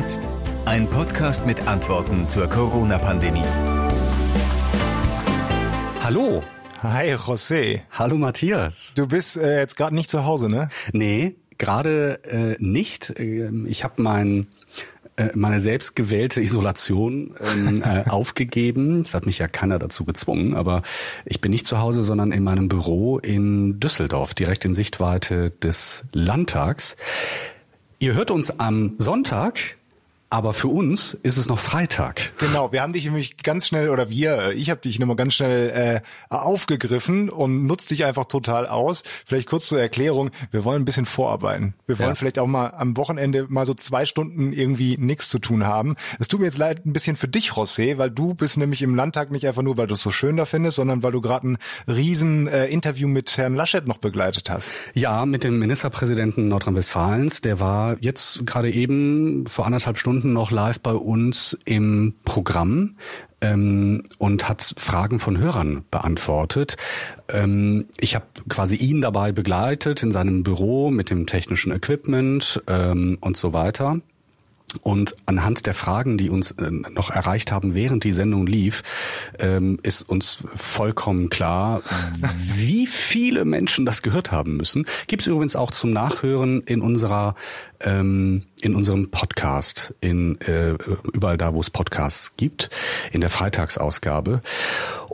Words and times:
jetzt? 0.00 0.26
Ein 0.64 0.88
Podcast 0.88 1.44
mit 1.44 1.68
Antworten 1.68 2.26
zur 2.26 2.46
Corona-Pandemie. 2.46 3.44
Hallo. 6.02 6.42
Hi, 6.82 7.14
José. 7.16 7.82
Hallo 7.90 8.16
Matthias. 8.16 8.94
Du 8.94 9.06
bist 9.06 9.36
äh, 9.36 9.58
jetzt 9.58 9.76
gerade 9.76 9.94
nicht 9.94 10.08
zu 10.10 10.24
Hause, 10.24 10.48
ne? 10.48 10.70
Nee, 10.92 11.36
gerade 11.58 12.24
äh, 12.24 12.56
nicht. 12.60 13.12
Ähm, 13.18 13.66
ich 13.68 13.84
habe 13.84 14.00
mein 14.00 14.46
äh, 15.16 15.28
meine 15.34 15.60
selbstgewählte 15.60 16.40
Isolation 16.40 17.34
ähm, 17.38 17.82
äh, 17.84 18.08
aufgegeben. 18.08 19.02
Es 19.02 19.12
hat 19.12 19.26
mich 19.26 19.38
ja 19.38 19.48
keiner 19.48 19.78
dazu 19.78 20.06
gezwungen, 20.06 20.54
aber 20.54 20.80
ich 21.26 21.42
bin 21.42 21.50
nicht 21.50 21.66
zu 21.66 21.78
Hause, 21.78 22.02
sondern 22.02 22.32
in 22.32 22.42
meinem 22.42 22.68
Büro 22.68 23.18
in 23.18 23.80
Düsseldorf, 23.80 24.32
direkt 24.32 24.64
in 24.64 24.72
Sichtweite 24.72 25.50
des 25.50 26.04
Landtags. 26.14 26.96
Ihr 27.98 28.14
hört 28.14 28.30
uns 28.30 28.58
am 28.58 28.94
Sonntag, 28.96 29.76
aber 30.30 30.52
für 30.52 30.68
uns 30.68 31.14
ist 31.14 31.36
es 31.36 31.48
noch 31.48 31.58
Freitag. 31.58 32.32
Genau, 32.38 32.70
wir 32.70 32.82
haben 32.82 32.92
dich 32.92 33.04
nämlich 33.04 33.36
ganz 33.38 33.66
schnell, 33.66 33.90
oder 33.90 34.10
wir, 34.10 34.52
ich 34.52 34.70
habe 34.70 34.80
dich 34.80 35.00
nochmal 35.00 35.16
ganz 35.16 35.34
schnell 35.34 35.70
äh, 35.70 36.00
aufgegriffen 36.32 37.28
und 37.28 37.66
nutzt 37.66 37.90
dich 37.90 38.04
einfach 38.04 38.26
total 38.26 38.68
aus. 38.68 39.02
Vielleicht 39.26 39.48
kurz 39.48 39.66
zur 39.66 39.80
Erklärung, 39.80 40.30
wir 40.52 40.64
wollen 40.64 40.82
ein 40.82 40.84
bisschen 40.84 41.04
vorarbeiten. 41.04 41.74
Wir 41.88 41.98
wollen 41.98 42.10
ja. 42.10 42.14
vielleicht 42.14 42.38
auch 42.38 42.46
mal 42.46 42.68
am 42.68 42.96
Wochenende 42.96 43.46
mal 43.48 43.66
so 43.66 43.74
zwei 43.74 44.06
Stunden 44.06 44.52
irgendwie 44.52 44.96
nichts 44.98 45.28
zu 45.28 45.40
tun 45.40 45.66
haben. 45.66 45.96
Es 46.20 46.28
tut 46.28 46.38
mir 46.38 46.46
jetzt 46.46 46.58
leid 46.58 46.86
ein 46.86 46.92
bisschen 46.92 47.16
für 47.16 47.28
dich, 47.28 47.50
José, 47.50 47.98
weil 47.98 48.12
du 48.12 48.34
bist 48.34 48.56
nämlich 48.56 48.82
im 48.82 48.94
Landtag 48.94 49.32
nicht 49.32 49.48
einfach 49.48 49.62
nur, 49.62 49.76
weil 49.78 49.88
du 49.88 49.94
es 49.94 50.02
so 50.02 50.12
schön 50.12 50.36
da 50.36 50.44
findest, 50.44 50.76
sondern 50.76 51.02
weil 51.02 51.10
du 51.10 51.20
gerade 51.20 51.48
ein 51.48 51.58
riesen 51.88 52.46
äh, 52.46 52.66
Interview 52.66 53.08
mit 53.08 53.36
Herrn 53.36 53.56
Laschet 53.56 53.84
noch 53.88 53.98
begleitet 53.98 54.48
hast. 54.48 54.70
Ja, 54.94 55.26
mit 55.26 55.42
dem 55.42 55.58
Ministerpräsidenten 55.58 56.46
Nordrhein-Westfalens. 56.46 57.40
Der 57.40 57.58
war 57.58 57.96
jetzt 58.00 58.46
gerade 58.46 58.70
eben 58.70 59.44
vor 59.48 59.66
anderthalb 59.66 59.98
Stunden 59.98 60.19
Stunden 60.20 60.34
noch 60.34 60.50
live 60.50 60.80
bei 60.80 60.92
uns 60.92 61.58
im 61.64 62.12
Programm 62.26 62.96
ähm, 63.40 64.02
und 64.18 64.50
hat 64.50 64.74
Fragen 64.76 65.18
von 65.18 65.38
Hörern 65.38 65.82
beantwortet. 65.90 66.76
Ähm, 67.30 67.86
ich 67.98 68.14
habe 68.14 68.26
quasi 68.50 68.76
ihn 68.76 69.00
dabei 69.00 69.32
begleitet 69.32 70.02
in 70.02 70.12
seinem 70.12 70.42
Büro 70.42 70.90
mit 70.90 71.08
dem 71.08 71.26
technischen 71.26 71.72
Equipment 71.72 72.62
ähm, 72.66 73.16
und 73.22 73.38
so 73.38 73.54
weiter. 73.54 74.02
Und 74.82 75.16
anhand 75.26 75.66
der 75.66 75.74
Fragen, 75.74 76.18
die 76.18 76.30
uns 76.30 76.52
äh, 76.52 76.70
noch 76.70 77.10
erreicht 77.10 77.52
haben, 77.52 77.74
während 77.74 78.04
die 78.04 78.12
Sendung 78.12 78.46
lief, 78.46 78.82
ähm, 79.38 79.78
ist 79.82 80.02
uns 80.02 80.38
vollkommen 80.54 81.28
klar, 81.28 81.82
wie 82.36 82.86
viele 82.86 83.44
Menschen 83.44 83.84
das 83.86 84.02
gehört 84.02 84.32
haben 84.32 84.56
müssen. 84.56 84.86
Gibt 85.06 85.22
es 85.22 85.28
übrigens 85.28 85.56
auch 85.56 85.70
zum 85.70 85.92
Nachhören 85.92 86.60
in 86.62 86.82
unserer 86.82 87.34
ähm, 87.82 88.42
in 88.60 88.74
unserem 88.74 89.10
Podcast, 89.10 89.94
in 90.00 90.38
äh, 90.42 90.74
überall 91.12 91.38
da, 91.38 91.54
wo 91.54 91.60
es 91.60 91.70
Podcasts 91.70 92.36
gibt, 92.36 92.68
in 93.10 93.20
der 93.20 93.30
Freitagsausgabe. 93.30 94.42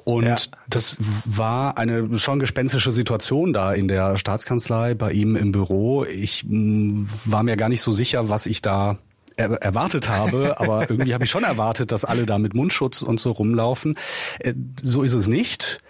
Und 0.04 0.24
ja. 0.24 0.36
das 0.68 0.96
war 1.00 1.78
eine 1.78 2.18
schon 2.18 2.38
gespenstische 2.38 2.92
Situation 2.92 3.52
da 3.52 3.72
in 3.72 3.88
der 3.88 4.16
Staatskanzlei 4.16 4.94
bei 4.94 5.12
ihm 5.12 5.36
im 5.36 5.52
Büro. 5.52 6.04
Ich 6.04 6.44
war 6.48 7.42
mir 7.42 7.56
gar 7.56 7.68
nicht 7.68 7.82
so 7.82 7.92
sicher, 7.92 8.28
was 8.28 8.46
ich 8.46 8.62
da 8.62 8.98
er 9.36 9.52
erwartet 9.62 10.08
habe, 10.08 10.58
aber 10.60 10.90
irgendwie 10.90 11.14
habe 11.14 11.24
ich 11.24 11.30
schon 11.30 11.44
erwartet, 11.44 11.92
dass 11.92 12.04
alle 12.04 12.26
da 12.26 12.38
mit 12.38 12.54
Mundschutz 12.54 13.02
und 13.02 13.20
so 13.20 13.32
rumlaufen. 13.32 13.96
Äh, 14.38 14.54
so 14.82 15.02
ist 15.02 15.14
es 15.14 15.26
nicht. 15.26 15.80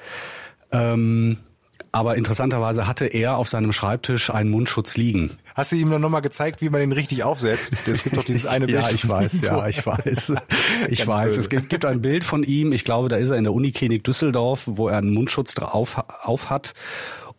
Ähm, 0.73 1.39
aber 1.93 2.17
interessanterweise 2.17 2.87
hatte 2.87 3.07
er 3.07 3.39
auf 3.39 3.49
seinem 3.49 3.73
Schreibtisch 3.73 4.29
einen 4.29 4.51
Mundschutz 4.51 4.99
liegen. 4.99 5.31
Hast 5.55 5.73
du 5.73 5.77
ihm 5.77 5.89
dann 5.89 6.03
nochmal 6.03 6.21
gezeigt, 6.21 6.61
wie 6.61 6.69
man 6.69 6.81
den 6.81 6.93
richtig 6.93 7.25
aufsetzt? 7.25 7.75
Es 7.87 8.03
gibt 8.03 8.19
doch 8.19 8.25
dieses 8.25 8.45
eine 8.45 8.67
Bild. 8.67 8.83
ja, 8.83 8.91
ich 8.91 9.09
weiß, 9.09 9.41
ja, 9.41 9.67
ich 9.67 9.87
weiß. 9.87 10.35
Ich 10.91 11.07
weiß. 11.07 11.39
Es 11.39 11.49
gibt, 11.49 11.71
gibt 11.71 11.87
ein 11.87 12.03
Bild 12.03 12.23
von 12.23 12.43
ihm, 12.43 12.73
ich 12.73 12.85
glaube, 12.85 13.09
da 13.09 13.17
ist 13.17 13.31
er 13.31 13.37
in 13.37 13.45
der 13.45 13.55
Uniklinik 13.55 14.05
Düsseldorf, 14.05 14.65
wo 14.67 14.89
er 14.89 14.99
einen 14.99 15.15
Mundschutz 15.15 15.55
drauf 15.55 16.05
auf 16.23 16.51
hat 16.51 16.75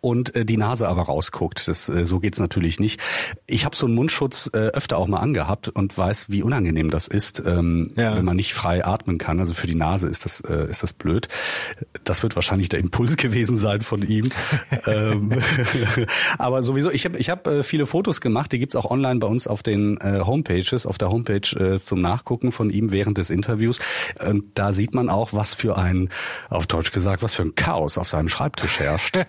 und 0.01 0.35
äh, 0.35 0.45
die 0.45 0.57
Nase 0.57 0.87
aber 0.87 1.03
rausguckt. 1.03 1.67
Das, 1.67 1.89
äh, 1.89 2.05
so 2.05 2.19
geht's 2.19 2.39
natürlich 2.39 2.79
nicht. 2.79 2.99
Ich 3.45 3.65
habe 3.65 3.75
so 3.75 3.85
einen 3.85 3.95
Mundschutz 3.95 4.49
äh, 4.53 4.57
öfter 4.57 4.97
auch 4.97 5.07
mal 5.07 5.19
angehabt 5.19 5.69
und 5.69 5.97
weiß, 5.97 6.29
wie 6.29 6.43
unangenehm 6.43 6.89
das 6.89 7.07
ist, 7.07 7.43
ähm, 7.45 7.93
ja. 7.95 8.15
wenn 8.15 8.25
man 8.25 8.35
nicht 8.35 8.53
frei 8.53 8.85
atmen 8.85 9.17
kann. 9.17 9.39
Also 9.39 9.53
für 9.53 9.67
die 9.67 9.75
Nase 9.75 10.07
ist 10.07 10.25
das, 10.25 10.41
äh, 10.41 10.69
ist 10.69 10.83
das 10.83 10.93
blöd. 10.93 11.27
Das 12.03 12.23
wird 12.23 12.35
wahrscheinlich 12.35 12.69
der 12.69 12.79
Impuls 12.79 13.17
gewesen 13.17 13.57
sein 13.57 13.81
von 13.81 14.01
ihm. 14.07 14.29
ähm, 14.85 15.31
aber 16.37 16.63
sowieso, 16.63 16.91
ich 16.91 17.05
habe 17.05 17.17
ich 17.17 17.29
hab, 17.29 17.47
äh, 17.47 17.63
viele 17.63 17.85
Fotos 17.85 18.21
gemacht, 18.21 18.51
die 18.51 18.59
gibt's 18.59 18.75
auch 18.75 18.89
online 18.89 19.19
bei 19.19 19.27
uns 19.27 19.47
auf 19.47 19.63
den 19.63 19.97
äh, 19.97 20.21
Homepages, 20.25 20.85
auf 20.85 20.97
der 20.97 21.09
Homepage 21.09 21.47
äh, 21.59 21.79
zum 21.79 22.01
Nachgucken 22.01 22.51
von 22.51 22.69
ihm 22.69 22.91
während 22.91 23.17
des 23.17 23.29
Interviews. 23.29 23.79
Und 24.23 24.45
da 24.55 24.71
sieht 24.71 24.93
man 24.93 25.09
auch, 25.09 25.33
was 25.33 25.53
für 25.53 25.77
ein, 25.77 26.09
auf 26.49 26.67
Deutsch 26.67 26.91
gesagt, 26.91 27.23
was 27.23 27.35
für 27.35 27.43
ein 27.43 27.55
Chaos 27.55 27.97
auf 27.97 28.07
seinem 28.07 28.29
Schreibtisch 28.29 28.79
herrscht. 28.79 29.19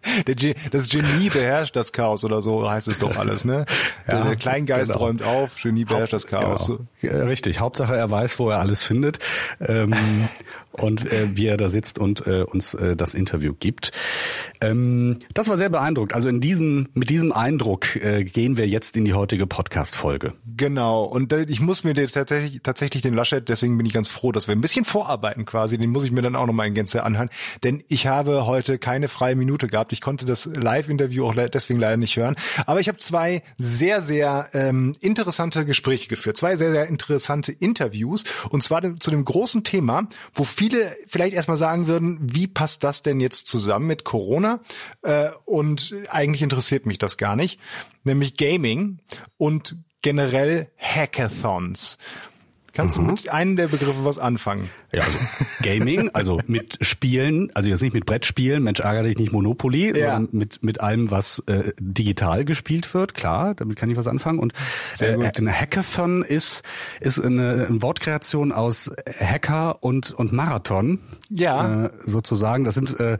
das 0.70 0.88
Genie 0.88 1.30
beherrscht 1.30 1.76
das 1.76 1.92
Chaos 1.92 2.24
oder 2.24 2.42
so 2.42 2.68
heißt 2.68 2.88
es 2.88 2.98
doch 2.98 3.16
alles, 3.16 3.44
ne? 3.44 3.66
Ja, 4.08 4.24
der 4.24 4.36
Kleingeist 4.36 4.92
genau. 4.92 5.04
räumt 5.04 5.22
auf, 5.22 5.56
Genie 5.62 5.84
beherrscht 5.84 6.12
das 6.12 6.26
Chaos. 6.26 6.72
Genau. 7.00 7.24
Richtig, 7.26 7.60
Hauptsache 7.60 7.96
er 7.96 8.10
weiß, 8.10 8.38
wo 8.38 8.50
er 8.50 8.58
alles 8.58 8.82
findet. 8.82 9.18
Ähm, 9.60 9.94
und 10.72 11.10
äh, 11.12 11.28
wie 11.34 11.46
er 11.46 11.56
da 11.56 11.68
sitzt 11.68 11.98
und 11.98 12.26
äh, 12.26 12.42
uns 12.42 12.74
äh, 12.74 12.96
das 12.96 13.14
Interview 13.14 13.54
gibt. 13.58 13.92
Ähm, 14.60 15.18
das 15.34 15.48
war 15.48 15.58
sehr 15.58 15.68
beeindruckt. 15.68 16.14
Also 16.14 16.28
in 16.28 16.40
diesem, 16.40 16.88
mit 16.94 17.10
diesem 17.10 17.32
Eindruck 17.32 17.96
äh, 17.96 18.24
gehen 18.24 18.56
wir 18.56 18.66
jetzt 18.68 18.96
in 18.96 19.04
die 19.04 19.14
heutige 19.14 19.46
Podcast-Folge. 19.46 20.34
Genau. 20.56 21.04
Und 21.04 21.32
äh, 21.32 21.44
ich 21.48 21.60
muss 21.60 21.84
mir 21.84 21.94
tatsächlich, 21.94 22.60
tatsächlich 22.62 23.02
den 23.02 23.14
Laschet, 23.14 23.48
deswegen 23.48 23.76
bin 23.76 23.86
ich 23.86 23.92
ganz 23.92 24.08
froh, 24.08 24.32
dass 24.32 24.48
wir 24.48 24.54
ein 24.54 24.60
bisschen 24.60 24.84
vorarbeiten 24.84 25.44
quasi. 25.44 25.78
Den 25.78 25.90
muss 25.90 26.04
ich 26.04 26.12
mir 26.12 26.22
dann 26.22 26.36
auch 26.36 26.46
nochmal 26.46 26.68
in 26.68 26.74
Gänze 26.74 27.02
anhören. 27.02 27.28
Denn 27.62 27.82
ich 27.88 28.06
habe 28.06 28.46
heute 28.46 28.78
keine 28.78 29.08
freie 29.08 29.36
Minute 29.36 29.66
gehabt. 29.66 29.92
Ich 29.92 30.00
konnte 30.00 30.24
das 30.26 30.46
Live-Interview 30.46 31.26
auch 31.26 31.34
deswegen 31.34 31.80
leider 31.80 31.96
nicht 31.96 32.16
hören. 32.16 32.36
Aber 32.66 32.80
ich 32.80 32.88
habe 32.88 32.98
zwei 32.98 33.42
sehr, 33.58 34.00
sehr 34.00 34.48
ähm, 34.52 34.94
interessante 35.00 35.64
Gespräche 35.64 36.08
geführt. 36.08 36.36
Zwei 36.36 36.56
sehr, 36.56 36.72
sehr 36.72 36.86
interessante 36.86 37.52
Interviews. 37.52 38.24
Und 38.50 38.62
zwar 38.62 38.82
zu 38.98 39.10
dem 39.10 39.24
großen 39.24 39.64
Thema, 39.64 40.08
wo 40.34 40.44
viele 40.62 40.96
vielleicht 41.08 41.34
erstmal 41.34 41.56
sagen 41.56 41.88
würden, 41.88 42.20
wie 42.22 42.46
passt 42.46 42.84
das 42.84 43.02
denn 43.02 43.18
jetzt 43.18 43.48
zusammen 43.48 43.88
mit 43.88 44.04
Corona? 44.04 44.60
Äh, 45.02 45.30
und 45.44 45.92
eigentlich 46.08 46.40
interessiert 46.40 46.86
mich 46.86 46.98
das 46.98 47.16
gar 47.16 47.34
nicht, 47.34 47.58
nämlich 48.04 48.36
Gaming 48.36 49.00
und 49.38 49.74
generell 50.02 50.70
Hackathons. 50.78 51.98
Kannst 52.72 52.98
mhm. 52.98 53.06
du 53.06 53.10
mit 53.12 53.28
einem 53.28 53.56
der 53.56 53.68
Begriffe 53.68 54.04
was 54.04 54.18
anfangen? 54.18 54.70
Ja, 54.94 55.02
also 55.02 55.18
Gaming, 55.62 56.10
also 56.12 56.40
mit 56.46 56.78
Spielen, 56.82 57.50
also 57.54 57.70
jetzt 57.70 57.82
nicht 57.82 57.94
mit 57.94 58.04
Brettspielen, 58.04 58.62
Mensch 58.62 58.80
ärgere 58.80 59.04
dich 59.04 59.18
nicht 59.18 59.32
Monopoly, 59.32 59.98
ja. 59.98 60.14
sondern 60.14 60.28
mit, 60.32 60.62
mit 60.62 60.80
allem, 60.80 61.10
was 61.10 61.42
äh, 61.46 61.72
digital 61.78 62.44
gespielt 62.44 62.92
wird, 62.92 63.14
klar, 63.14 63.54
damit 63.54 63.76
kann 63.76 63.90
ich 63.90 63.96
was 63.96 64.06
anfangen. 64.06 64.38
Und 64.38 64.52
äh, 65.00 65.14
ein 65.14 65.50
Hackathon 65.50 66.22
ist, 66.22 66.62
ist 67.00 67.18
eine, 67.18 67.66
eine 67.68 67.82
Wortkreation 67.82 68.52
aus 68.52 68.90
Hacker 69.18 69.82
und, 69.82 70.12
und 70.12 70.32
Marathon. 70.32 70.98
Ja. 71.30 71.86
Äh, 71.86 71.90
sozusagen. 72.04 72.64
Das 72.64 72.74
sind 72.74 72.98
äh, 73.00 73.16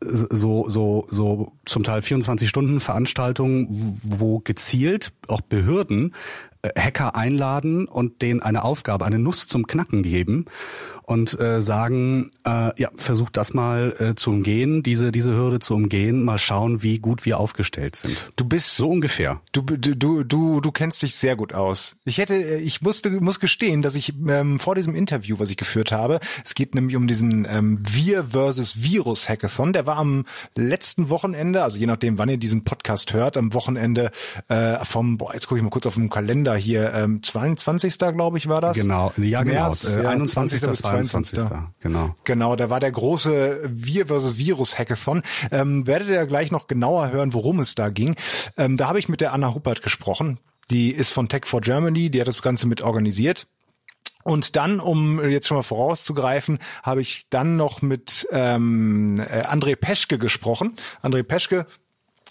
so, 0.00 0.68
so, 0.68 1.06
so 1.10 1.52
zum 1.64 1.82
Teil 1.82 2.02
24 2.02 2.48
Stunden 2.48 2.78
Veranstaltungen, 2.78 4.00
wo 4.02 4.38
gezielt 4.38 5.12
auch 5.26 5.40
Behörden 5.40 6.14
Hacker 6.76 7.14
einladen 7.14 7.86
und 7.86 8.22
denen 8.22 8.42
eine 8.42 8.64
Aufgabe, 8.64 9.04
eine 9.04 9.18
Nuss 9.18 9.46
zum 9.46 9.66
Knacken 9.66 10.02
geben 10.02 10.46
und 11.06 11.38
äh, 11.38 11.60
sagen, 11.60 12.30
äh, 12.44 12.80
ja, 12.80 12.90
versucht 12.96 13.36
das 13.36 13.54
mal 13.54 13.94
äh, 13.98 14.14
zu 14.16 14.30
umgehen, 14.30 14.82
diese 14.82 15.12
diese 15.12 15.34
Hürde 15.34 15.60
zu 15.60 15.74
umgehen, 15.74 16.22
mal 16.24 16.38
schauen, 16.38 16.82
wie 16.82 16.98
gut 16.98 17.24
wir 17.24 17.38
aufgestellt 17.38 17.94
sind. 17.94 18.30
Du 18.34 18.44
bist 18.44 18.76
so 18.76 18.90
ungefähr. 18.90 19.40
Du 19.52 19.62
du 19.62 20.24
du 20.24 20.60
du 20.60 20.72
kennst 20.72 21.02
dich 21.02 21.14
sehr 21.14 21.36
gut 21.36 21.54
aus. 21.54 21.96
Ich 22.04 22.18
hätte 22.18 22.34
ich 22.34 22.82
musste 22.82 23.10
muss 23.20 23.38
gestehen, 23.38 23.82
dass 23.82 23.94
ich 23.94 24.14
ähm, 24.28 24.58
vor 24.58 24.74
diesem 24.74 24.96
Interview, 24.96 25.38
was 25.38 25.50
ich 25.50 25.56
geführt 25.56 25.92
habe, 25.92 26.18
es 26.44 26.54
geht 26.56 26.74
nämlich 26.74 26.96
um 26.96 27.06
diesen 27.06 27.46
ähm, 27.48 27.78
Wir 27.88 28.24
versus 28.24 28.82
Virus 28.82 29.28
Hackathon, 29.28 29.72
der 29.72 29.86
war 29.86 29.98
am 29.98 30.24
letzten 30.56 31.08
Wochenende, 31.08 31.62
also 31.62 31.78
je 31.78 31.86
nachdem, 31.86 32.18
wann 32.18 32.28
ihr 32.28 32.36
diesen 32.36 32.64
Podcast 32.64 33.12
hört, 33.12 33.36
am 33.36 33.54
Wochenende 33.54 34.10
äh, 34.48 34.84
vom 34.84 35.18
boah, 35.18 35.32
jetzt 35.34 35.46
gucke 35.46 35.58
ich 35.58 35.62
mal 35.62 35.70
kurz 35.70 35.86
auf 35.86 35.94
dem 35.94 36.10
Kalender 36.10 36.56
hier 36.56 36.92
ähm, 36.94 37.22
22. 37.22 37.96
glaube 37.98 38.38
ich 38.38 38.48
war 38.48 38.60
das. 38.60 38.76
Genau, 38.76 39.12
ja 39.16 39.44
genau, 39.44 39.54
März, 39.54 39.94
äh, 39.94 40.04
21. 40.04 40.60
bis 40.62 40.82
22. 40.82 40.95
Genau. 41.80 42.14
Genau, 42.24 42.56
da 42.56 42.70
war 42.70 42.80
der 42.80 42.92
große 42.92 43.68
Wir 43.72 44.06
versus 44.06 44.38
Virus 44.38 44.78
Hackathon. 44.78 45.22
Ähm, 45.50 45.86
werdet 45.86 46.08
ihr 46.08 46.26
gleich 46.26 46.50
noch 46.50 46.66
genauer 46.66 47.10
hören, 47.10 47.34
worum 47.34 47.60
es 47.60 47.74
da 47.74 47.88
ging. 47.88 48.16
Ähm, 48.56 48.76
da 48.76 48.88
habe 48.88 48.98
ich 48.98 49.08
mit 49.08 49.20
der 49.20 49.32
Anna 49.32 49.54
Huppert 49.54 49.82
gesprochen. 49.82 50.38
Die 50.70 50.90
ist 50.90 51.12
von 51.12 51.28
Tech 51.28 51.44
for 51.44 51.60
Germany, 51.60 52.10
die 52.10 52.20
hat 52.20 52.26
das 52.26 52.42
Ganze 52.42 52.66
mit 52.66 52.82
organisiert. 52.82 53.46
Und 54.24 54.56
dann, 54.56 54.80
um 54.80 55.22
jetzt 55.30 55.46
schon 55.46 55.56
mal 55.56 55.62
vorauszugreifen, 55.62 56.58
habe 56.82 57.00
ich 57.00 57.28
dann 57.30 57.56
noch 57.56 57.80
mit 57.80 58.26
ähm, 58.32 59.20
äh, 59.20 59.42
André 59.42 59.76
Peschke 59.76 60.18
gesprochen. 60.18 60.74
André 61.00 61.22
Peschke 61.22 61.66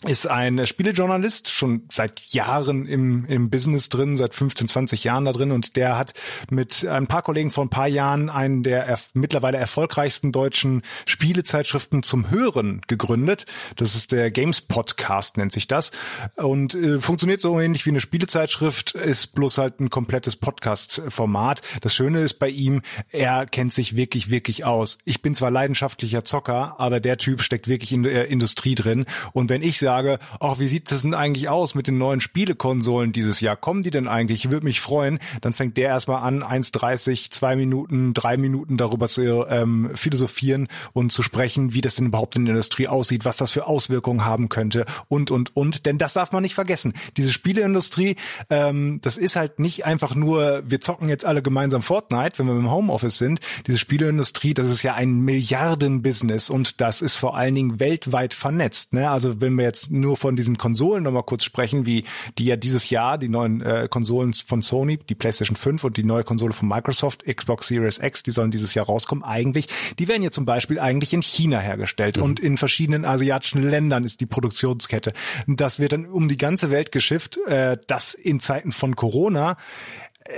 ist 0.07 0.27
ein 0.27 0.65
Spielejournalist, 0.67 1.49
schon 1.49 1.83
seit 1.91 2.19
Jahren 2.27 2.85
im, 2.85 3.25
im 3.25 3.49
Business 3.49 3.89
drin, 3.89 4.17
seit 4.17 4.35
15, 4.35 4.67
20 4.67 5.03
Jahren 5.03 5.25
da 5.25 5.31
drin 5.31 5.51
und 5.51 5.75
der 5.75 5.97
hat 5.97 6.13
mit 6.49 6.85
ein 6.85 7.07
paar 7.07 7.23
Kollegen 7.23 7.49
vor 7.49 7.65
ein 7.65 7.69
paar 7.69 7.87
Jahren 7.87 8.29
einen 8.29 8.61
der 8.61 8.85
er, 8.85 8.99
mittlerweile 9.13 9.57
erfolgreichsten 9.57 10.31
deutschen 10.31 10.83
Spielezeitschriften 11.07 12.03
zum 12.03 12.29
Hören 12.29 12.81
gegründet. 12.87 13.45
Das 13.77 13.95
ist 13.95 14.11
der 14.11 14.29
Games 14.29 14.61
Podcast, 14.61 15.37
nennt 15.37 15.51
sich 15.51 15.67
das 15.67 15.91
und 16.35 16.75
äh, 16.75 16.99
funktioniert 16.99 17.41
so 17.41 17.59
ähnlich 17.59 17.85
wie 17.85 17.91
eine 17.91 18.01
Spielezeitschrift, 18.01 18.93
ist 18.93 19.27
bloß 19.33 19.57
halt 19.57 19.79
ein 19.79 19.89
komplettes 19.89 20.35
Podcast-Format. 20.35 21.61
Das 21.81 21.95
Schöne 21.95 22.19
ist 22.19 22.35
bei 22.35 22.49
ihm, 22.49 22.81
er 23.09 23.47
kennt 23.47 23.73
sich 23.73 23.95
wirklich, 23.95 24.29
wirklich 24.29 24.65
aus. 24.65 24.99
Ich 25.05 25.21
bin 25.21 25.33
zwar 25.33 25.49
leidenschaftlicher 25.49 26.23
Zocker, 26.23 26.75
aber 26.77 26.99
der 26.99 27.17
Typ 27.17 27.41
steckt 27.41 27.67
wirklich 27.67 27.91
in 27.91 28.03
der 28.03 28.27
Industrie 28.27 28.75
drin 28.75 29.05
und 29.33 29.49
wenn 29.49 29.63
ich 29.63 29.79
sage, 29.79 29.94
sage, 29.95 30.19
ach, 30.41 30.59
wie 30.59 30.67
sieht 30.67 30.91
es 30.91 31.03
denn 31.03 31.13
eigentlich 31.13 31.47
aus 31.47 31.73
mit 31.73 31.87
den 31.87 31.97
neuen 31.97 32.19
Spielekonsolen 32.19 33.13
dieses 33.13 33.39
Jahr? 33.39 33.55
Kommen 33.55 33.83
die 33.83 33.91
denn 33.91 34.07
eigentlich? 34.07 34.45
Ich 34.45 34.51
würde 34.51 34.65
mich 34.65 34.81
freuen. 34.81 35.19
Dann 35.41 35.53
fängt 35.53 35.77
der 35.77 35.87
erstmal 35.87 36.21
an, 36.21 36.43
1,30, 36.43 37.31
zwei 37.31 37.55
Minuten, 37.55 38.13
drei 38.13 38.35
Minuten 38.35 38.75
darüber 38.75 39.07
zu 39.07 39.45
ähm, 39.47 39.91
philosophieren 39.93 40.67
und 40.91 41.11
zu 41.11 41.23
sprechen, 41.23 41.73
wie 41.73 41.81
das 41.81 41.95
denn 41.95 42.07
überhaupt 42.07 42.35
in 42.35 42.45
der 42.45 42.55
Industrie 42.55 42.87
aussieht, 42.89 43.23
was 43.23 43.37
das 43.37 43.51
für 43.51 43.67
Auswirkungen 43.67 44.25
haben 44.25 44.49
könnte 44.49 44.85
und, 45.07 45.31
und, 45.31 45.55
und. 45.55 45.85
Denn 45.85 45.97
das 45.97 46.13
darf 46.13 46.33
man 46.33 46.43
nicht 46.43 46.55
vergessen. 46.55 46.93
Diese 47.15 47.31
Spieleindustrie, 47.31 48.17
ähm, 48.49 48.99
das 49.01 49.15
ist 49.15 49.37
halt 49.37 49.59
nicht 49.59 49.85
einfach 49.85 50.13
nur, 50.13 50.63
wir 50.67 50.81
zocken 50.81 51.07
jetzt 51.07 51.25
alle 51.25 51.41
gemeinsam 51.41 51.81
Fortnite, 51.81 52.37
wenn 52.37 52.47
wir 52.47 52.55
im 52.55 52.71
Homeoffice 52.71 53.17
sind. 53.17 53.39
Diese 53.65 53.77
Spieleindustrie, 53.77 54.53
das 54.53 54.67
ist 54.67 54.83
ja 54.83 54.93
ein 54.93 55.21
Milliardenbusiness 55.21 56.49
und 56.49 56.81
das 56.81 57.01
ist 57.01 57.15
vor 57.15 57.37
allen 57.37 57.55
Dingen 57.55 57.79
weltweit 57.79 58.33
vernetzt. 58.33 58.93
Ne? 58.93 59.09
Also 59.09 59.39
wenn 59.39 59.55
wir 59.55 59.63
jetzt 59.63 59.74
nur 59.89 60.17
von 60.17 60.35
diesen 60.35 60.57
Konsolen 60.57 61.03
nochmal 61.03 61.23
kurz 61.23 61.43
sprechen, 61.43 61.85
wie 61.85 62.05
die 62.37 62.45
ja 62.45 62.55
dieses 62.55 62.89
Jahr, 62.89 63.17
die 63.17 63.29
neuen 63.29 63.61
äh, 63.61 63.87
Konsolen 63.89 64.33
von 64.33 64.61
Sony, 64.61 64.97
die 64.97 65.15
PlayStation 65.15 65.55
5 65.55 65.83
und 65.83 65.97
die 65.97 66.03
neue 66.03 66.23
Konsole 66.23 66.53
von 66.53 66.67
Microsoft, 66.67 67.25
Xbox 67.25 67.67
Series 67.67 67.99
X, 67.99 68.23
die 68.23 68.31
sollen 68.31 68.51
dieses 68.51 68.73
Jahr 68.73 68.85
rauskommen, 68.85 69.23
eigentlich, 69.23 69.67
die 69.99 70.07
werden 70.07 70.23
ja 70.23 70.31
zum 70.31 70.45
Beispiel 70.45 70.79
eigentlich 70.79 71.13
in 71.13 71.21
China 71.21 71.59
hergestellt 71.59 72.17
mhm. 72.17 72.23
und 72.23 72.39
in 72.39 72.57
verschiedenen 72.57 73.05
asiatischen 73.05 73.63
Ländern 73.63 74.03
ist 74.03 74.21
die 74.21 74.25
Produktionskette. 74.25 75.13
Das 75.47 75.79
wird 75.79 75.93
dann 75.93 76.05
um 76.05 76.27
die 76.27 76.37
ganze 76.37 76.69
Welt 76.71 76.91
geschifft, 76.91 77.37
äh, 77.47 77.77
das 77.87 78.13
in 78.13 78.39
Zeiten 78.39 78.71
von 78.71 78.95
Corona 78.95 79.57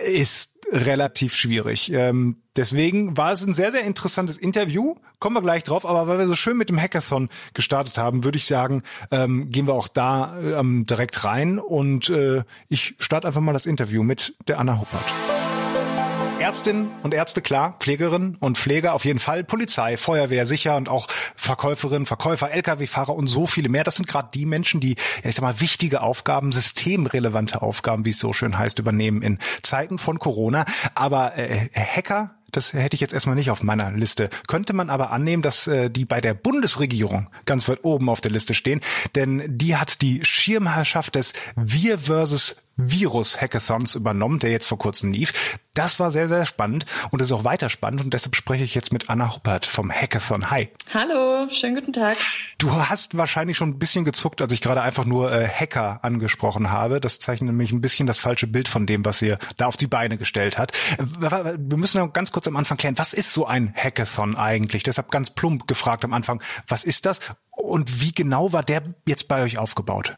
ist 0.05 0.57
relativ 0.71 1.33
schwierig. 1.35 1.91
Ähm, 1.93 2.41
deswegen 2.55 3.15
war 3.15 3.31
es 3.31 3.45
ein 3.45 3.53
sehr, 3.53 3.71
sehr 3.71 3.83
interessantes 3.85 4.37
Interview. 4.37 4.95
Kommen 5.19 5.35
wir 5.35 5.41
gleich 5.41 5.63
drauf. 5.63 5.85
Aber 5.85 6.07
weil 6.07 6.17
wir 6.17 6.27
so 6.27 6.35
schön 6.35 6.57
mit 6.57 6.69
dem 6.69 6.79
Hackathon 6.79 7.29
gestartet 7.53 7.97
haben, 7.97 8.23
würde 8.23 8.37
ich 8.37 8.45
sagen, 8.45 8.83
ähm, 9.11 9.49
gehen 9.49 9.67
wir 9.67 9.73
auch 9.73 9.87
da 9.87 10.37
ähm, 10.39 10.85
direkt 10.85 11.23
rein. 11.23 11.59
Und 11.59 12.09
äh, 12.09 12.43
ich 12.67 12.95
starte 12.99 13.27
einfach 13.27 13.41
mal 13.41 13.53
das 13.53 13.65
Interview 13.65 14.03
mit 14.03 14.35
der 14.47 14.59
Anna 14.59 14.79
Huppert. 14.79 15.05
Ärztin 16.47 16.89
und 17.03 17.13
Ärzte 17.13 17.41
klar, 17.41 17.75
Pflegerin 17.77 18.37
und 18.39 18.57
Pfleger 18.57 18.93
auf 18.93 19.03
jeden 19.03 19.19
Fall, 19.19 19.43
Polizei, 19.43 19.97
Feuerwehr 19.97 20.45
sicher 20.45 20.77
und 20.77 20.87
auch 20.87 21.09
Verkäuferinnen, 21.35 22.05
Verkäufer, 22.05 22.51
Lkw-Fahrer 22.51 23.13
und 23.13 23.27
so 23.27 23.47
viele 23.47 23.67
mehr. 23.67 23.83
Das 23.83 23.97
sind 23.97 24.07
gerade 24.07 24.29
die 24.33 24.45
Menschen, 24.45 24.79
die, 24.79 24.95
ich 25.25 25.35
sag 25.35 25.41
mal, 25.41 25.59
wichtige 25.59 26.01
Aufgaben, 26.01 26.53
systemrelevante 26.53 27.61
Aufgaben, 27.61 28.05
wie 28.05 28.11
es 28.11 28.19
so 28.19 28.31
schön 28.31 28.57
heißt, 28.57 28.79
übernehmen 28.79 29.23
in 29.23 29.39
Zeiten 29.61 29.97
von 29.97 30.19
Corona. 30.19 30.63
Aber 30.95 31.37
äh, 31.37 31.67
Hacker 31.75 32.37
das 32.49 32.71
hätte 32.71 32.95
ich 32.95 33.01
jetzt 33.01 33.13
erstmal 33.13 33.35
nicht 33.35 33.51
auf 33.51 33.61
meiner 33.61 33.91
Liste. 33.91 34.29
Könnte 34.47 34.71
man 34.71 34.89
aber 34.89 35.11
annehmen, 35.11 35.43
dass 35.43 35.67
äh, 35.67 35.89
die 35.89 36.05
bei 36.05 36.21
der 36.21 36.33
Bundesregierung 36.33 37.27
ganz 37.43 37.67
weit 37.67 37.83
oben 37.83 38.09
auf 38.09 38.21
der 38.21 38.31
Liste 38.31 38.53
stehen, 38.53 38.79
denn 39.15 39.43
die 39.57 39.75
hat 39.75 40.01
die 40.01 40.23
Schirmherrschaft 40.23 41.15
des 41.15 41.33
Wir 41.57 41.99
versus 41.99 42.55
Virus-Hackathons 42.77 43.95
übernommen, 43.95 44.39
der 44.39 44.51
jetzt 44.51 44.67
vor 44.67 44.77
kurzem 44.77 45.11
lief. 45.11 45.59
Das 45.73 45.99
war 45.99 46.11
sehr, 46.11 46.27
sehr 46.27 46.45
spannend 46.45 46.85
und 47.11 47.21
ist 47.21 47.31
auch 47.31 47.43
weiter 47.43 47.69
spannend 47.69 48.01
und 48.01 48.13
deshalb 48.13 48.35
spreche 48.35 48.63
ich 48.63 48.73
jetzt 48.73 48.93
mit 48.93 49.09
Anna 49.09 49.35
Huppert 49.35 49.65
vom 49.65 49.91
Hackathon. 49.91 50.49
Hi. 50.49 50.69
Hallo, 50.93 51.49
schönen 51.49 51.75
guten 51.75 51.93
Tag. 51.93 52.17
Du 52.57 52.71
hast 52.71 53.17
wahrscheinlich 53.17 53.57
schon 53.57 53.69
ein 53.69 53.79
bisschen 53.79 54.05
gezuckt, 54.05 54.41
als 54.41 54.51
ich 54.51 54.61
gerade 54.61 54.81
einfach 54.81 55.05
nur 55.05 55.31
äh, 55.31 55.47
Hacker 55.47 55.99
angesprochen 56.03 56.71
habe. 56.71 56.99
Das 57.01 57.19
zeichnet 57.19 57.49
nämlich 57.49 57.71
ein 57.71 57.81
bisschen 57.81 58.07
das 58.07 58.19
falsche 58.19 58.47
Bild 58.47 58.67
von 58.67 58.85
dem, 58.85 59.05
was 59.05 59.21
ihr 59.21 59.37
da 59.57 59.67
auf 59.67 59.77
die 59.77 59.87
Beine 59.87 60.17
gestellt 60.17 60.57
hat. 60.57 60.71
Wir 60.97 61.77
müssen 61.77 61.99
noch 61.99 62.13
ganz 62.13 62.31
kurz 62.31 62.47
am 62.47 62.55
Anfang 62.55 62.77
klären, 62.77 62.97
was 62.97 63.13
ist 63.13 63.33
so 63.33 63.45
ein 63.45 63.73
Hackathon 63.75 64.35
eigentlich? 64.35 64.83
Deshalb 64.83 65.11
ganz 65.11 65.29
plump 65.29 65.67
gefragt 65.67 66.05
am 66.05 66.13
Anfang, 66.13 66.41
was 66.67 66.83
ist 66.83 67.05
das 67.05 67.19
und 67.67 68.01
wie 68.01 68.11
genau 68.11 68.53
war 68.53 68.63
der 68.63 68.81
jetzt 69.05 69.27
bei 69.27 69.43
euch 69.43 69.57
aufgebaut? 69.57 70.15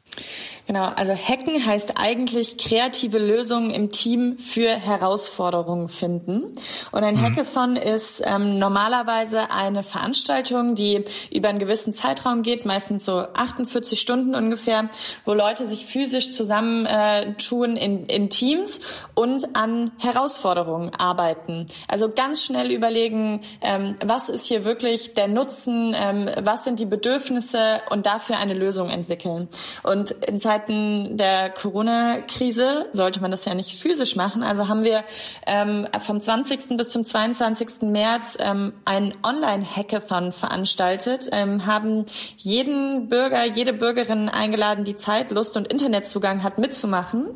Genau, 0.70 0.84
also 0.84 1.16
Hacken 1.16 1.66
heißt 1.66 1.94
eigentlich 1.98 2.60
kreative 2.60 3.18
Lösungen 3.18 3.72
im 3.72 3.90
Team 3.90 4.38
für 4.38 4.70
Herausforderungen 4.70 5.90
finden. 5.90 6.54
Und 6.92 7.04
ein 7.04 7.16
mhm. 7.16 7.22
Hackathon 7.22 7.76
ist 7.76 8.22
ähm, 8.24 8.60
normalerweise 8.60 9.50
eine 9.50 9.82
Veranstaltung, 9.82 10.76
die 10.76 11.06
über 11.32 11.50
einen 11.50 11.58
gewissen 11.58 11.92
Zeitraum 11.92 12.44
geht, 12.44 12.68
meistens 12.68 13.04
so 13.04 13.14
48 13.14 14.00
Stunden 14.00 14.36
ungefähr, 14.36 14.90
wo 15.26 15.34
Leute 15.34 15.66
sich 15.66 15.88
physisch 15.88 16.34
zusammentun 16.34 17.76
äh, 17.76 17.84
in, 17.84 18.06
in 18.06 18.30
Teams 18.30 18.80
und 19.16 19.56
an 19.56 19.92
Herausforderungen 19.98 20.94
arbeiten. 20.94 21.66
Also 21.88 22.12
ganz 22.12 22.46
schnell 22.46 22.72
überlegen, 22.72 23.42
ähm, 23.62 23.96
was 24.06 24.30
ist 24.30 24.46
hier 24.46 24.66
wirklich 24.66 25.16
der 25.16 25.30
Nutzen, 25.30 25.96
ähm, 25.98 26.30
was 26.44 26.64
sind 26.64 26.80
die 26.80 26.86
Bedürfnisse, 26.86 27.39
Bedürfnisse 27.40 27.82
und 27.90 28.06
dafür 28.06 28.38
eine 28.38 28.54
Lösung 28.54 28.90
entwickeln. 28.90 29.48
Und 29.84 30.12
in 30.12 30.40
Zeiten 30.40 31.18
der 31.18 31.50
Corona-Krise 31.50 32.88
sollte 32.92 33.22
man 33.22 33.32
das 33.32 33.46
ja 33.46 33.54
nicht 33.54 33.80
physisch 33.80 34.16
machen. 34.16 34.44
Also 34.44 34.68
haben 34.68 34.84
wir 34.84 35.04
ähm, 35.46 35.88
vom 36.00 36.20
20. 36.20 36.78
bis 36.78 36.90
zum 36.90 37.06
22. 37.06 37.84
März 37.84 38.38
ähm, 38.40 38.74
ein 38.86 39.14
Online-Hackathon 39.24 40.32
veranstaltet, 40.32 41.30
ähm, 41.32 41.66
haben 41.66 42.06
jeden 42.38 43.10
Bürger, 43.10 43.46
jede 43.46 43.74
Bürgerin 43.74 44.30
eingeladen, 44.30 44.84
die 44.84 44.96
Zeit, 44.96 45.32
Lust 45.32 45.56
und 45.58 45.68
Internetzugang 45.68 46.44
hat, 46.44 46.58
mitzumachen. 46.58 47.28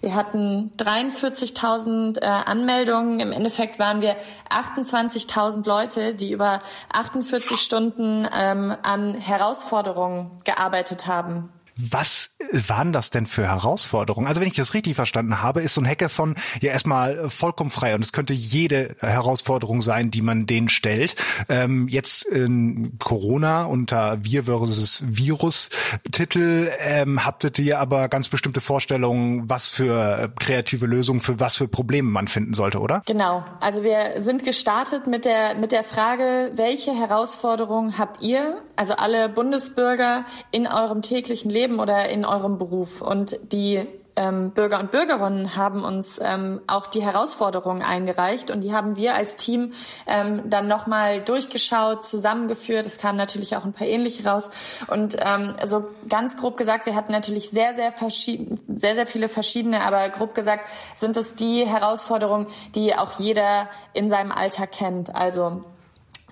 Wir 0.00 0.14
hatten 0.14 0.72
43.000 0.78 2.20
äh, 2.20 2.24
Anmeldungen. 2.24 3.20
Im 3.20 3.32
Endeffekt 3.32 3.78
waren 3.78 4.00
wir 4.00 4.16
28.000 4.50 5.66
Leute, 5.66 6.14
die 6.14 6.32
über 6.32 6.58
48 6.92 7.60
Stunden 7.60 8.26
ähm, 8.32 8.74
an 8.82 9.14
Herausforderungen 9.14 9.51
Herausforderungen 9.52 10.38
gearbeitet 10.44 11.06
haben. 11.06 11.52
Was 11.76 12.36
waren 12.52 12.92
das 12.92 13.10
denn 13.10 13.26
für 13.26 13.46
Herausforderungen? 13.46 14.26
Also 14.26 14.40
wenn 14.40 14.48
ich 14.48 14.54
das 14.54 14.74
richtig 14.74 14.94
verstanden 14.94 15.42
habe, 15.42 15.62
ist 15.62 15.74
so 15.74 15.80
ein 15.80 15.88
Hackathon 15.88 16.34
ja 16.60 16.70
erstmal 16.70 17.18
äh, 17.18 17.30
vollkommen 17.30 17.70
frei 17.70 17.94
und 17.94 18.02
es 18.02 18.12
könnte 18.12 18.34
jede 18.34 18.94
Herausforderung 19.00 19.80
sein, 19.80 20.10
die 20.10 20.22
man 20.22 20.46
denen 20.46 20.68
stellt. 20.68 21.16
Ähm, 21.48 21.88
jetzt 21.88 22.24
in 22.26 22.98
Corona 22.98 23.64
unter 23.64 24.22
Wir 24.22 24.44
versus 24.44 25.02
Virus 25.06 25.70
Titel 26.10 26.70
ähm, 26.78 27.24
habtet 27.24 27.58
ihr 27.58 27.78
aber 27.78 28.08
ganz 28.08 28.28
bestimmte 28.28 28.60
Vorstellungen, 28.60 29.48
was 29.48 29.70
für 29.70 30.18
äh, 30.18 30.28
kreative 30.38 30.86
Lösungen, 30.86 31.20
für 31.20 31.40
was 31.40 31.56
für 31.56 31.68
Probleme 31.68 32.10
man 32.10 32.28
finden 32.28 32.54
sollte, 32.54 32.80
oder? 32.80 33.02
Genau. 33.06 33.44
Also 33.60 33.82
wir 33.82 34.20
sind 34.20 34.44
gestartet 34.44 35.06
mit 35.06 35.24
der 35.24 35.54
mit 35.54 35.72
der 35.72 35.84
Frage, 35.84 36.52
welche 36.54 36.92
Herausforderungen 36.92 37.98
habt 37.98 38.20
ihr, 38.22 38.62
also 38.76 38.94
alle 38.94 39.28
Bundesbürger 39.28 40.26
in 40.50 40.66
eurem 40.66 41.02
täglichen 41.02 41.50
Leben 41.50 41.61
Leben 41.62 41.78
oder 41.78 42.08
in 42.08 42.24
eurem 42.24 42.58
Beruf. 42.58 43.00
Und 43.00 43.38
die 43.52 43.86
ähm, 44.16 44.50
Bürger 44.50 44.80
und 44.80 44.90
Bürgerinnen 44.90 45.56
haben 45.56 45.84
uns 45.84 46.20
ähm, 46.22 46.60
auch 46.66 46.86
die 46.86 47.02
Herausforderungen 47.02 47.82
eingereicht 47.82 48.50
und 48.50 48.60
die 48.62 48.74
haben 48.74 48.96
wir 48.96 49.14
als 49.14 49.36
Team 49.36 49.72
ähm, 50.06 50.42
dann 50.50 50.68
nochmal 50.68 51.22
durchgeschaut, 51.22 52.04
zusammengeführt. 52.04 52.84
Es 52.84 52.98
kamen 52.98 53.16
natürlich 53.16 53.56
auch 53.56 53.64
ein 53.64 53.72
paar 53.72 53.86
ähnliche 53.86 54.28
raus. 54.28 54.50
Und 54.88 55.16
ähm, 55.18 55.54
so 55.64 55.84
ganz 56.08 56.36
grob 56.36 56.56
gesagt, 56.56 56.84
wir 56.84 56.94
hatten 56.94 57.12
natürlich 57.12 57.50
sehr, 57.50 57.74
sehr 57.74 57.92
verschieden, 57.92 58.60
sehr, 58.76 58.94
sehr 58.94 59.06
viele 59.06 59.28
verschiedene, 59.28 59.82
aber 59.82 60.08
grob 60.10 60.34
gesagt 60.34 60.66
sind 60.94 61.16
es 61.16 61.34
die 61.34 61.64
Herausforderungen, 61.64 62.48
die 62.74 62.94
auch 62.94 63.12
jeder 63.12 63.70
in 63.94 64.08
seinem 64.10 64.32
Alltag 64.32 64.72
kennt. 64.72 65.14
Also 65.14 65.62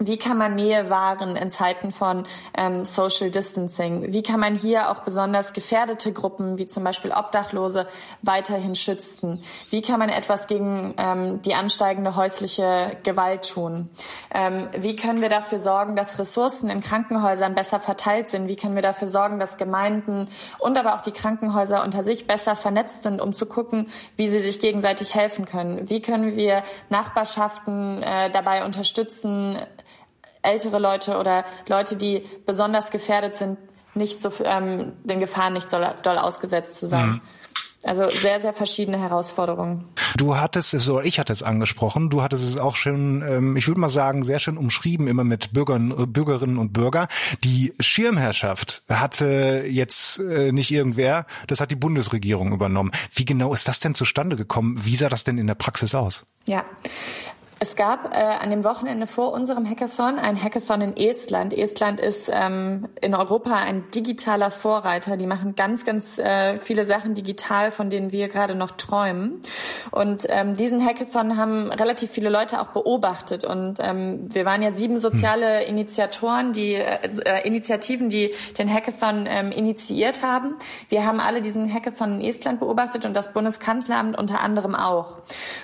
wie 0.01 0.17
kann 0.17 0.39
man 0.39 0.55
Nähe 0.55 0.89
wahren 0.89 1.37
in 1.37 1.51
Zeiten 1.51 1.93
von 1.93 2.27
ähm, 2.57 2.87
Social 2.87 3.31
Distancing? 3.31 4.15
Wie 4.15 4.23
kann 4.23 4.41
man 4.41 4.55
hier 4.55 4.91
auch 4.91 5.01
besonders 5.01 5.53
gefährdete 5.53 6.13
Gruppen, 6.13 6.57
wie 6.57 6.67
zum 6.67 6.85
Beispiel 6.85 7.13
Obdachlose, 7.13 7.87
weiterhin 8.23 8.75
schützen? 8.75 9.43
Wie 9.69 9.83
kann 9.83 9.99
man 9.99 10.09
etwas 10.09 10.47
gegen 10.47 10.95
ähm, 10.97 11.43
die 11.43 11.55
ansteigende 11.55 12.17
häusliche 12.17 12.97
Gewalt 13.03 13.51
tun? 13.51 13.91
Ähm, 14.35 14.71
wie 14.75 14.97
können 14.97 15.21
wir 15.21 15.29
dafür 15.29 15.59
sorgen, 15.59 15.97
dass 15.97 16.19
Ressourcen 16.19 16.71
in 16.71 16.81
Krankenhäusern 16.81 17.55
besser 17.55 17.79
verteilt 17.79 18.31
sind? 18.31 18.49
Wie 18.49 18.57
können 18.57 18.77
wir 18.77 18.83
dafür 18.83 19.09
sorgen, 19.09 19.39
dass 19.39 19.59
Gemeinden 19.59 20.29
und 20.59 20.79
aber 20.79 20.95
auch 20.95 21.03
die 21.03 21.13
Krankenhäuser 21.13 21.85
unter 21.85 22.03
sich 22.03 22.27
besser 22.27 22.57
vernetzt 22.57 23.03
sind, 23.03 23.21
um 23.21 23.35
zu 23.35 23.45
gucken, 23.45 23.91
wie 24.17 24.29
sie 24.29 24.41
sich 24.41 24.61
gegenseitig 24.61 25.15
helfen 25.15 25.45
können? 25.45 25.91
Wie 25.91 26.01
können 26.01 26.37
wir 26.37 26.63
Nachbarschaften 26.89 28.03
äh, 28.03 28.31
dabei 28.31 28.65
unterstützen, 28.65 29.59
ältere 30.43 30.79
Leute 30.79 31.19
oder 31.19 31.45
Leute, 31.69 31.97
die 31.97 32.25
besonders 32.47 32.91
gefährdet 32.91 33.37
sind, 33.37 33.59
nicht 33.95 34.23
so 34.23 34.31
ähm, 34.45 34.93
den 35.05 35.21
Gefahren 35.21 35.53
nicht 35.53 35.73
doll, 35.73 35.95
doll 36.03 36.19
ausgesetzt 36.19 36.79
zu 36.79 36.87
sein. 36.87 37.09
Mhm. 37.09 37.21
Also 37.83 38.11
sehr, 38.11 38.41
sehr 38.41 38.53
verschiedene 38.53 39.01
Herausforderungen. 39.01 39.89
Du 40.15 40.37
hattest 40.37 40.75
es, 40.75 40.91
oder 40.91 41.07
ich 41.07 41.19
hatte 41.19 41.33
es 41.33 41.43
angesprochen, 41.43 42.11
du 42.11 42.21
hattest 42.21 42.45
es 42.45 42.59
auch 42.59 42.77
schon, 42.77 43.23
ähm, 43.27 43.57
ich 43.57 43.69
würde 43.69 43.81
mal 43.81 43.89
sagen, 43.89 44.23
sehr 44.23 44.39
schön 44.39 44.59
umschrieben, 44.59 45.09
immer 45.09 45.25
mit 45.25 45.55
Bürgern, 45.55 45.91
äh, 45.91 46.07
Bürgerinnen 46.07 46.59
und 46.59 46.75
Bürger. 46.75 47.09
Die 47.43 47.73
Schirmherrschaft 47.81 48.83
hatte 48.87 49.65
jetzt 49.67 50.19
äh, 50.19 50.53
nicht 50.53 50.71
irgendwer, 50.71 51.25
das 51.47 51.61
hat 51.61 51.71
die 51.71 51.77
Bundesregierung 51.77 52.53
übernommen. 52.53 52.91
Wie 53.15 53.25
genau 53.25 53.55
ist 53.55 53.67
das 53.67 53.81
denn 53.81 53.95
zustande 53.95 54.37
gekommen? 54.37 54.79
Wie 54.85 54.97
sah 54.97 55.09
das 55.09 55.25
denn 55.25 55.39
in 55.39 55.47
der 55.47 55.55
Praxis 55.55 55.95
aus? 55.95 56.27
Ja, 56.47 56.65
es 57.63 57.77
gab 57.77 58.15
äh, 58.15 58.19
an 58.19 58.49
dem 58.49 58.65
Wochenende 58.65 59.07
vor 59.07 59.35
unserem 59.35 59.69
Hackathon 59.69 60.19
ein 60.19 60.43
Hackathon 60.43 60.81
in 60.81 60.97
Estland. 60.97 61.53
Estland 61.53 62.01
ist 62.01 62.31
ähm, 62.33 62.89
in 63.03 63.15
Europa 63.15 63.55
ein 63.55 63.85
digitaler 63.95 64.51
Vorreiter. 64.51 65.19
Die 65.19 65.27
machen 65.27 65.57
ganz, 65.57 65.85
ganz 65.85 66.19
äh, 66.19 66.57
viele 66.57 66.87
Sachen 66.87 67.13
digital, 67.13 67.71
von 67.71 67.91
denen 67.91 68.13
wir 68.13 68.29
gerade 68.29 68.55
noch 68.55 68.71
träumen. 68.71 69.43
Und 69.91 70.25
ähm, 70.31 70.57
diesen 70.57 70.83
Hackathon 70.83 71.37
haben 71.37 71.71
relativ 71.71 72.11
viele 72.11 72.31
Leute 72.31 72.63
auch 72.63 72.69
beobachtet. 72.69 73.45
Und 73.45 73.75
ähm, 73.81 74.31
wir 74.33 74.47
waren 74.47 74.63
ja 74.63 74.73
sieben 74.73 74.97
soziale 74.97 75.65
Initiatoren, 75.65 76.55
die 76.55 76.77
äh, 76.77 77.47
Initiativen, 77.47 78.09
die 78.09 78.33
den 78.59 78.73
Hackathon 78.73 79.27
ähm, 79.29 79.53
initiiert 79.53 80.23
haben. 80.23 80.55
Wir 80.89 81.05
haben 81.05 81.21
alle 81.21 81.43
diesen 81.43 81.71
Hackathon 81.71 82.21
in 82.21 82.25
Estland 82.27 82.59
beobachtet 82.59 83.05
und 83.05 83.15
das 83.15 83.35
Bundeskanzleramt 83.35 84.19
unter 84.19 84.41
anderem 84.41 84.75
auch. 84.75 85.19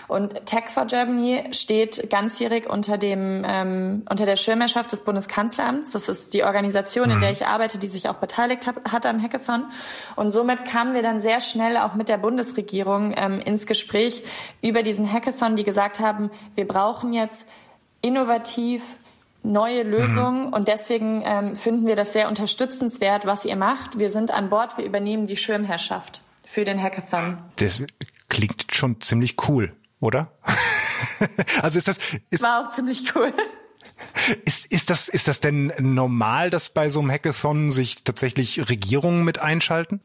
Und 0.08 0.44
Tech 0.44 0.66
for 0.68 0.84
Germany 0.84 1.44
steht 1.52 1.85
steht 1.86 2.10
ganzjährig 2.10 2.68
unter 2.68 2.98
dem 2.98 3.44
ähm, 3.46 4.02
unter 4.08 4.26
der 4.26 4.36
Schirmherrschaft 4.36 4.92
des 4.92 5.02
Bundeskanzleramts. 5.02 5.92
Das 5.92 6.08
ist 6.08 6.34
die 6.34 6.44
Organisation, 6.44 7.10
in 7.10 7.20
der 7.20 7.30
mhm. 7.30 7.34
ich 7.34 7.46
arbeite, 7.46 7.78
die 7.78 7.88
sich 7.88 8.08
auch 8.08 8.16
beteiligt 8.16 8.66
hat, 8.66 8.76
hat 8.90 9.06
am 9.06 9.22
Hackathon. 9.22 9.64
Und 10.16 10.30
somit 10.30 10.64
kamen 10.64 10.94
wir 10.94 11.02
dann 11.02 11.20
sehr 11.20 11.40
schnell 11.40 11.76
auch 11.76 11.94
mit 11.94 12.08
der 12.08 12.18
Bundesregierung 12.18 13.14
ähm, 13.16 13.40
ins 13.40 13.66
Gespräch 13.66 14.24
über 14.62 14.82
diesen 14.82 15.10
Hackathon, 15.10 15.56
die 15.56 15.64
gesagt 15.64 16.00
haben, 16.00 16.30
wir 16.54 16.66
brauchen 16.66 17.12
jetzt 17.12 17.46
innovativ 18.02 18.82
neue 19.42 19.82
Lösungen 19.82 20.48
mhm. 20.48 20.52
und 20.52 20.68
deswegen 20.68 21.22
ähm, 21.24 21.54
finden 21.54 21.86
wir 21.86 21.94
das 21.94 22.12
sehr 22.12 22.28
unterstützenswert, 22.28 23.26
was 23.26 23.44
ihr 23.44 23.56
macht. 23.56 23.98
Wir 23.98 24.10
sind 24.10 24.32
an 24.32 24.50
Bord, 24.50 24.76
wir 24.76 24.84
übernehmen 24.84 25.26
die 25.26 25.36
Schirmherrschaft 25.36 26.20
für 26.44 26.64
den 26.64 26.82
Hackathon. 26.82 27.38
Das 27.56 27.84
klingt 28.28 28.66
schon 28.72 29.00
ziemlich 29.00 29.36
cool, 29.48 29.70
oder? 30.00 30.32
also 31.62 31.78
ist 31.78 31.88
das 31.88 31.98
ist, 32.30 32.42
war 32.42 32.66
auch 32.66 32.70
ziemlich 32.70 33.14
cool. 33.14 33.32
Ist, 34.44 34.66
ist, 34.66 34.90
das, 34.90 35.08
ist 35.08 35.28
das 35.28 35.40
denn 35.40 35.72
normal, 35.78 36.50
dass 36.50 36.68
bei 36.68 36.90
so 36.90 37.00
einem 37.00 37.10
Hackathon 37.10 37.70
sich 37.70 38.04
tatsächlich 38.04 38.68
Regierungen 38.68 39.24
mit 39.24 39.38
einschalten? 39.38 40.00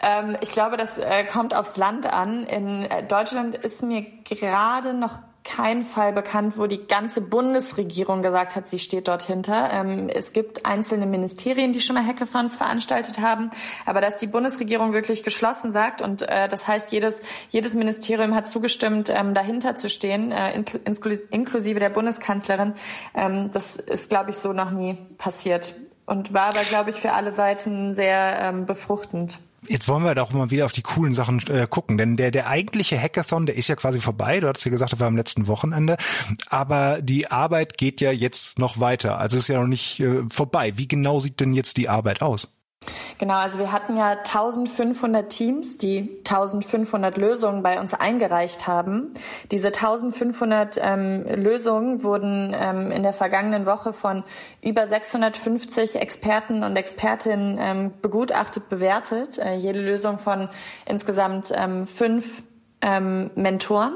Ähm, 0.00 0.36
ich 0.40 0.50
glaube, 0.50 0.76
das 0.76 0.98
äh, 0.98 1.24
kommt 1.24 1.54
aufs 1.54 1.76
Land 1.76 2.06
an. 2.06 2.44
In 2.44 2.84
äh, 2.84 3.06
Deutschland 3.06 3.54
ist 3.56 3.82
mir 3.82 4.02
gerade 4.24 4.94
noch 4.94 5.18
kein 5.48 5.84
Fall 5.84 6.12
bekannt, 6.12 6.58
wo 6.58 6.66
die 6.66 6.86
ganze 6.86 7.22
Bundesregierung 7.22 8.20
gesagt 8.20 8.54
hat, 8.54 8.68
sie 8.68 8.78
steht 8.78 9.08
dort 9.08 9.22
hinter. 9.22 9.70
Ähm, 9.72 10.10
es 10.10 10.34
gibt 10.34 10.66
einzelne 10.66 11.06
Ministerien, 11.06 11.72
die 11.72 11.80
schon 11.80 11.94
mal 11.94 12.04
Hackathons 12.04 12.56
veranstaltet 12.56 13.20
haben, 13.20 13.50
aber 13.86 14.02
dass 14.02 14.16
die 14.16 14.26
Bundesregierung 14.26 14.92
wirklich 14.92 15.22
geschlossen 15.22 15.72
sagt 15.72 16.02
und 16.02 16.22
äh, 16.22 16.48
das 16.48 16.68
heißt, 16.68 16.92
jedes, 16.92 17.20
jedes 17.48 17.74
Ministerium 17.74 18.34
hat 18.34 18.46
zugestimmt, 18.46 19.08
ähm, 19.08 19.32
dahinter 19.32 19.74
zu 19.74 19.88
stehen, 19.88 20.32
äh, 20.32 20.62
inklusive 21.30 21.80
der 21.80 21.90
Bundeskanzlerin, 21.90 22.74
ähm, 23.14 23.50
das 23.50 23.76
ist, 23.76 24.10
glaube 24.10 24.30
ich, 24.30 24.36
so 24.36 24.52
noch 24.52 24.70
nie 24.70 24.98
passiert 25.16 25.74
und 26.04 26.34
war 26.34 26.48
aber, 26.48 26.64
glaube 26.64 26.90
ich, 26.90 26.96
für 26.96 27.12
alle 27.12 27.32
Seiten 27.32 27.94
sehr 27.94 28.38
ähm, 28.42 28.66
befruchtend. 28.66 29.38
Jetzt 29.66 29.88
wollen 29.88 30.04
wir 30.04 30.14
doch 30.14 30.32
mal 30.32 30.50
wieder 30.50 30.66
auf 30.66 30.72
die 30.72 30.82
coolen 30.82 31.14
Sachen 31.14 31.40
äh, 31.48 31.66
gucken, 31.68 31.98
denn 31.98 32.16
der, 32.16 32.30
der 32.30 32.48
eigentliche 32.48 33.00
Hackathon, 33.00 33.46
der 33.46 33.56
ist 33.56 33.68
ja 33.68 33.76
quasi 33.76 34.00
vorbei. 34.00 34.40
Du 34.40 34.46
hattest 34.46 34.64
ja 34.64 34.70
gesagt, 34.70 34.92
das 34.92 35.00
war 35.00 35.08
am 35.08 35.16
letzten 35.16 35.48
Wochenende. 35.48 35.96
Aber 36.48 37.02
die 37.02 37.30
Arbeit 37.30 37.76
geht 37.76 38.00
ja 38.00 38.12
jetzt 38.12 38.58
noch 38.58 38.78
weiter. 38.78 39.18
Also 39.18 39.36
ist 39.36 39.48
ja 39.48 39.58
noch 39.60 39.66
nicht 39.66 40.00
äh, 40.00 40.22
vorbei. 40.30 40.74
Wie 40.76 40.86
genau 40.86 41.18
sieht 41.18 41.40
denn 41.40 41.54
jetzt 41.54 41.76
die 41.76 41.88
Arbeit 41.88 42.22
aus? 42.22 42.57
Genau, 43.18 43.34
also 43.34 43.58
wir 43.58 43.72
hatten 43.72 43.96
ja 43.96 44.10
1500 44.10 45.28
Teams, 45.28 45.76
die 45.76 46.18
1500 46.18 47.16
Lösungen 47.16 47.64
bei 47.64 47.80
uns 47.80 47.92
eingereicht 47.92 48.68
haben. 48.68 49.12
Diese 49.50 49.68
1500 49.68 50.78
ähm, 50.80 51.24
Lösungen 51.26 52.04
wurden 52.04 52.54
ähm, 52.56 52.92
in 52.92 53.02
der 53.02 53.12
vergangenen 53.12 53.66
Woche 53.66 53.92
von 53.92 54.22
über 54.62 54.86
650 54.86 55.96
Experten 55.96 56.62
und 56.62 56.76
Expertinnen 56.76 57.58
ähm, 57.60 57.92
begutachtet, 58.00 58.68
bewertet. 58.68 59.38
Äh, 59.38 59.56
jede 59.56 59.80
Lösung 59.80 60.18
von 60.18 60.48
insgesamt 60.86 61.52
ähm, 61.52 61.88
fünf 61.88 62.44
ähm, 62.80 63.30
Mentoren. 63.34 63.92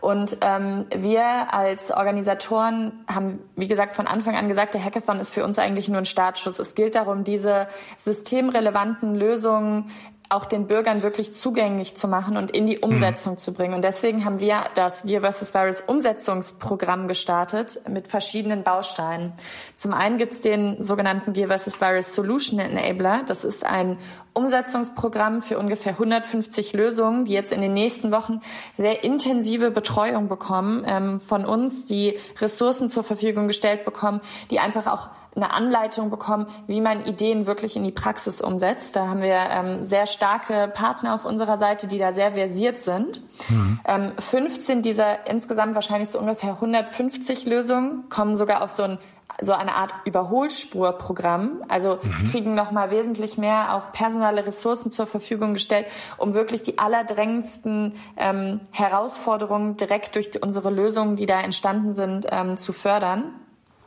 Und 0.00 0.38
ähm, 0.40 0.86
wir 0.94 1.52
als 1.52 1.90
Organisatoren 1.90 3.04
haben, 3.06 3.40
wie 3.56 3.68
gesagt, 3.68 3.94
von 3.94 4.06
Anfang 4.06 4.34
an 4.34 4.48
gesagt, 4.48 4.74
der 4.74 4.82
Hackathon 4.82 5.20
ist 5.20 5.30
für 5.30 5.44
uns 5.44 5.58
eigentlich 5.58 5.88
nur 5.88 5.98
ein 5.98 6.06
Startschuss. 6.06 6.58
Es 6.58 6.74
gilt 6.74 6.94
darum, 6.94 7.22
diese 7.22 7.68
systemrelevanten 7.96 9.14
Lösungen 9.14 9.90
auch 10.30 10.44
den 10.44 10.68
Bürgern 10.68 11.02
wirklich 11.02 11.34
zugänglich 11.34 11.96
zu 11.96 12.06
machen 12.06 12.36
und 12.36 12.52
in 12.52 12.64
die 12.64 12.76
mhm. 12.76 12.84
Umsetzung 12.84 13.34
mhm. 13.34 13.38
zu 13.38 13.52
bringen. 13.52 13.74
Und 13.74 13.82
deswegen 13.82 14.24
haben 14.24 14.38
wir 14.38 14.62
das 14.74 15.04
Wir 15.04 15.22
vs. 15.22 15.52
Virus 15.52 15.82
Umsetzungsprogramm 15.82 17.08
gestartet 17.08 17.80
mit 17.88 18.06
verschiedenen 18.06 18.62
Bausteinen. 18.62 19.32
Zum 19.74 19.92
einen 19.92 20.18
gibt 20.18 20.34
es 20.34 20.40
den 20.40 20.82
sogenannten 20.82 21.34
Wir 21.34 21.48
vs. 21.48 21.80
Virus 21.80 22.14
Solution 22.14 22.60
Enabler. 22.60 23.22
Das 23.26 23.44
ist 23.44 23.66
ein 23.66 23.98
Umsetzungsprogramm 24.32 25.42
für 25.42 25.58
ungefähr 25.58 25.92
150 25.92 26.72
Lösungen, 26.74 27.24
die 27.24 27.32
jetzt 27.32 27.52
in 27.52 27.60
den 27.60 27.72
nächsten 27.72 28.12
Wochen 28.12 28.40
sehr 28.72 29.02
intensive 29.02 29.72
Betreuung 29.72 30.28
bekommen 30.28 30.84
ähm, 30.86 31.18
von 31.18 31.44
uns, 31.44 31.86
die 31.86 32.16
Ressourcen 32.38 32.88
zur 32.88 33.02
Verfügung 33.02 33.48
gestellt 33.48 33.84
bekommen, 33.84 34.20
die 34.52 34.60
einfach 34.60 34.86
auch 34.86 35.08
eine 35.36 35.52
Anleitung 35.52 36.10
bekommen, 36.10 36.46
wie 36.66 36.80
man 36.80 37.04
Ideen 37.04 37.46
wirklich 37.46 37.76
in 37.76 37.84
die 37.84 37.92
Praxis 37.92 38.40
umsetzt. 38.40 38.96
Da 38.96 39.06
haben 39.06 39.22
wir 39.22 39.36
ähm, 39.36 39.84
sehr 39.84 40.06
starke 40.06 40.70
Partner 40.74 41.14
auf 41.14 41.24
unserer 41.24 41.58
Seite, 41.58 41.86
die 41.86 41.98
da 41.98 42.12
sehr 42.12 42.32
versiert 42.32 42.78
sind. 42.78 43.22
Mhm. 43.48 43.80
Ähm, 43.86 44.12
15 44.18 44.82
dieser 44.82 45.26
insgesamt 45.28 45.74
wahrscheinlich 45.74 46.10
so 46.10 46.18
ungefähr 46.18 46.54
150 46.54 47.46
Lösungen 47.46 48.08
kommen 48.08 48.36
sogar 48.36 48.62
auf 48.62 48.70
so 48.70 48.82
ein 48.82 48.98
so 49.40 49.52
eine 49.52 49.74
Art 49.74 49.94
Überholspurprogramm, 50.04 51.64
also 51.68 51.98
mhm. 52.02 52.30
kriegen 52.30 52.54
noch 52.54 52.72
mal 52.72 52.90
wesentlich 52.90 53.38
mehr 53.38 53.74
auch 53.74 53.92
personelle 53.92 54.46
Ressourcen 54.46 54.90
zur 54.90 55.06
Verfügung 55.06 55.54
gestellt, 55.54 55.86
um 56.18 56.34
wirklich 56.34 56.62
die 56.62 56.78
allerdrängendsten 56.78 57.94
ähm, 58.16 58.60
Herausforderungen 58.72 59.76
direkt 59.76 60.16
durch 60.16 60.42
unsere 60.42 60.70
Lösungen, 60.70 61.16
die 61.16 61.26
da 61.26 61.40
entstanden 61.40 61.94
sind, 61.94 62.26
ähm, 62.30 62.56
zu 62.56 62.72
fördern. 62.72 63.34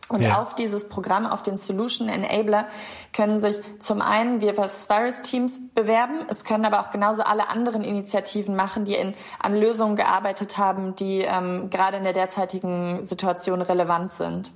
Und 0.10 0.22
ja. 0.22 0.42
auf 0.42 0.54
dieses 0.54 0.90
Programm, 0.90 1.26
auf 1.26 1.42
den 1.42 1.56
Solution 1.56 2.10
Enabler, 2.10 2.68
können 3.14 3.40
sich 3.40 3.62
zum 3.80 4.02
einen 4.02 4.42
wir 4.42 4.54
VFS 4.54 4.90
Virus 4.90 5.22
Teams 5.22 5.60
bewerben. 5.74 6.26
Es 6.28 6.44
können 6.44 6.66
aber 6.66 6.82
auch 6.82 6.92
genauso 6.92 7.24
alle 7.24 7.48
anderen 7.48 7.84
Initiativen 7.84 8.56
machen, 8.56 8.84
die 8.84 8.96
in, 8.96 9.14
an 9.40 9.56
Lösungen 9.56 9.96
gearbeitet 9.96 10.58
haben, 10.58 10.96
die 10.96 11.22
ähm, 11.22 11.70
gerade 11.70 11.98
in 11.98 12.04
der 12.04 12.14
derzeitigen 12.14 13.06
Situation 13.06 13.62
relevant 13.62 14.12
sind. 14.12 14.52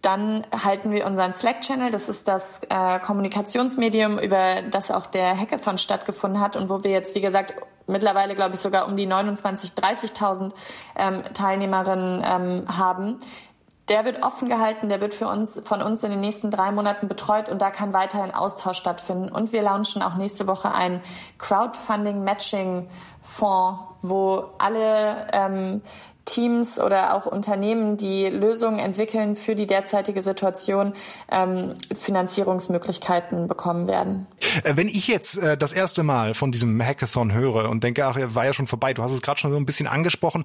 Dann 0.00 0.46
halten 0.64 0.90
wir 0.90 1.06
unseren 1.06 1.34
Slack-Channel. 1.34 1.90
Das 1.90 2.08
ist 2.08 2.26
das 2.26 2.62
äh, 2.70 2.98
Kommunikationsmedium, 3.00 4.18
über 4.18 4.62
das 4.62 4.90
auch 4.90 5.06
der 5.06 5.38
Hackathon 5.38 5.76
stattgefunden 5.76 6.40
hat 6.40 6.56
und 6.56 6.70
wo 6.70 6.82
wir 6.82 6.90
jetzt, 6.90 7.14
wie 7.14 7.20
gesagt, 7.20 7.54
mittlerweile, 7.86 8.34
glaube 8.34 8.54
ich, 8.54 8.60
sogar 8.60 8.86
um 8.86 8.96
die 8.96 9.06
29.000, 9.06 9.74
30.000 9.76 10.52
ähm, 10.96 11.22
Teilnehmerinnen 11.34 12.22
ähm, 12.24 12.78
haben, 12.78 13.18
der 13.88 14.04
wird 14.04 14.22
offen 14.22 14.48
gehalten, 14.48 14.88
der 14.88 15.00
wird 15.00 15.14
für 15.14 15.26
uns, 15.28 15.60
von 15.64 15.80
uns 15.80 16.02
in 16.02 16.10
den 16.10 16.18
nächsten 16.20 16.50
drei 16.50 16.72
Monaten 16.72 17.06
betreut 17.08 17.48
und 17.48 17.62
da 17.62 17.70
kann 17.70 17.92
weiterhin 17.92 18.34
Austausch 18.34 18.78
stattfinden. 18.78 19.28
Und 19.28 19.52
wir 19.52 19.62
launchen 19.62 20.02
auch 20.02 20.16
nächste 20.16 20.48
Woche 20.48 20.74
einen 20.74 21.00
Crowdfunding-Matching-Fonds, 21.38 23.78
wo 24.02 24.46
alle 24.58 25.28
ähm, 25.32 25.82
Teams 26.26 26.78
oder 26.78 27.14
auch 27.14 27.24
Unternehmen, 27.24 27.96
die 27.96 28.26
Lösungen 28.26 28.78
entwickeln 28.78 29.36
für 29.36 29.54
die 29.54 29.66
derzeitige 29.66 30.20
Situation, 30.20 30.92
ähm, 31.30 31.72
Finanzierungsmöglichkeiten 31.94 33.48
bekommen 33.48 33.88
werden. 33.88 34.26
Äh, 34.64 34.76
wenn 34.76 34.88
ich 34.88 35.08
jetzt 35.08 35.38
äh, 35.38 35.56
das 35.56 35.72
erste 35.72 36.02
Mal 36.02 36.34
von 36.34 36.52
diesem 36.52 36.82
Hackathon 36.82 37.32
höre 37.32 37.70
und 37.70 37.82
denke, 37.82 38.04
ach, 38.04 38.16
er 38.16 38.34
war 38.34 38.44
ja 38.44 38.52
schon 38.52 38.66
vorbei, 38.66 38.92
du 38.92 39.02
hast 39.02 39.12
es 39.12 39.22
gerade 39.22 39.40
schon 39.40 39.52
so 39.52 39.56
ein 39.56 39.66
bisschen 39.66 39.86
angesprochen, 39.86 40.44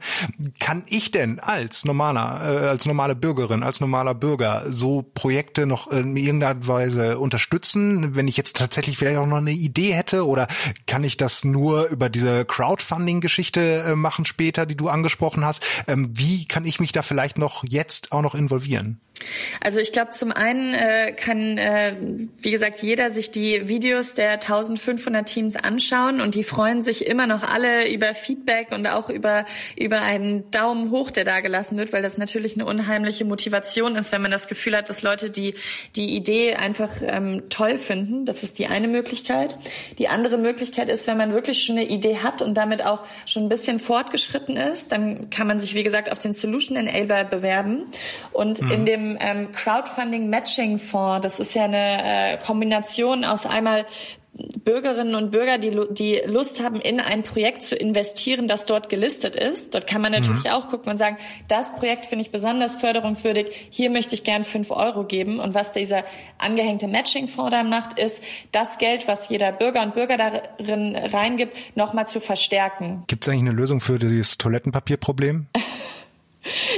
kann 0.60 0.84
ich 0.88 1.12
denn 1.12 1.40
als 1.40 1.84
normaler, 1.84 2.42
äh, 2.44 2.68
als 2.68 2.86
normale 2.86 3.16
Bürgerin, 3.16 3.64
als 3.64 3.82
normaler 3.82 4.14
Bürger 4.14 4.66
so 4.70 5.04
Projekte 5.14 5.66
noch 5.66 5.92
in 5.92 6.16
irgendeiner 6.16 6.68
Weise 6.68 7.20
unterstützen, 7.20 8.16
wenn 8.16 8.28
ich 8.28 8.38
jetzt 8.38 8.56
tatsächlich 8.58 8.98
vielleicht 8.98 9.18
auch 9.18 9.26
noch 9.26 9.38
eine 9.38 9.52
Idee 9.52 9.94
hätte 9.94 10.28
oder 10.28 10.48
kann 10.86 11.04
ich 11.04 11.18
das 11.18 11.44
nur 11.44 11.88
über 11.88 12.10
diese 12.10 12.46
Crowdfunding-Geschichte 12.46 13.84
äh, 13.88 13.96
machen 13.96 14.26
später, 14.26 14.66
die 14.66 14.78
du 14.78 14.88
angesprochen 14.88 15.44
hast? 15.44 15.66
Ähm, 15.88 16.10
wie 16.14 16.46
kann 16.46 16.66
ich 16.66 16.80
mich 16.80 16.92
da 16.92 17.02
vielleicht 17.02 17.38
noch 17.38 17.64
jetzt 17.68 18.12
auch 18.12 18.22
noch 18.22 18.36
involvieren? 18.36 19.00
Also 19.60 19.80
ich 19.80 19.92
glaube, 19.92 20.12
zum 20.12 20.32
einen 20.32 20.74
äh, 20.74 21.14
kann, 21.14 21.58
äh, 21.58 21.96
wie 22.40 22.52
gesagt, 22.52 22.82
jeder 22.82 23.10
sich 23.10 23.32
die 23.32 23.68
Videos 23.68 24.16
der 24.16 24.34
1500 24.34 25.28
Teams 25.28 25.56
anschauen 25.56 26.22
und 26.22 26.36
die 26.36 26.44
freuen 26.44 26.82
sich 26.82 27.08
immer 27.08 27.28
noch 27.28 27.44
alle 27.44 27.92
über 27.92 28.14
Feedback 28.14 28.72
und 28.72 28.88
auch 28.88 29.10
über, 29.10 29.46
über 29.78 30.02
einen 30.02 30.50
Daumen 30.52 30.92
hoch, 30.92 31.12
der 31.12 31.24
da 31.24 31.40
gelassen 31.40 31.78
wird, 31.78 31.94
weil 31.94 32.02
das 32.02 32.18
natürlich 32.18 32.56
eine 32.56 32.66
unheimliche 32.66 33.26
Motivation 33.26 33.96
ist, 33.96 34.12
wenn 34.12 34.22
man 34.22 34.32
das 34.32 34.48
Gefühl 34.48 34.76
hat, 34.76 34.90
dass 34.90 35.04
Leute 35.04 35.30
die, 35.30 35.56
die 35.96 36.16
Idee 36.16 36.56
einfach 36.56 36.90
ähm, 37.02 37.44
toll 37.50 37.78
finden. 37.78 38.26
Das 38.26 38.44
ist 38.44 38.60
die 38.60 38.68
eine 38.68 38.88
Möglichkeit. 38.88 39.58
Die 39.98 40.08
andere 40.08 40.38
Möglichkeit 40.38 40.90
ist, 40.90 41.08
wenn 41.08 41.18
man 41.18 41.34
wirklich 41.34 41.64
schon 41.64 41.78
eine 41.78 41.88
Idee 41.88 42.18
hat 42.18 42.42
und 42.42 42.56
damit 42.56 42.84
auch 42.84 43.04
schon 43.26 43.44
ein 43.44 43.50
bisschen 43.50 43.80
fortgeschritten 43.80 44.58
ist, 44.58 44.92
dann 44.92 45.30
kann 45.30 45.48
man 45.48 45.60
sich, 45.60 45.76
wie 45.76 45.84
gesagt, 45.84 46.12
auf 46.12 46.20
den 46.20 46.34
Solution 46.34 46.78
Enabler 46.78 47.24
bewerben 47.24 47.86
und 48.32 48.62
mhm. 48.62 48.72
in 48.72 48.86
dem 48.86 49.11
ähm, 49.20 49.52
Crowdfunding 49.52 50.30
Matching 50.30 50.78
Fonds. 50.78 51.24
Das 51.24 51.40
ist 51.40 51.54
ja 51.54 51.66
eine 51.66 52.34
äh, 52.34 52.38
Kombination 52.38 53.26
aus 53.26 53.46
einmal 53.46 53.86
Bürgerinnen 54.64 55.16
und 55.16 55.32
Bürger, 55.32 55.58
die, 55.58 55.78
die 55.92 56.22
Lust 56.26 56.64
haben, 56.64 56.80
in 56.80 57.02
ein 57.02 57.24
Projekt 57.24 57.64
zu 57.64 57.76
investieren, 57.76 58.48
das 58.48 58.66
dort 58.66 58.88
gelistet 58.88 59.36
ist. 59.36 59.74
Dort 59.74 59.88
kann 59.88 60.02
man 60.02 60.14
natürlich 60.14 60.46
mhm. 60.46 60.52
auch 60.52 60.70
gucken 60.70 60.92
und 60.92 60.98
sagen, 60.98 61.18
das 61.50 61.76
Projekt 61.76 62.06
finde 62.06 62.24
ich 62.24 62.32
besonders 62.32 62.78
förderungswürdig, 62.78 63.68
hier 63.70 63.90
möchte 63.90 64.16
ich 64.16 64.24
gern 64.24 64.44
fünf 64.44 64.72
Euro 64.72 65.04
geben. 65.04 65.40
Und 65.40 65.54
was 65.54 65.74
dieser 65.74 66.06
angehängte 66.38 66.88
Matching-Fonds 66.88 67.52
da 67.52 67.64
macht, 67.64 68.00
ist, 68.00 68.22
das 68.52 68.78
Geld, 68.78 69.08
was 69.08 69.28
jeder 69.30 69.52
Bürger 69.52 69.82
und 69.82 69.96
Bürger 69.96 70.18
darin 70.18 70.96
reingibt, 70.96 71.58
nochmal 71.76 72.08
zu 72.08 72.22
verstärken. 72.22 73.04
Gibt 73.08 73.26
es 73.26 73.30
eigentlich 73.30 73.50
eine 73.50 73.52
Lösung 73.52 73.82
für 73.82 74.00
dieses 74.00 74.38
Toilettenpapierproblem? 74.38 75.48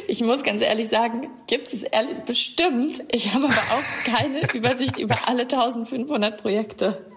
Ich 0.08 0.22
muss 0.22 0.44
ganz 0.44 0.62
ehrlich 0.62 0.90
sagen, 0.90 1.30
gibt 1.48 1.72
es 1.74 1.84
ehrlich, 1.84 2.18
bestimmt. 2.26 3.04
Ich 3.12 3.34
habe 3.34 3.48
aber 3.48 3.56
auch 3.56 4.06
keine 4.06 4.54
Übersicht 4.54 4.98
über 4.98 5.16
alle 5.28 5.44
1500 5.44 6.42
Projekte 6.42 7.13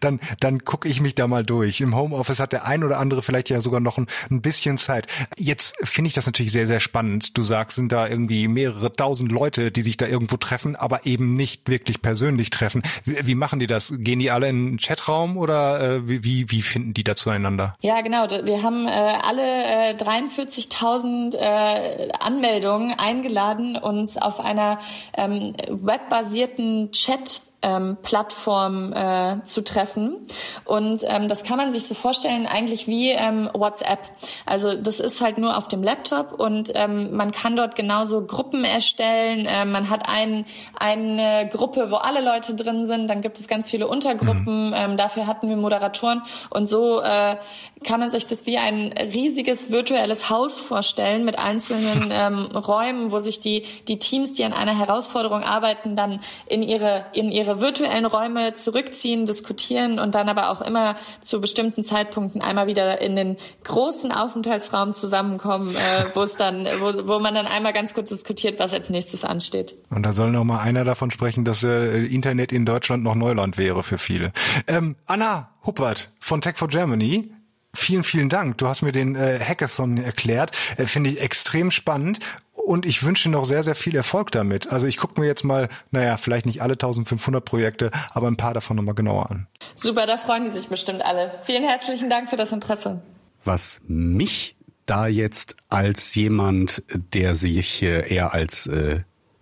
dann, 0.00 0.20
dann 0.40 0.64
gucke 0.64 0.88
ich 0.88 1.00
mich 1.00 1.14
da 1.14 1.26
mal 1.26 1.44
durch. 1.44 1.80
Im 1.80 1.94
Homeoffice 1.96 2.40
hat 2.40 2.52
der 2.52 2.66
ein 2.66 2.84
oder 2.84 2.98
andere 2.98 3.22
vielleicht 3.22 3.50
ja 3.50 3.60
sogar 3.60 3.80
noch 3.80 3.98
ein, 3.98 4.06
ein 4.30 4.42
bisschen 4.42 4.78
Zeit. 4.78 5.06
Jetzt 5.36 5.76
finde 5.82 6.08
ich 6.08 6.14
das 6.14 6.26
natürlich 6.26 6.52
sehr, 6.52 6.66
sehr 6.66 6.80
spannend. 6.80 7.36
Du 7.36 7.42
sagst, 7.42 7.76
sind 7.76 7.92
da 7.92 8.06
irgendwie 8.06 8.48
mehrere 8.48 8.92
tausend 8.92 9.32
Leute, 9.32 9.70
die 9.70 9.82
sich 9.82 9.96
da 9.96 10.06
irgendwo 10.06 10.36
treffen, 10.36 10.76
aber 10.76 11.06
eben 11.06 11.34
nicht 11.34 11.68
wirklich 11.68 12.02
persönlich 12.02 12.50
treffen. 12.50 12.82
Wie, 13.04 13.26
wie 13.26 13.34
machen 13.34 13.58
die 13.58 13.66
das? 13.66 13.94
Gehen 13.98 14.18
die 14.18 14.30
alle 14.30 14.48
in 14.48 14.66
einen 14.66 14.78
Chatraum 14.78 15.36
oder 15.36 15.96
äh, 15.96 16.08
wie, 16.08 16.50
wie 16.50 16.62
finden 16.62 16.94
die 16.94 17.04
da 17.04 17.16
zueinander? 17.16 17.76
Ja, 17.80 18.00
genau. 18.00 18.28
Wir 18.44 18.62
haben 18.62 18.86
äh, 18.86 18.90
alle 18.90 19.42
äh, 19.42 19.96
43.000 19.96 21.36
äh, 21.36 22.12
Anmeldungen 22.18 22.98
eingeladen, 22.98 23.76
uns 23.76 24.16
auf 24.16 24.40
einer 24.40 24.78
ähm, 25.16 25.54
webbasierten 25.68 26.92
Chat 26.92 27.42
ähm, 27.64 27.96
Plattform 28.02 28.92
äh, 28.92 29.42
zu 29.44 29.64
treffen. 29.64 30.26
Und 30.64 31.00
ähm, 31.04 31.28
das 31.28 31.44
kann 31.44 31.56
man 31.56 31.70
sich 31.70 31.86
so 31.86 31.94
vorstellen, 31.94 32.46
eigentlich 32.46 32.86
wie 32.86 33.10
ähm, 33.10 33.48
WhatsApp. 33.54 34.00
Also 34.44 34.74
das 34.74 35.00
ist 35.00 35.20
halt 35.22 35.38
nur 35.38 35.56
auf 35.56 35.66
dem 35.68 35.82
Laptop 35.82 36.38
und 36.38 36.70
ähm, 36.74 37.16
man 37.16 37.32
kann 37.32 37.56
dort 37.56 37.74
genauso 37.74 38.26
Gruppen 38.26 38.64
erstellen. 38.64 39.46
Ähm, 39.48 39.72
man 39.72 39.88
hat 39.88 40.06
ein, 40.08 40.44
eine 40.78 41.48
Gruppe, 41.50 41.90
wo 41.90 41.96
alle 41.96 42.20
Leute 42.20 42.54
drin 42.54 42.86
sind. 42.86 43.08
Dann 43.08 43.22
gibt 43.22 43.40
es 43.40 43.48
ganz 43.48 43.70
viele 43.70 43.88
Untergruppen. 43.88 44.68
Mhm. 44.68 44.74
Ähm, 44.76 44.96
dafür 44.98 45.26
hatten 45.26 45.48
wir 45.48 45.56
Moderatoren. 45.56 46.22
Und 46.50 46.68
so 46.68 47.00
äh, 47.00 47.36
kann 47.84 48.00
man 48.00 48.10
sich 48.10 48.26
das 48.26 48.46
wie 48.46 48.58
ein 48.58 48.92
riesiges 48.92 49.70
virtuelles 49.70 50.30
Haus 50.30 50.58
vorstellen 50.58 51.24
mit 51.24 51.38
einzelnen 51.38 52.10
ähm, 52.12 52.46
Räumen, 52.56 53.10
wo 53.10 53.18
sich 53.18 53.40
die, 53.40 53.64
die 53.88 53.98
Teams, 53.98 54.32
die 54.32 54.44
an 54.44 54.52
einer 54.52 54.76
Herausforderung 54.76 55.42
arbeiten, 55.42 55.96
dann 55.96 56.20
in 56.46 56.62
ihre, 56.62 57.06
in 57.12 57.30
ihre 57.30 57.60
virtuellen 57.60 58.06
Räume 58.06 58.54
zurückziehen, 58.54 59.26
diskutieren 59.26 59.98
und 59.98 60.14
dann 60.14 60.28
aber 60.28 60.50
auch 60.50 60.60
immer 60.60 60.96
zu 61.20 61.40
bestimmten 61.40 61.84
Zeitpunkten 61.84 62.40
einmal 62.40 62.66
wieder 62.66 63.00
in 63.00 63.16
den 63.16 63.36
großen 63.64 64.12
Aufenthaltsraum 64.12 64.92
zusammenkommen, 64.92 65.74
äh, 65.74 66.04
wo 66.14 66.22
es 66.22 66.36
dann, 66.36 66.66
wo, 66.80 67.06
wo 67.06 67.18
man 67.18 67.34
dann 67.34 67.46
einmal 67.46 67.72
ganz 67.72 67.94
kurz 67.94 68.08
diskutiert, 68.08 68.58
was 68.58 68.72
als 68.72 68.90
nächstes 68.90 69.24
ansteht. 69.24 69.74
Und 69.90 70.04
da 70.04 70.12
soll 70.12 70.30
noch 70.30 70.44
mal 70.44 70.60
einer 70.60 70.84
davon 70.84 71.10
sprechen, 71.10 71.44
dass 71.44 71.62
äh, 71.62 72.04
Internet 72.04 72.52
in 72.52 72.64
Deutschland 72.64 73.02
noch 73.02 73.14
Neuland 73.14 73.58
wäre 73.58 73.82
für 73.82 73.98
viele. 73.98 74.32
Ähm, 74.66 74.96
Anna 75.06 75.50
Huppert 75.66 76.10
von 76.20 76.40
Tech 76.40 76.56
for 76.56 76.68
Germany. 76.68 77.30
Vielen, 77.74 78.04
vielen 78.04 78.28
Dank. 78.28 78.58
Du 78.58 78.68
hast 78.68 78.82
mir 78.82 78.92
den 78.92 79.16
äh, 79.16 79.38
Hackathon 79.40 79.98
erklärt. 79.98 80.52
Äh, 80.76 80.86
Finde 80.86 81.10
ich 81.10 81.20
extrem 81.20 81.70
spannend 81.70 82.20
und 82.52 82.86
ich 82.86 83.02
wünsche 83.02 83.28
noch 83.28 83.44
sehr, 83.44 83.62
sehr 83.62 83.74
viel 83.74 83.94
Erfolg 83.94 84.30
damit. 84.30 84.72
Also 84.72 84.86
ich 84.86 84.96
gucke 84.96 85.20
mir 85.20 85.26
jetzt 85.26 85.44
mal, 85.44 85.68
naja, 85.90 86.16
vielleicht 86.16 86.46
nicht 86.46 86.62
alle 86.62 86.72
1500 86.72 87.44
Projekte, 87.44 87.90
aber 88.12 88.28
ein 88.28 88.36
paar 88.36 88.54
davon 88.54 88.76
nochmal 88.76 88.94
genauer 88.94 89.30
an. 89.30 89.46
Super, 89.76 90.06
da 90.06 90.16
freuen 90.16 90.44
die 90.44 90.52
sich 90.52 90.68
bestimmt 90.68 91.04
alle. 91.04 91.32
Vielen 91.44 91.64
herzlichen 91.64 92.08
Dank 92.08 92.30
für 92.30 92.36
das 92.36 92.52
Interesse. 92.52 93.02
Was 93.44 93.80
mich 93.86 94.56
da 94.86 95.06
jetzt 95.06 95.56
als 95.68 96.14
jemand, 96.14 96.82
der 97.12 97.34
sich 97.34 97.82
eher 97.82 98.34
als 98.34 98.66
äh, 98.66 99.00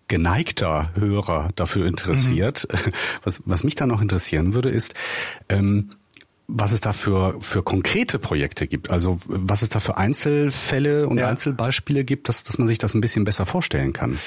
geneigter 0.08 0.90
Hörer 0.94 1.50
dafür 1.56 1.86
interessiert, 1.86 2.66
mhm. 2.70 2.92
was, 3.24 3.42
was 3.44 3.64
mich 3.64 3.74
da 3.76 3.86
noch 3.86 4.00
interessieren 4.00 4.54
würde, 4.54 4.68
ist, 4.68 4.94
ähm, 5.48 5.90
was 6.54 6.72
es 6.72 6.80
da 6.80 6.92
für, 6.92 7.40
für 7.40 7.62
konkrete 7.62 8.18
Projekte 8.18 8.66
gibt. 8.66 8.90
Also 8.90 9.18
was 9.26 9.62
es 9.62 9.70
da 9.70 9.80
für 9.80 9.96
Einzelfälle 9.96 11.08
und 11.08 11.18
ja. 11.18 11.28
Einzelbeispiele 11.28 12.04
gibt, 12.04 12.28
dass, 12.28 12.44
dass 12.44 12.58
man 12.58 12.68
sich 12.68 12.78
das 12.78 12.94
ein 12.94 13.00
bisschen 13.00 13.24
besser 13.24 13.46
vorstellen 13.46 13.92
kann. 13.92 14.18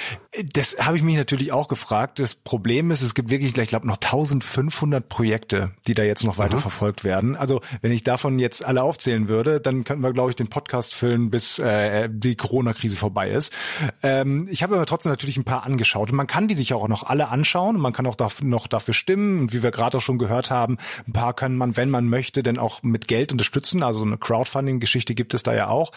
Das 0.53 0.77
habe 0.79 0.97
ich 0.97 1.03
mich 1.03 1.17
natürlich 1.17 1.51
auch 1.51 1.67
gefragt. 1.67 2.19
Das 2.19 2.33
Problem 2.33 2.89
ist, 2.89 3.01
es 3.01 3.13
gibt 3.13 3.29
wirklich, 3.29 3.55
ich 3.55 3.67
glaube, 3.69 3.87
noch 3.87 3.97
1500 3.97 5.07
Projekte, 5.07 5.71
die 5.85 5.93
da 5.93 6.03
jetzt 6.03 6.23
noch 6.23 6.37
weiter 6.39 6.57
verfolgt 6.57 7.03
werden. 7.03 7.35
Also 7.35 7.61
wenn 7.81 7.91
ich 7.91 8.03
davon 8.03 8.39
jetzt 8.39 8.65
alle 8.65 8.81
aufzählen 8.81 9.27
würde, 9.27 9.61
dann 9.61 9.83
könnten 9.83 10.03
wir, 10.03 10.11
glaube 10.11 10.31
ich, 10.31 10.35
den 10.35 10.47
Podcast 10.47 10.95
füllen, 10.95 11.29
bis 11.29 11.59
äh, 11.59 12.09
die 12.11 12.35
Corona-Krise 12.35 12.97
vorbei 12.97 13.29
ist. 13.29 13.53
Ähm, 14.01 14.47
ich 14.49 14.63
habe 14.63 14.75
aber 14.75 14.85
trotzdem 14.87 15.11
natürlich 15.11 15.37
ein 15.37 15.43
paar 15.43 15.63
angeschaut. 15.63 16.09
Und 16.09 16.17
man 16.17 16.27
kann 16.27 16.47
die 16.47 16.55
sich 16.55 16.73
auch 16.73 16.87
noch 16.87 17.03
alle 17.03 17.29
anschauen. 17.29 17.75
Und 17.75 17.81
man 17.81 17.93
kann 17.93 18.07
auch 18.07 18.15
dafür, 18.15 18.47
noch 18.47 18.65
dafür 18.67 18.93
stimmen. 18.95 19.41
Und 19.41 19.53
wie 19.53 19.61
wir 19.61 19.71
gerade 19.71 19.97
auch 19.97 20.01
schon 20.01 20.17
gehört 20.17 20.49
haben, 20.49 20.77
ein 21.07 21.13
paar 21.13 21.33
kann 21.33 21.55
man, 21.55 21.77
wenn 21.77 21.89
man 21.89 22.14
möchte, 22.15 22.43
denn 22.43 22.57
auch 22.57 22.81
mit 22.81 23.09
Geld 23.09 23.33
unterstützen. 23.33 23.83
Also 23.83 23.99
so 23.99 24.05
eine 24.05 24.17
Crowdfunding-Geschichte 24.17 25.15
gibt 25.15 25.33
es 25.33 25.43
da 25.43 25.53
ja 25.53 25.67
auch. 25.67 25.91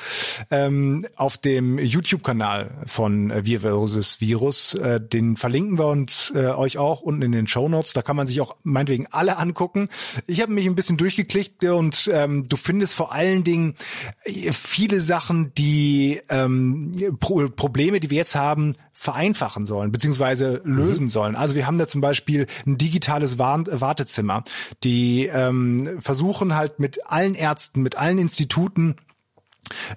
Ähm, 0.50 1.06
auf 1.14 1.38
dem 1.38 1.78
YouTube-Kanal 1.78 2.82
von 2.86 3.30
äh, 3.30 3.46
Wir 3.46 3.60
versus 3.60 4.20
Virus, 4.20 4.74
äh, 4.74 5.00
den 5.00 5.36
verlinken 5.36 5.78
wir 5.78 5.86
uns 5.86 6.32
äh, 6.34 6.48
euch 6.48 6.76
auch 6.76 7.02
unten 7.02 7.22
in 7.22 7.30
den 7.30 7.46
Show 7.46 7.68
Notes. 7.68 7.92
Da 7.92 8.02
kann 8.02 8.16
man 8.16 8.26
sich 8.26 8.40
auch 8.40 8.56
meinetwegen 8.64 9.06
alle 9.12 9.38
angucken. 9.38 9.88
Ich 10.26 10.40
habe 10.42 10.52
mich 10.52 10.66
ein 10.66 10.74
bisschen 10.74 10.96
durchgeklickt 10.96 11.62
und 11.62 12.10
ähm, 12.12 12.48
du 12.48 12.56
findest 12.56 12.94
vor 12.94 13.12
allen 13.12 13.44
Dingen 13.44 13.76
äh, 14.24 14.52
viele 14.52 15.00
Sachen, 15.00 15.54
die 15.54 16.20
ähm, 16.28 16.90
Pro 17.20 17.46
Probleme, 17.48 18.00
die 18.00 18.10
wir 18.10 18.18
jetzt 18.18 18.34
haben, 18.34 18.74
vereinfachen 18.98 19.64
sollen, 19.64 19.92
beziehungsweise 19.92 20.60
lösen 20.64 21.04
mhm. 21.04 21.10
sollen. 21.10 21.36
Also 21.36 21.54
wir 21.54 21.68
haben 21.68 21.78
da 21.78 21.86
zum 21.86 22.00
Beispiel 22.00 22.48
ein 22.66 22.78
digitales 22.78 23.38
Wartezimmer, 23.38 24.42
die 24.82 25.26
ähm, 25.26 25.98
versuchen 26.00 26.56
halt 26.56 26.80
mit 26.80 27.06
allen 27.06 27.36
Ärzten, 27.36 27.82
mit 27.82 27.96
allen 27.96 28.18
Instituten 28.18 28.96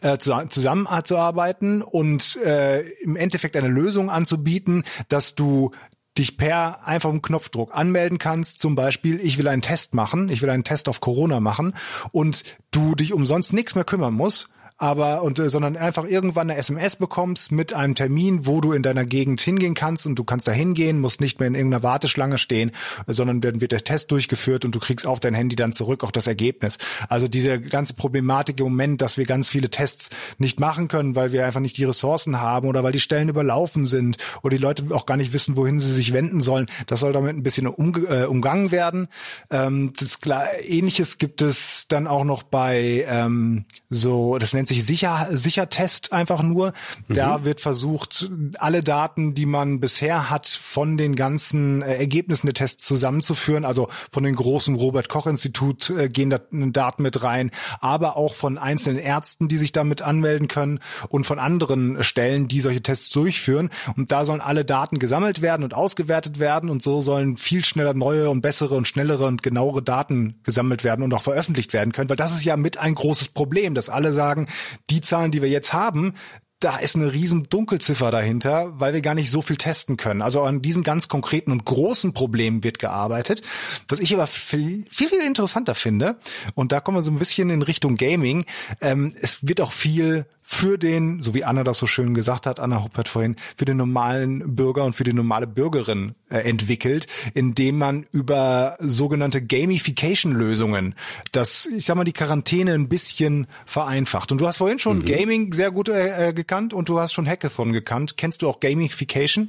äh, 0.02 0.20
zusammenzuarbeiten 0.20 1.82
und 1.82 2.36
äh, 2.46 2.82
im 3.02 3.16
Endeffekt 3.16 3.58
eine 3.58 3.70
Lösung 3.70 4.12
anzubieten, 4.12 4.84
dass 5.10 5.34
du 5.34 5.72
dich 6.16 6.38
per 6.38 6.86
einfachem 6.86 7.24
Knopfdruck 7.24 7.74
anmelden 7.74 8.20
kannst. 8.20 8.60
Zum 8.60 8.76
Beispiel, 8.76 9.20
ich 9.20 9.40
will 9.40 9.48
einen 9.48 9.64
Test 9.64 9.96
machen, 9.96 10.30
ich 10.30 10.44
will 10.44 10.52
einen 10.52 10.64
Test 10.64 10.88
auf 10.88 11.02
Corona 11.02 11.40
machen 11.40 11.74
und 12.12 12.44
du 12.70 12.94
dich 12.94 13.14
umsonst 13.14 13.52
nichts 13.52 13.74
mehr 13.74 13.84
kümmern 13.84 14.14
musst 14.14 14.52
aber 14.82 15.22
und 15.22 15.38
äh, 15.38 15.48
sondern 15.48 15.78
einfach 15.78 16.06
irgendwann 16.06 16.50
eine 16.50 16.58
SMS 16.58 16.96
bekommst 16.96 17.52
mit 17.52 17.72
einem 17.72 17.94
Termin, 17.94 18.48
wo 18.48 18.62
du 18.62 18.72
in 18.72 18.82
deiner 18.82 19.06
Gegend 19.06 19.40
hingehen 19.40 19.76
kannst 19.76 20.08
und 20.08 20.16
du 20.16 20.24
kannst 20.24 20.48
da 20.48 20.52
hingehen, 20.52 21.00
musst 21.00 21.22
nicht 21.22 21.40
mehr 21.40 21.48
in 21.48 21.54
irgendeiner 21.54 21.84
Warteschlange 21.84 22.40
stehen, 22.40 22.72
sondern 23.06 23.42
dann 23.42 23.62
wird 23.62 23.74
der 23.74 23.84
Test 23.84 24.10
durchgeführt 24.12 24.66
und 24.66 24.74
du 24.74 24.80
kriegst 24.80 25.06
auf 25.06 25.20
dein 25.20 25.36
Handy 25.36 25.56
dann 25.56 25.72
zurück 25.72 26.04
auch 26.04 26.10
das 26.10 26.26
Ergebnis. 26.26 26.80
Also 27.10 27.28
diese 27.28 27.62
ganze 27.62 27.94
Problematik 27.94 28.60
im 28.60 28.66
Moment, 28.66 29.02
dass 29.02 29.20
wir 29.20 29.26
ganz 29.26 29.50
viele 29.50 29.70
Tests 29.70 30.10
nicht 30.40 30.60
machen 30.60 30.88
können, 30.88 31.16
weil 31.16 31.32
wir 31.32 31.46
einfach 31.46 31.60
nicht 31.60 31.78
die 31.78 31.86
Ressourcen 31.86 32.42
haben 32.42 32.68
oder 32.68 32.84
weil 32.84 32.92
die 32.92 33.00
Stellen 33.00 33.30
überlaufen 33.30 33.86
sind 33.86 34.18
oder 34.42 34.56
die 34.56 34.64
Leute 34.64 34.86
auch 34.96 35.06
gar 35.06 35.16
nicht 35.16 35.32
wissen, 35.32 35.58
wohin 35.58 35.80
sie 35.80 35.92
sich 35.92 36.12
wenden 36.12 36.42
sollen. 36.42 36.66
Das 36.88 37.02
soll 37.02 37.14
damit 37.14 37.36
ein 37.36 37.44
bisschen 37.44 37.68
umge 37.68 38.08
äh, 38.08 38.26
umgangen 38.26 38.72
werden. 38.72 39.10
Ähm, 39.52 39.94
das 40.00 40.22
klar, 40.22 40.48
Ähnliches 40.64 41.20
gibt 41.20 41.44
es 41.44 41.88
dann 41.88 42.08
auch 42.08 42.24
noch 42.24 42.42
bei 42.42 43.06
ähm, 43.08 43.66
so, 43.90 44.40
das 44.40 44.54
nennt 44.54 44.71
sich 44.72 44.86
sicher 44.86 45.28
sicher 45.32 45.70
Test 45.70 46.14
einfach 46.14 46.42
nur. 46.42 46.74
Mhm. 47.08 47.16
Da 47.16 47.44
wird 47.44 47.60
versucht 47.60 48.30
alle 48.58 48.82
Daten, 48.82 49.34
die 49.34 49.46
man 49.46 49.80
bisher 49.80 50.30
hat 50.30 50.48
von 50.48 50.98
den 50.98 51.16
ganzen 51.16 51.82
äh, 51.82 51.98
Ergebnissen 51.98 52.48
der 52.48 52.54
Tests 52.54 52.86
zusammenzuführen, 52.86 53.66
also 53.66 53.90
von 54.12 54.24
den 54.24 54.36
großen 54.36 54.76
Robert 54.76 55.10
Koch 55.10 55.28
Institut 55.28 55.90
äh, 55.90 56.08
gehen 56.10 56.30
da 56.30 56.40
Daten 56.52 57.04
mit 57.04 57.24
rein, 57.24 57.52
aber 57.80 58.16
auch 58.16 58.34
von 58.34 58.58
einzelnen 58.58 59.00
Ärzten, 59.00 59.48
die 59.48 59.58
sich 59.58 59.72
damit 59.72 60.02
anmelden 60.02 60.48
können 60.48 60.80
und 61.10 61.26
von 61.26 61.38
anderen 61.38 62.04
Stellen, 62.04 62.48
die 62.48 62.62
solche 62.62 62.82
Tests 62.82 63.10
durchführen 63.10 63.70
und 63.98 64.12
da 64.12 64.26
sollen 64.26 64.42
alle 64.42 64.64
Daten 64.64 65.00
gesammelt 65.00 65.42
werden 65.42 65.64
und 65.64 65.74
ausgewertet 65.74 66.40
werden 66.40 66.70
und 66.70 66.82
so 66.82 67.02
sollen 67.02 67.38
viel 67.38 67.66
schneller 67.66 67.94
neue 67.94 68.30
und 68.30 68.42
bessere 68.42 68.76
und 68.76 68.88
schnellere 68.88 69.26
und 69.26 69.44
genauere 69.44 69.82
Daten 69.82 70.40
gesammelt 70.44 70.84
werden 70.84 71.04
und 71.04 71.14
auch 71.14 71.24
veröffentlicht 71.24 71.74
werden 71.74 71.92
können, 71.92 72.10
weil 72.10 72.16
das 72.16 72.34
ist 72.34 72.46
ja 72.46 72.56
mit 72.58 72.78
ein 72.78 72.96
großes 72.96 73.30
Problem, 73.30 73.74
dass 73.74 73.90
alle 73.90 74.14
sagen, 74.14 74.48
die 74.90 75.02
Zahlen, 75.02 75.32
die 75.32 75.42
wir 75.42 75.50
jetzt 75.50 75.74
haben, 75.74 76.14
da 76.62 76.78
ist 76.78 76.96
eine 76.96 77.12
riesen 77.12 77.50
Dunkelziffer 77.50 78.12
dahinter, 78.12 78.80
weil 78.80 78.94
wir 78.94 79.02
gar 79.02 79.16
nicht 79.16 79.32
so 79.32 79.42
viel 79.42 79.58
testen 79.58 79.98
können. 79.98 80.22
Also 80.22 80.44
an 80.44 80.62
diesen 80.62 80.84
ganz 80.84 81.08
konkreten 81.08 81.52
und 81.52 81.66
großen 81.66 82.14
Problemen 82.14 82.64
wird 82.64 82.78
gearbeitet. 82.78 83.42
Was 83.88 84.00
ich 84.00 84.14
aber 84.14 84.28
viel, 84.28 84.86
viel, 84.90 85.10
viel 85.10 85.22
interessanter 85.22 85.74
finde, 85.74 86.18
und 86.54 86.72
da 86.72 86.80
kommen 86.80 86.98
wir 86.98 87.02
so 87.02 87.12
ein 87.12 87.20
bisschen 87.20 87.50
in 87.50 87.64
Richtung 87.64 87.96
Gaming, 87.96 88.46
ähm, 88.80 89.14
es 89.22 89.46
wird 89.48 89.60
auch 89.60 89.72
viel 89.72 90.28
für 90.54 90.78
den, 90.78 91.22
so 91.22 91.34
wie 91.34 91.46
Anna 91.46 91.64
das 91.64 91.78
so 91.78 91.88
schön 91.88 92.14
gesagt 92.14 92.46
hat, 92.46 92.60
Anna 92.60 92.84
Huppert 92.84 93.08
vorhin, 93.08 93.38
für 93.56 93.64
den 93.64 93.78
normalen 93.78 94.54
Bürger 94.54 94.84
und 94.84 94.98
für 94.98 95.06
die 95.06 95.14
normale 95.14 95.48
Bürgerin 95.48 96.14
äh, 96.30 96.40
entwickelt, 96.40 97.08
indem 97.34 97.78
man 97.78 98.06
über 98.12 98.76
sogenannte 98.82 99.42
Gamification-Lösungen 99.42 100.96
das, 101.32 101.68
ich 101.68 101.86
sag 101.86 101.96
mal, 101.96 102.04
die 102.04 102.12
Quarantäne 102.12 102.74
ein 102.74 102.90
bisschen 102.90 103.48
vereinfacht. 103.66 104.34
Und 104.34 104.42
du 104.42 104.48
hast 104.48 104.58
vorhin 104.58 104.78
schon 104.78 105.00
mhm. 105.00 105.06
Gaming 105.06 105.54
sehr 105.54 105.72
gut 105.72 105.88
äh, 105.88 106.28
äh 106.30 106.34
gekannt 106.34 106.74
und 106.74 106.90
du 106.90 107.00
hast 107.00 107.14
schon 107.14 107.26
Hackathon 107.26 107.72
gekannt. 107.72 108.18
Kennst 108.18 108.42
du 108.42 108.50
auch 108.50 108.60
Gamification? 108.60 109.48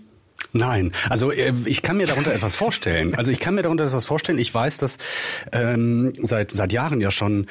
Nein, 0.53 0.93
also 1.09 1.31
äh, 1.31 1.55
ich 1.65 1.81
kann 1.81 1.97
mir 1.97 2.07
darunter 2.07 2.35
etwas 2.35 2.57
vorstellen. 2.57 3.15
Also 3.15 3.31
ich 3.31 3.41
kann 3.41 3.55
mir 3.55 3.63
darunter 3.63 3.85
etwas 3.85 4.05
vorstellen. 4.05 4.39
Ich 4.39 4.53
weiß, 4.53 4.77
dass 4.77 4.99
ähm, 5.53 6.13
seit 6.23 6.53
seit 6.53 6.73
Jahren 6.73 7.01
ja 7.01 7.11
schon 7.11 7.47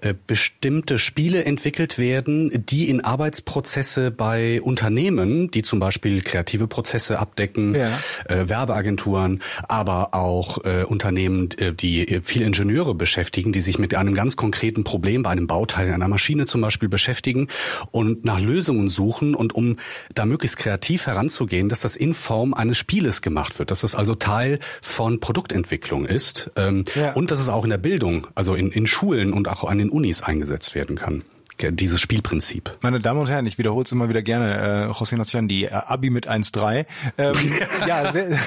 äh, 0.00 0.14
bestimmte 0.26 0.98
Spiele 0.98 1.44
entwickelt 1.44 1.98
werden, 1.98 2.64
die 2.66 2.88
in 2.88 3.00
Arbeitsprozesse 3.00 4.12
bei 4.12 4.62
Unternehmen, 4.62 5.50
die 5.50 5.62
zum 5.62 5.80
Beispiel 5.80 6.22
kreative 6.22 6.68
Prozesse 6.68 7.18
abdecken, 7.18 7.74
ja. 7.74 7.90
äh, 8.26 8.48
Werbeagenturen, 8.48 9.42
aber 9.68 10.14
auch 10.14 10.64
äh, 10.64 10.84
Unternehmen, 10.84 11.50
äh, 11.58 11.72
die 11.72 12.20
viel 12.22 12.42
Ingenieure 12.42 12.94
beschäftigen, 12.94 13.52
die 13.52 13.60
sich 13.60 13.78
mit 13.78 13.96
einem 13.96 14.14
ganz 14.14 14.36
konkreten 14.36 14.84
Problem 14.84 15.24
bei 15.24 15.30
einem 15.30 15.48
Bauteil 15.48 15.90
einer 15.90 16.08
Maschine 16.08 16.46
zum 16.46 16.60
Beispiel 16.60 16.88
beschäftigen 16.88 17.48
und 17.90 18.24
nach 18.24 18.38
Lösungen 18.38 18.88
suchen 18.88 19.34
und 19.34 19.54
um 19.54 19.76
da 20.14 20.24
möglichst 20.24 20.56
kreativ 20.56 21.06
heranzugehen, 21.06 21.68
dass 21.68 21.80
das 21.80 21.96
in 21.96 22.14
Form 22.14 22.43
eines 22.52 22.76
Spieles 22.76 23.22
gemacht 23.22 23.58
wird, 23.58 23.70
dass 23.70 23.80
das 23.80 23.94
also 23.94 24.14
Teil 24.14 24.58
von 24.82 25.20
Produktentwicklung 25.20 26.04
ist 26.04 26.50
ähm, 26.56 26.84
ja. 26.94 27.12
und 27.14 27.30
dass 27.30 27.40
es 27.40 27.48
auch 27.48 27.64
in 27.64 27.70
der 27.70 27.78
Bildung, 27.78 28.26
also 28.34 28.54
in, 28.54 28.70
in 28.70 28.86
Schulen 28.86 29.32
und 29.32 29.48
auch 29.48 29.64
an 29.64 29.78
den 29.78 29.88
Unis 29.88 30.22
eingesetzt 30.22 30.74
werden 30.74 30.96
kann 30.96 31.22
dieses 31.62 32.00
Spielprinzip. 32.00 32.76
Meine 32.80 33.00
Damen 33.00 33.20
und 33.20 33.28
Herren, 33.28 33.46
ich 33.46 33.58
wiederhole 33.58 33.84
es 33.84 33.92
immer 33.92 34.08
wieder 34.08 34.22
gerne, 34.22 34.88
äh, 34.88 34.90
José 34.90 35.16
Nacian, 35.16 35.48
die 35.48 35.64
äh, 35.64 35.70
Abi 35.70 36.10
mit 36.10 36.28
1,3. 36.28 36.86
Ähm, 37.18 37.34
ja, 37.86 38.12
sehr, 38.12 38.38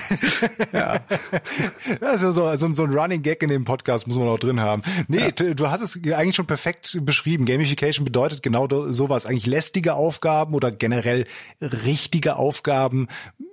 ja. 0.74 1.00
Also 2.02 2.32
so, 2.32 2.56
so, 2.56 2.70
so 2.72 2.84
ein 2.84 2.94
Running 2.94 3.22
Gag 3.22 3.42
in 3.44 3.50
dem 3.50 3.64
Podcast 3.64 4.08
muss 4.08 4.18
man 4.18 4.28
auch 4.28 4.40
drin 4.40 4.60
haben. 4.60 4.82
Nee, 5.08 5.32
ja. 5.40 5.54
du 5.54 5.70
hast 5.70 5.82
es 5.82 6.00
eigentlich 6.14 6.36
schon 6.36 6.48
perfekt 6.48 6.98
beschrieben. 7.02 7.46
Gamification 7.46 8.06
bedeutet 8.06 8.44
genau 8.44 8.68
sowas. 8.92 9.26
Eigentlich 9.26 9.48
lästige 9.48 9.96
Aufgaben 9.96 10.54
oder 10.54 10.72
generell 10.72 11.26
richtige 11.62 12.36
Aufgaben 12.36 13.08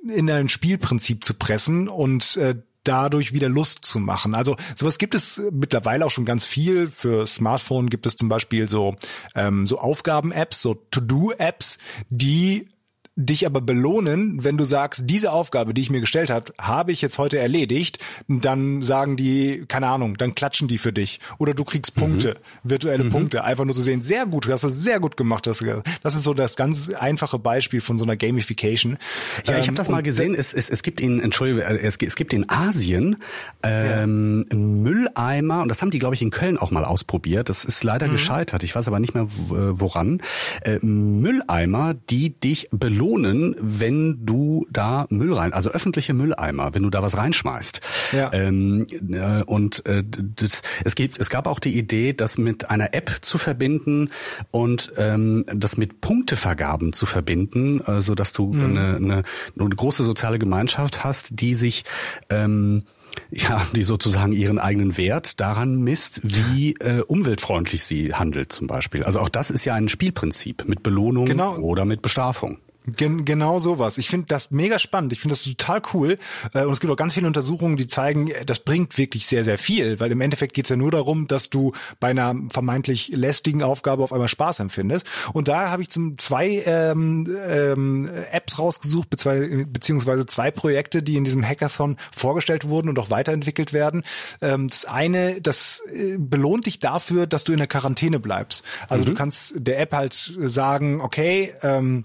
in 0.08 0.30
ein 0.30 0.48
Spielprinzip 0.48 1.24
zu 1.24 1.34
pressen 1.34 1.88
und 1.88 2.36
äh, 2.36 2.56
dadurch 2.84 3.32
wieder 3.32 3.48
Lust 3.48 3.84
zu 3.84 3.98
machen. 3.98 4.34
Also 4.34 4.56
sowas 4.74 4.98
gibt 4.98 5.14
es 5.14 5.40
mittlerweile 5.50 6.06
auch 6.06 6.10
schon 6.10 6.24
ganz 6.24 6.46
viel. 6.46 6.86
Für 6.86 7.26
Smartphone 7.26 7.90
gibt 7.90 8.06
es 8.06 8.16
zum 8.16 8.28
Beispiel 8.28 8.68
so 8.68 8.96
ähm, 9.34 9.66
so 9.66 9.78
Aufgaben-Apps, 9.78 10.60
so 10.60 10.74
To-Do-Apps, 10.74 11.78
die 12.10 12.68
dich 13.16 13.46
aber 13.46 13.60
belohnen, 13.60 14.42
wenn 14.42 14.56
du 14.56 14.64
sagst, 14.64 15.04
diese 15.06 15.30
Aufgabe, 15.30 15.72
die 15.72 15.80
ich 15.80 15.90
mir 15.90 16.00
gestellt 16.00 16.30
habe, 16.30 16.52
habe 16.60 16.90
ich 16.90 17.00
jetzt 17.00 17.18
heute 17.18 17.38
erledigt, 17.38 17.98
dann 18.26 18.82
sagen 18.82 19.16
die, 19.16 19.66
keine 19.68 19.86
Ahnung, 19.86 20.16
dann 20.16 20.34
klatschen 20.34 20.66
die 20.66 20.78
für 20.78 20.92
dich. 20.92 21.20
Oder 21.38 21.54
du 21.54 21.62
kriegst 21.62 21.94
Punkte, 21.94 22.30
mhm. 22.62 22.70
virtuelle 22.70 23.04
mhm. 23.04 23.10
Punkte. 23.10 23.44
Einfach 23.44 23.64
nur 23.64 23.74
zu 23.74 23.82
sehen, 23.82 24.02
sehr 24.02 24.26
gut, 24.26 24.46
du 24.46 24.52
hast 24.52 24.64
das 24.64 24.76
sehr 24.76 24.98
gut 24.98 25.16
gemacht. 25.16 25.46
Das, 25.46 25.64
das 26.02 26.14
ist 26.16 26.24
so 26.24 26.34
das 26.34 26.56
ganz 26.56 26.90
einfache 26.90 27.38
Beispiel 27.38 27.80
von 27.80 27.98
so 27.98 28.04
einer 28.04 28.16
Gamification. 28.16 28.98
Ja, 29.46 29.58
ich 29.58 29.68
habe 29.68 29.76
das 29.76 29.86
ähm, 29.86 29.94
mal 29.94 30.02
gesehen. 30.02 30.34
Es, 30.34 30.52
es, 30.52 30.68
es 30.68 30.82
gibt 30.82 31.00
in, 31.00 31.20
Entschuldigung, 31.20 31.62
äh, 31.62 31.76
es, 31.76 31.96
es 31.96 32.16
gibt 32.16 32.32
in 32.32 32.50
Asien 32.50 33.18
ähm, 33.62 34.44
ja. 34.50 34.58
Mülleimer, 34.58 35.62
und 35.62 35.68
das 35.68 35.82
haben 35.82 35.92
die, 35.92 36.00
glaube 36.00 36.16
ich, 36.16 36.22
in 36.22 36.30
Köln 36.30 36.58
auch 36.58 36.72
mal 36.72 36.84
ausprobiert. 36.84 37.48
Das 37.48 37.64
ist 37.64 37.84
leider 37.84 38.08
mhm. 38.08 38.12
gescheitert. 38.12 38.64
Ich 38.64 38.74
weiß 38.74 38.88
aber 38.88 38.98
nicht 38.98 39.14
mehr 39.14 39.26
woran. 39.28 40.20
Äh, 40.62 40.78
Mülleimer, 40.84 41.94
die 41.94 42.30
dich 42.30 42.68
belohnen 42.72 43.03
belohnen, 43.04 43.54
wenn 43.60 44.24
du 44.24 44.66
da 44.70 45.06
Müll 45.10 45.32
rein, 45.34 45.52
also 45.52 45.70
öffentliche 45.70 46.14
Mülleimer, 46.14 46.74
wenn 46.74 46.82
du 46.82 46.90
da 46.90 47.02
was 47.02 47.16
reinschmeißt. 47.16 47.80
Ja. 48.12 48.32
Ähm, 48.32 48.86
äh, 49.10 49.42
und 49.42 49.84
äh, 49.86 50.02
das, 50.06 50.62
es 50.84 50.94
gibt, 50.94 51.18
es 51.18 51.30
gab 51.30 51.46
auch 51.46 51.58
die 51.58 51.76
Idee, 51.78 52.12
das 52.12 52.38
mit 52.38 52.70
einer 52.70 52.94
App 52.94 53.18
zu 53.20 53.38
verbinden 53.38 54.10
und 54.50 54.92
ähm, 54.96 55.44
das 55.54 55.76
mit 55.76 56.00
Punktevergaben 56.00 56.92
zu 56.92 57.06
verbinden, 57.06 57.80
äh, 57.80 58.00
so 58.00 58.14
dass 58.14 58.32
du 58.32 58.52
mhm. 58.52 58.64
eine, 58.64 58.96
eine, 58.96 59.22
eine 59.58 59.68
große 59.68 60.02
soziale 60.02 60.38
Gemeinschaft 60.38 61.04
hast, 61.04 61.40
die 61.40 61.54
sich 61.54 61.84
ähm, 62.30 62.84
ja, 63.30 63.64
die 63.74 63.82
sozusagen 63.82 64.32
ihren 64.32 64.58
eigenen 64.58 64.96
Wert 64.96 65.40
daran 65.40 65.76
misst, 65.82 66.20
wie 66.24 66.74
äh, 66.80 67.00
umweltfreundlich 67.06 67.84
sie 67.84 68.14
handelt 68.14 68.50
zum 68.50 68.66
Beispiel. 68.66 69.04
Also 69.04 69.20
auch 69.20 69.28
das 69.28 69.50
ist 69.50 69.64
ja 69.64 69.74
ein 69.74 69.88
Spielprinzip 69.88 70.64
mit 70.66 70.82
Belohnung 70.82 71.26
genau. 71.26 71.56
oder 71.58 71.84
mit 71.84 72.02
Bestrafung. 72.02 72.58
Gen 72.86 73.24
genau 73.24 73.58
sowas. 73.58 73.96
Ich 73.96 74.08
finde 74.08 74.26
das 74.26 74.50
mega 74.50 74.78
spannend. 74.78 75.12
Ich 75.14 75.20
finde 75.20 75.32
das 75.32 75.44
total 75.44 75.80
cool. 75.94 76.18
Äh, 76.52 76.64
und 76.64 76.72
es 76.72 76.80
gibt 76.80 76.92
auch 76.92 76.96
ganz 76.96 77.14
viele 77.14 77.26
Untersuchungen, 77.26 77.76
die 77.76 77.88
zeigen, 77.88 78.30
das 78.44 78.60
bringt 78.60 78.98
wirklich 78.98 79.26
sehr, 79.26 79.42
sehr 79.42 79.56
viel. 79.56 80.00
Weil 80.00 80.12
im 80.12 80.20
Endeffekt 80.20 80.52
geht 80.52 80.66
es 80.66 80.68
ja 80.68 80.76
nur 80.76 80.90
darum, 80.90 81.26
dass 81.26 81.48
du 81.48 81.72
bei 81.98 82.08
einer 82.08 82.34
vermeintlich 82.52 83.08
lästigen 83.08 83.62
Aufgabe 83.62 84.02
auf 84.02 84.12
einmal 84.12 84.28
Spaß 84.28 84.60
empfindest. 84.60 85.06
Und 85.32 85.48
da 85.48 85.70
habe 85.70 85.80
ich 85.80 85.88
zum 85.88 86.18
zwei 86.18 86.62
ähm, 86.66 87.26
ähm, 87.48 88.10
Apps 88.30 88.58
rausgesucht, 88.58 89.08
beziehungsweise 89.08 90.26
zwei 90.26 90.50
Projekte, 90.50 91.02
die 91.02 91.16
in 91.16 91.24
diesem 91.24 91.46
Hackathon 91.46 91.96
vorgestellt 92.14 92.68
wurden 92.68 92.90
und 92.90 92.98
auch 92.98 93.08
weiterentwickelt 93.08 93.72
werden. 93.72 94.04
Ähm, 94.42 94.68
das 94.68 94.84
eine, 94.84 95.40
das 95.40 95.82
äh, 95.90 96.16
belohnt 96.18 96.66
dich 96.66 96.80
dafür, 96.80 97.26
dass 97.26 97.44
du 97.44 97.52
in 97.52 97.58
der 97.58 97.66
Quarantäne 97.66 98.20
bleibst. 98.20 98.62
Also 98.88 99.04
mhm. 99.04 99.08
du 99.08 99.14
kannst 99.14 99.54
der 99.56 99.80
App 99.80 99.94
halt 99.94 100.34
sagen, 100.38 101.00
okay, 101.00 101.54
ähm, 101.62 102.04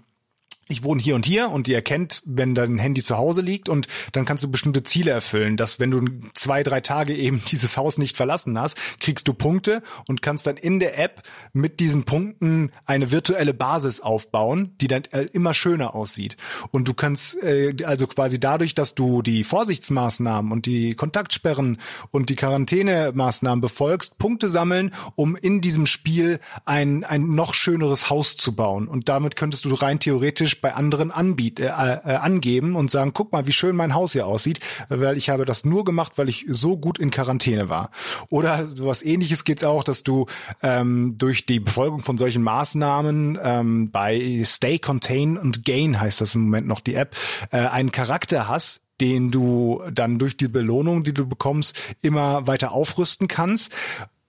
ich 0.69 0.83
wohne 0.83 1.01
hier 1.01 1.15
und 1.15 1.25
hier 1.25 1.49
und 1.49 1.65
die 1.65 1.73
erkennt, 1.73 2.21
wenn 2.25 2.53
dein 2.53 2.77
Handy 2.77 3.01
zu 3.01 3.17
Hause 3.17 3.41
liegt 3.41 3.69
und 3.69 3.87
dann 4.11 4.25
kannst 4.25 4.43
du 4.43 4.51
bestimmte 4.51 4.83
Ziele 4.83 5.09
erfüllen, 5.09 5.57
dass 5.57 5.79
wenn 5.79 5.89
du 5.89 6.05
zwei, 6.35 6.61
drei 6.61 6.79
Tage 6.79 7.15
eben 7.15 7.41
dieses 7.51 7.75
Haus 7.75 7.97
nicht 7.97 8.15
verlassen 8.15 8.57
hast, 8.59 8.77
kriegst 8.99 9.27
du 9.27 9.33
Punkte 9.33 9.81
und 10.07 10.21
kannst 10.21 10.45
dann 10.45 10.57
in 10.57 10.79
der 10.79 10.99
App 10.99 11.23
mit 11.53 11.79
diesen 11.79 12.03
Punkten 12.03 12.71
eine 12.85 13.11
virtuelle 13.11 13.55
Basis 13.55 13.99
aufbauen, 13.99 14.75
die 14.79 14.87
dann 14.87 15.03
äh, 15.11 15.23
immer 15.33 15.55
schöner 15.55 15.95
aussieht. 15.95 16.37
Und 16.69 16.87
du 16.87 16.93
kannst 16.93 17.41
äh, 17.41 17.73
also 17.83 18.05
quasi 18.05 18.39
dadurch, 18.39 18.75
dass 18.75 18.93
du 18.93 19.23
die 19.23 19.43
Vorsichtsmaßnahmen 19.43 20.51
und 20.51 20.67
die 20.67 20.93
Kontaktsperren 20.93 21.79
und 22.11 22.29
die 22.29 22.35
Quarantänemaßnahmen 22.35 23.59
befolgst, 23.59 24.19
Punkte 24.19 24.47
sammeln, 24.49 24.93
um 25.15 25.35
in 25.35 25.61
diesem 25.61 25.87
Spiel 25.87 26.39
ein, 26.65 27.03
ein 27.03 27.33
noch 27.33 27.55
schöneres 27.55 28.11
Haus 28.11 28.37
zu 28.37 28.55
bauen. 28.55 28.87
Und 28.87 29.09
damit 29.09 29.35
könntest 29.35 29.65
du 29.65 29.73
rein 29.73 29.99
theoretisch 29.99 30.58
bei 30.61 30.73
anderen 30.75 31.11
anbiet, 31.11 31.59
äh, 31.59 31.65
äh, 31.65 32.15
angeben 32.15 32.75
und 32.75 32.91
sagen, 32.91 33.11
guck 33.13 33.31
mal, 33.31 33.47
wie 33.47 33.51
schön 33.51 33.75
mein 33.75 33.93
Haus 33.93 34.13
hier 34.13 34.27
aussieht, 34.27 34.59
weil 34.89 35.17
ich 35.17 35.29
habe 35.29 35.45
das 35.45 35.65
nur 35.65 35.83
gemacht, 35.83 36.13
weil 36.15 36.29
ich 36.29 36.45
so 36.47 36.77
gut 36.77 36.99
in 36.99 37.11
Quarantäne 37.11 37.69
war. 37.69 37.91
Oder 38.29 38.67
sowas 38.67 39.03
ähnliches 39.03 39.43
geht's 39.43 39.63
auch, 39.63 39.83
dass 39.83 40.03
du 40.03 40.25
ähm, 40.61 41.15
durch 41.17 41.45
die 41.45 41.59
Befolgung 41.59 41.99
von 41.99 42.17
solchen 42.17 42.43
Maßnahmen 42.43 43.39
ähm, 43.41 43.91
bei 43.91 44.41
Stay, 44.45 44.79
Contain 44.79 45.37
und 45.37 45.65
Gain 45.65 45.99
heißt 45.99 46.21
das 46.21 46.35
im 46.35 46.41
Moment 46.43 46.67
noch 46.67 46.79
die 46.79 46.95
App, 46.95 47.15
äh, 47.51 47.57
einen 47.57 47.91
Charakter 47.91 48.47
hast, 48.47 48.81
den 49.01 49.31
du 49.31 49.81
dann 49.93 50.19
durch 50.19 50.35
die 50.37 50.47
Belohnung, 50.47 51.03
die 51.03 51.13
du 51.13 51.27
bekommst, 51.27 51.79
immer 52.01 52.47
weiter 52.47 52.71
aufrüsten 52.71 53.27
kannst 53.27 53.73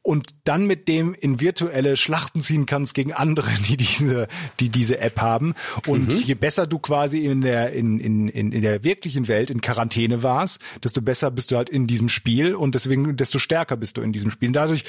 und 0.03 0.29
dann 0.45 0.67
mit 0.67 0.89
dem 0.89 1.15
in 1.15 1.41
virtuelle 1.41 1.97
Schlachten 1.97 2.41
ziehen 2.41 2.67
kannst 2.67 2.95
gegen 2.95 3.13
andere, 3.13 3.51
die 3.69 3.77
diese, 3.77 4.29
die 4.59 4.71
diese 4.71 4.99
App 4.99 5.21
haben. 5.21 5.55
Und 5.87 6.09
mhm. 6.09 6.23
je 6.25 6.35
besser 6.35 6.67
du 6.67 6.79
quasi 6.79 7.25
in 7.27 7.43
der, 7.43 7.73
in, 7.73 8.01
in, 8.01 8.29
in, 8.29 8.53
in 8.53 8.63
der 8.63 8.83
wirklichen 8.85 9.29
Welt 9.29 9.51
in 9.51 9.61
Quarantäne 9.61 10.23
warst, 10.23 10.61
desto 10.83 11.03
besser 11.03 11.31
bist 11.31 11.51
du 11.51 11.57
halt 11.57 11.69
in 11.69 11.87
diesem 11.87 12.09
Spiel 12.09 12.55
und 12.55 12.75
deswegen, 12.75 13.17
desto 13.17 13.39
stärker 13.39 13.77
bist 13.77 13.97
du 13.97 14.03
in 14.03 14.13
diesem 14.13 14.31
Spiel. 14.31 14.49
Und 14.49 14.55
dadurch 14.55 14.85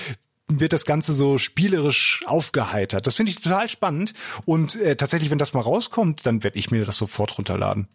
wird 0.60 0.74
das 0.74 0.86
Ganze 0.86 1.14
so 1.14 1.38
spielerisch 1.38 2.22
aufgeheitert. 2.26 3.08
Das 3.08 3.16
finde 3.16 3.32
ich 3.32 3.42
total 3.42 3.70
spannend. 3.70 4.14
Und 4.46 4.76
äh, 4.76 4.96
tatsächlich, 4.96 5.32
wenn 5.32 5.38
das 5.38 5.54
mal 5.54 5.62
rauskommt, 5.62 6.26
dann 6.26 6.44
werde 6.44 6.58
ich 6.58 6.72
mir 6.72 6.86
das 6.86 6.98
sofort 6.98 7.38
runterladen. 7.38 7.88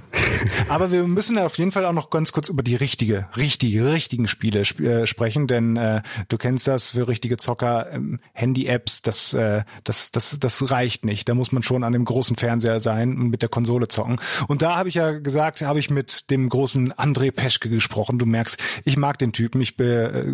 Aber 0.68 0.90
wir 0.90 1.04
müssen 1.04 1.38
auf 1.38 1.58
jeden 1.58 1.72
Fall 1.72 1.84
auch 1.84 1.92
noch 1.92 2.10
ganz 2.10 2.32
kurz 2.32 2.48
über 2.48 2.62
die 2.62 2.76
richtige, 2.76 3.28
richtige, 3.36 3.92
richtigen 3.92 4.28
Spiele 4.28 4.62
sp 4.64 4.80
äh, 4.80 5.06
sprechen, 5.06 5.46
denn 5.46 5.76
äh, 5.76 6.02
du 6.28 6.38
kennst 6.38 6.66
das 6.66 6.92
für 6.92 7.08
richtige 7.08 7.36
Zocker, 7.36 7.92
ähm, 7.92 8.20
Handy-Apps, 8.32 9.02
das, 9.02 9.34
äh, 9.34 9.62
das, 9.84 10.10
das, 10.10 10.38
das 10.40 10.70
reicht 10.70 11.04
nicht. 11.04 11.28
Da 11.28 11.34
muss 11.34 11.52
man 11.52 11.62
schon 11.62 11.84
an 11.84 11.92
dem 11.92 12.04
großen 12.04 12.36
Fernseher 12.36 12.80
sein 12.80 13.16
und 13.16 13.28
mit 13.28 13.42
der 13.42 13.48
Konsole 13.48 13.88
zocken. 13.88 14.20
Und 14.48 14.62
da 14.62 14.76
habe 14.76 14.88
ich 14.88 14.94
ja 14.94 15.12
gesagt, 15.12 15.62
habe 15.62 15.78
ich 15.78 15.90
mit 15.90 16.30
dem 16.30 16.48
großen 16.48 16.92
André 16.94 17.32
Peschke 17.32 17.68
gesprochen. 17.68 18.18
Du 18.18 18.26
merkst, 18.26 18.58
ich 18.84 18.96
mag 18.96 19.18
den 19.18 19.32
Typen. 19.32 19.60
Ich 19.60 19.78
äh, 19.78 20.24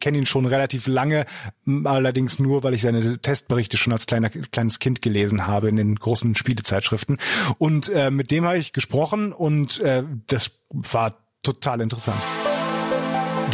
kenne 0.00 0.18
ihn 0.18 0.26
schon 0.26 0.46
relativ 0.46 0.86
lange, 0.86 1.13
allerdings 1.84 2.38
nur, 2.38 2.62
weil 2.62 2.74
ich 2.74 2.82
seine 2.82 3.18
Testberichte 3.18 3.76
schon 3.76 3.92
als 3.92 4.06
kleiner, 4.06 4.30
kleines 4.30 4.78
Kind 4.78 5.02
gelesen 5.02 5.46
habe 5.46 5.68
in 5.68 5.76
den 5.76 5.94
großen 5.94 6.34
Spielezeitschriften. 6.34 7.18
Und 7.58 7.88
äh, 7.88 8.10
mit 8.10 8.30
dem 8.30 8.44
habe 8.44 8.58
ich 8.58 8.72
gesprochen 8.72 9.32
und 9.32 9.80
äh, 9.80 10.04
das 10.26 10.52
war 10.70 11.16
total 11.42 11.80
interessant 11.80 12.22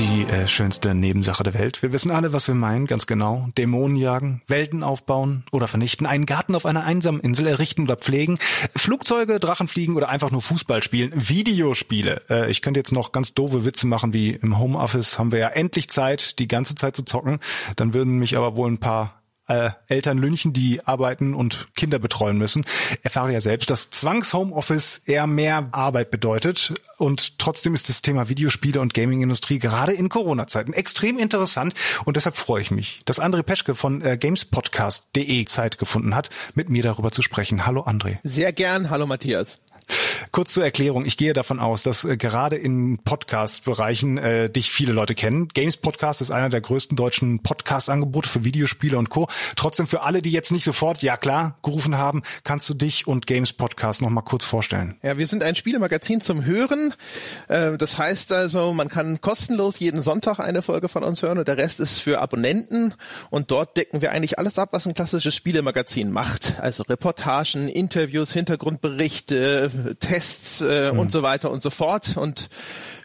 die 0.01 0.23
äh, 0.23 0.49
schönste 0.49 0.95
Nebensache 0.95 1.43
der 1.43 1.53
Welt. 1.53 1.83
Wir 1.83 1.93
wissen 1.93 2.11
alle, 2.11 2.33
was 2.33 2.49
wir 2.49 2.55
meinen, 2.55 2.87
ganz 2.87 3.07
genau. 3.07 3.51
Dämonen 3.59 3.97
jagen, 3.97 4.41
Welten 4.47 4.83
aufbauen 4.83 5.45
oder 5.53 5.69
vernichten, 5.69 6.07
einen 6.07 6.25
Garten 6.25 6.55
auf 6.55 6.65
einer 6.65 6.85
einsamen 6.85 7.21
Insel 7.21 7.47
errichten 7.47 7.83
oder 7.83 7.97
pflegen, 7.97 8.39
Flugzeuge, 8.75 9.39
Drachen 9.39 9.69
fliegen 9.69 9.97
oder 9.97 10.09
einfach 10.09 10.31
nur 10.31 10.41
Fußball 10.41 10.83
spielen, 10.83 11.13
Videospiele. 11.15 12.23
Äh, 12.31 12.51
ich 12.51 12.63
könnte 12.63 12.81
jetzt 12.81 12.93
noch 12.93 13.13
ganz 13.13 13.35
doofe 13.35 13.67
Witze 13.67 13.87
machen, 13.87 14.15
wie 14.15 14.31
im 14.31 14.59
Homeoffice 14.59 15.19
haben 15.19 15.33
wir 15.33 15.39
ja 15.39 15.49
endlich 15.49 15.91
Zeit, 15.91 16.39
die 16.39 16.49
ganze 16.49 16.77
Zeit 16.77 16.97
zu 16.97 17.03
zocken. 17.03 17.39
Dann 17.77 17.93
würden 17.93 18.19
mich 18.19 18.39
aber 18.39 18.57
wohl 18.57 18.71
ein 18.71 18.79
paar 18.79 19.20
äh, 19.51 19.71
Eltern 19.89 20.17
lünchen, 20.17 20.53
die 20.53 20.81
arbeiten 20.87 21.35
und 21.35 21.69
Kinder 21.75 21.99
betreuen 21.99 22.39
müssen. 22.39 22.65
Erfahre 23.03 23.33
ja 23.33 23.41
selbst, 23.41 23.69
dass 23.69 23.91
Zwangs-Homeoffice 23.91 25.03
eher 25.07 25.27
mehr 25.27 25.69
Arbeit 25.73 26.11
bedeutet. 26.11 26.75
Und 26.99 27.39
trotzdem 27.39 27.75
ist 27.75 27.89
das 27.89 28.01
Thema 28.01 28.29
Videospiele 28.29 28.81
und 28.81 28.95
Gaming-Industrie 28.95 29.59
gerade 29.59 29.93
in 29.93 30.09
Corona-Zeiten 30.09 30.73
extrem 30.73 31.19
interessant. 31.19 31.75
Und 32.05 32.17
deshalb 32.17 32.37
freue 32.37 32.63
ich 32.63 32.71
mich, 32.71 33.01
dass 33.05 33.21
André 33.21 33.43
Peschke 33.43 33.75
von 33.75 34.03
äh, 34.03 34.17
gamespodcast.de 34.17 35.45
Zeit 35.47 35.79
gefunden 35.79 36.15
hat, 36.15 36.31
mit 36.55 36.69
mir 36.69 36.85
darüber 36.85 37.11
zu 37.11 37.23
sprechen. 37.23 37.67
Hallo 37.67 37.83
André. 37.83 38.19
Sehr 38.23 38.53
gern. 38.53 38.91
Hallo 38.91 39.07
Matthias. 39.07 39.61
Kurz 40.33 40.53
zur 40.53 40.65
Erklärung. 40.65 41.05
Ich 41.07 41.17
gehe 41.17 41.33
davon 41.33 41.59
aus, 41.59 41.83
dass 41.83 42.05
äh, 42.05 42.17
gerade 42.17 42.57
in 42.57 42.99
Podcast-Bereichen 42.99 44.19
äh, 44.19 44.51
dich 44.51 44.71
viele 44.71 44.93
Leute 44.93 45.15
kennen. 45.15 45.49
Games 45.49 45.77
Podcast 45.77 46.21
ist 46.21 46.31
einer 46.31 46.49
der 46.49 46.61
größten 46.61 46.97
deutschen 46.97 47.43
Podcast-Angebote 47.43 48.29
für 48.29 48.45
Videospiele 48.45 48.97
und 48.97 49.11
Co. 49.11 49.29
Trotzdem 49.57 49.87
für 49.87 50.03
alle, 50.03 50.23
die 50.23 50.31
jetzt 50.31 50.53
nicht 50.53 50.65
sofort 50.65 51.03
ja 51.03 51.17
klar 51.17 51.59
gerufen 51.63 51.99
haben, 51.99 52.23
kannst 52.45 52.69
du 52.69 52.75
dich 52.75 53.07
und 53.07 53.27
Games 53.27 53.53
Podcast 53.53 54.03
noch 54.03 54.11
mal 54.11 54.23
kurz 54.23 54.45
vorstellen. 54.45 54.97
Ja, 55.03 55.19
wir 55.19 55.27
sind 55.27 55.43
ein 55.43 55.55
Spielemagazin 55.55 56.21
zum 56.21 56.45
Hören. 56.45 56.95
Äh, 57.49 57.77
das 57.77 57.99
heißt 57.99 58.33
also, 58.33 58.73
man 58.73 58.89
kann 58.89 59.21
kostenlos 59.21 59.81
jeden 59.81 60.03
Sonntag 60.03 60.39
eine 60.39 60.63
Folge 60.63 60.89
von 60.89 61.03
uns 61.03 61.23
hören 61.23 61.39
und 61.39 61.49
der 61.49 61.57
Rest 61.57 61.81
ist 61.81 61.99
für 61.99 62.21
Abonnenten. 62.21 62.95
Und 63.31 63.51
dort 63.51 63.77
decken 63.77 64.03
wir 64.03 64.13
eigentlich 64.13 64.39
alles 64.39 64.59
ab, 64.59 64.71
was 64.73 64.87
ein 64.87 64.95
klassisches 64.95 65.35
Spielemagazin 65.35 66.11
macht. 66.11 66.55
Also 66.61 66.85
Reportagen, 66.85 67.69
Interviews, 67.69 68.33
Hintergrundberichte, 68.33 69.71
Tests 69.99 70.61
äh, 70.61 70.93
mhm. 70.93 70.99
und 70.99 71.13
so 71.13 71.23
weiter 71.23 71.51
und 71.51 71.63
so 71.63 71.71
fort. 71.71 72.17
Und 72.17 72.49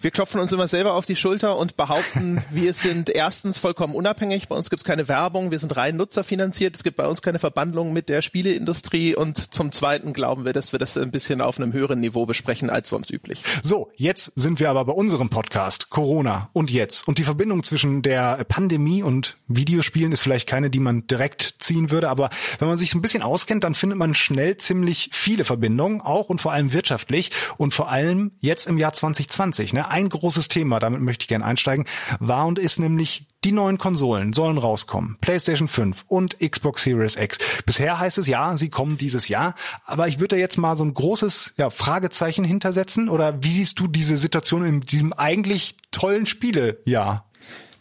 wir 0.01 0.11
klopfen 0.11 0.39
uns 0.39 0.51
immer 0.51 0.67
selber 0.67 0.93
auf 0.93 1.05
die 1.05 1.15
Schulter 1.15 1.57
und 1.57 1.77
behaupten, 1.77 2.43
wir 2.49 2.73
sind 2.73 3.09
erstens 3.09 3.57
vollkommen 3.57 3.95
unabhängig. 3.95 4.47
Bei 4.47 4.55
uns 4.55 4.69
gibt 4.69 4.81
es 4.81 4.83
keine 4.83 5.07
Werbung, 5.07 5.51
wir 5.51 5.59
sind 5.59 5.75
rein 5.75 5.95
nutzerfinanziert. 5.95 6.75
Es 6.75 6.83
gibt 6.83 6.97
bei 6.97 7.07
uns 7.07 7.21
keine 7.21 7.39
Verbandlung 7.39 7.93
mit 7.93 8.09
der 8.09 8.21
Spieleindustrie. 8.21 9.15
Und 9.15 9.53
zum 9.53 9.71
Zweiten 9.71 10.13
glauben 10.13 10.45
wir, 10.45 10.53
dass 10.53 10.71
wir 10.73 10.79
das 10.79 10.97
ein 10.97 11.11
bisschen 11.11 11.41
auf 11.41 11.59
einem 11.59 11.73
höheren 11.73 11.99
Niveau 11.99 12.25
besprechen 12.25 12.69
als 12.69 12.89
sonst 12.89 13.11
üblich. 13.11 13.41
So, 13.63 13.89
jetzt 13.95 14.31
sind 14.35 14.59
wir 14.59 14.69
aber 14.69 14.85
bei 14.85 14.93
unserem 14.93 15.29
Podcast 15.29 15.89
Corona 15.89 16.49
und 16.53 16.69
jetzt. 16.69 17.07
Und 17.07 17.17
die 17.17 17.23
Verbindung 17.23 17.63
zwischen 17.63 18.01
der 18.01 18.43
Pandemie 18.47 19.01
und 19.01 19.37
Videospielen 19.47 20.11
ist 20.11 20.21
vielleicht 20.21 20.47
keine, 20.47 20.69
die 20.69 20.79
man 20.79 21.07
direkt 21.07 21.55
ziehen 21.59 21.89
würde. 21.91 22.09
Aber 22.09 22.29
wenn 22.59 22.67
man 22.67 22.77
sich 22.77 22.91
so 22.91 22.97
ein 22.97 23.01
bisschen 23.01 23.23
auskennt, 23.23 23.63
dann 23.63 23.75
findet 23.75 23.97
man 23.97 24.13
schnell 24.13 24.57
ziemlich 24.57 25.09
viele 25.13 25.45
Verbindungen, 25.45 26.01
auch 26.01 26.29
und 26.29 26.41
vor 26.41 26.51
allem 26.51 26.64
wirtschaftlich 26.73 27.31
und 27.57 27.73
vor 27.73 27.89
allem 27.89 28.31
jetzt 28.39 28.67
im 28.67 28.77
Jahr 28.77 28.93
2020. 28.93 29.73
Ne? 29.73 29.87
Ein 29.87 30.09
großes 30.09 30.47
Thema, 30.47 30.79
damit 30.79 31.01
möchte 31.01 31.23
ich 31.23 31.27
gerne 31.27 31.45
einsteigen, 31.45 31.85
war 32.19 32.45
und 32.47 32.59
ist 32.59 32.79
nämlich 32.79 33.27
die 33.43 33.51
neuen 33.51 33.77
Konsolen 33.77 34.33
sollen 34.33 34.57
rauskommen. 34.57 35.17
PlayStation 35.21 35.67
5 35.67 36.05
und 36.07 36.39
Xbox 36.39 36.83
Series 36.83 37.15
X. 37.15 37.37
Bisher 37.65 37.99
heißt 37.99 38.17
es 38.17 38.27
ja, 38.27 38.57
sie 38.57 38.69
kommen 38.69 38.97
dieses 38.97 39.27
Jahr, 39.27 39.53
aber 39.85 40.07
ich 40.07 40.19
würde 40.19 40.35
da 40.35 40.39
jetzt 40.39 40.57
mal 40.57 40.75
so 40.75 40.83
ein 40.83 40.93
großes 40.93 41.53
ja, 41.57 41.69
Fragezeichen 41.69 42.43
hintersetzen 42.43 43.07
oder 43.07 43.43
wie 43.43 43.51
siehst 43.51 43.79
du 43.79 43.87
diese 43.87 44.17
Situation 44.17 44.65
in 44.65 44.81
diesem 44.81 45.13
eigentlich 45.13 45.77
tollen 45.91 46.25
Spielejahr? 46.25 47.29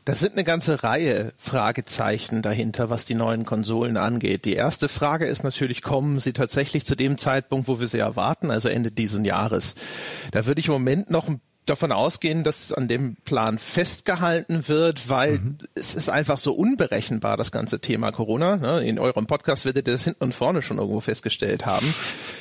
Das 0.05 0.21
sind 0.21 0.35
eine 0.35 0.45
ganze 0.45 0.83
Reihe 0.83 1.33
Fragezeichen 1.39 2.43
dahinter, 2.43 2.91
was 2.91 3.07
die 3.07 3.15
neuen 3.15 3.47
Konsolen 3.47 3.97
angeht. 3.97 4.45
Die 4.45 4.55
erste 4.55 4.91
Frage 4.91 5.25
ist 5.25 5.45
natürlich, 5.45 5.81
kommen 5.81 6.21
sie 6.21 6.35
tatsächlich 6.35 6.85
zu 6.85 6.95
dem 6.95 7.17
Zeitpunkt, 7.17 7.69
wo 7.69 7.81
wir 7.81 7.87
sie 7.87 8.01
erwarten, 8.01 8.51
also 8.51 8.69
Ende 8.69 8.91
diesen 8.91 9.25
Jahres? 9.25 9.77
Da 10.31 10.45
würde 10.45 10.61
ich 10.61 10.67
im 10.67 10.75
Moment 10.75 11.11
noch 11.11 11.29
ein 11.29 11.41
davon 11.67 11.93
ausgehen, 11.93 12.45
dass 12.45 12.73
an 12.73 12.89
dem 12.89 13.17
Plan 13.25 13.59
festgehalten 13.59 14.69
wird, 14.69 15.09
weil 15.09 15.39
mhm. 15.39 15.59
es 15.75 15.95
ist 15.95 16.09
einfach 16.09 16.39
so 16.39 16.53
unberechenbar, 16.53 17.37
das 17.37 17.53
ganze 17.53 17.81
Thema 17.81 18.13
Corona. 18.13 18.57
Ne? 18.57 18.87
In 18.87 18.99
eurem 18.99 19.27
Podcast 19.27 19.65
werdet 19.65 19.87
ihr 19.87 19.93
das 19.93 20.05
hinten 20.05 20.25
und 20.25 20.35
vorne 20.35 20.63
schon 20.63 20.79
irgendwo 20.79 21.01
festgestellt 21.01 21.65
haben. 21.65 21.95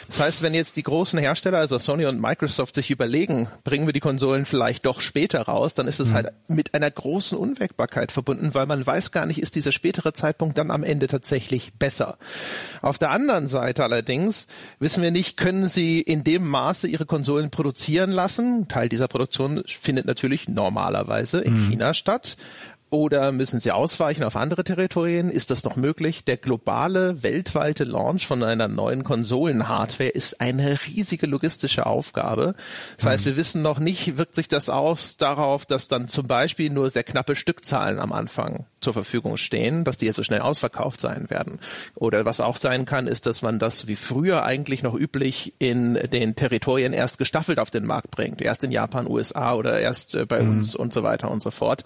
Das 0.07 0.19
heißt, 0.19 0.41
wenn 0.41 0.53
jetzt 0.53 0.75
die 0.75 0.83
großen 0.83 1.17
Hersteller, 1.19 1.59
also 1.59 1.79
Sony 1.79 2.05
und 2.05 2.19
Microsoft, 2.19 2.75
sich 2.75 2.91
überlegen, 2.91 3.47
bringen 3.63 3.85
wir 3.85 3.93
die 3.93 3.99
Konsolen 3.99 4.45
vielleicht 4.45 4.85
doch 4.85 4.99
später 4.99 5.41
raus, 5.41 5.73
dann 5.73 5.87
ist 5.87 5.99
es 5.99 6.09
mhm. 6.09 6.15
halt 6.15 6.33
mit 6.47 6.73
einer 6.73 6.91
großen 6.91 7.37
Unwägbarkeit 7.37 8.11
verbunden, 8.11 8.53
weil 8.53 8.65
man 8.65 8.85
weiß 8.85 9.11
gar 9.11 9.25
nicht, 9.25 9.41
ist 9.41 9.55
dieser 9.55 9.71
spätere 9.71 10.13
Zeitpunkt 10.13 10.57
dann 10.57 10.71
am 10.71 10.83
Ende 10.83 11.07
tatsächlich 11.07 11.73
besser. 11.75 12.17
Auf 12.81 12.97
der 12.97 13.11
anderen 13.11 13.47
Seite 13.47 13.83
allerdings 13.83 14.47
wissen 14.79 15.01
wir 15.01 15.11
nicht, 15.11 15.37
können 15.37 15.67
sie 15.67 16.01
in 16.01 16.23
dem 16.23 16.47
Maße 16.47 16.87
ihre 16.87 17.05
Konsolen 17.05 17.49
produzieren 17.49 18.11
lassen. 18.11 18.67
Teil 18.67 18.89
dieser 18.89 19.07
Produktion 19.13 19.61
findet 19.67 20.07
natürlich 20.07 20.49
normalerweise 20.49 21.39
in 21.39 21.53
mhm. 21.53 21.69
China 21.69 21.93
statt. 21.93 22.35
Oder 22.93 23.31
müssen 23.31 23.59
sie 23.59 23.71
ausweichen 23.71 24.23
auf 24.23 24.35
andere 24.35 24.63
Territorien? 24.63 25.31
Ist 25.31 25.49
das 25.49 25.63
noch 25.63 25.77
möglich? 25.77 26.25
Der 26.25 26.37
globale, 26.37 27.23
weltweite 27.23 27.85
Launch 27.85 28.27
von 28.27 28.43
einer 28.43 28.67
neuen 28.67 29.03
Konsolenhardware 29.03 30.11
ist 30.11 30.39
eine 30.39 30.77
riesige 30.85 31.25
logistische 31.25 31.87
Aufgabe. 31.87 32.53
Das 32.97 33.07
heißt, 33.07 33.25
mhm. 33.25 33.29
wir 33.31 33.37
wissen 33.37 33.63
noch 33.63 33.79
nicht, 33.79 34.19
wirkt 34.19 34.35
sich 34.35 34.47
das 34.47 34.69
aus 34.69 35.17
darauf, 35.17 35.65
dass 35.65 35.87
dann 35.87 36.07
zum 36.07 36.27
Beispiel 36.27 36.69
nur 36.69 36.87
sehr 36.91 37.03
knappe 37.03 37.35
Stückzahlen 37.35 37.97
am 37.97 38.13
Anfang 38.13 38.67
zur 38.79 38.93
Verfügung 38.93 39.37
stehen, 39.37 39.85
dass 39.85 39.97
die 39.97 40.11
so 40.11 40.21
schnell 40.21 40.41
ausverkauft 40.41 41.01
sein 41.01 41.31
werden. 41.31 41.59
Oder 41.95 42.25
was 42.25 42.41
auch 42.41 42.57
sein 42.57 42.85
kann, 42.85 43.07
ist, 43.07 43.25
dass 43.25 43.41
man 43.41 43.57
das 43.57 43.87
wie 43.87 43.95
früher 43.95 44.43
eigentlich 44.43 44.83
noch 44.83 44.93
üblich 44.93 45.55
in 45.57 45.95
den 45.95 46.35
Territorien 46.35 46.93
erst 46.93 47.17
gestaffelt 47.17 47.57
auf 47.57 47.71
den 47.71 47.85
Markt 47.85 48.11
bringt. 48.11 48.39
Erst 48.39 48.63
in 48.63 48.71
Japan, 48.71 49.07
USA 49.07 49.55
oder 49.55 49.79
erst 49.79 50.13
äh, 50.13 50.27
bei 50.27 50.43
mhm. 50.43 50.57
uns 50.57 50.75
und 50.75 50.93
so 50.93 51.01
weiter 51.01 51.31
und 51.31 51.41
so 51.41 51.49
fort. 51.49 51.83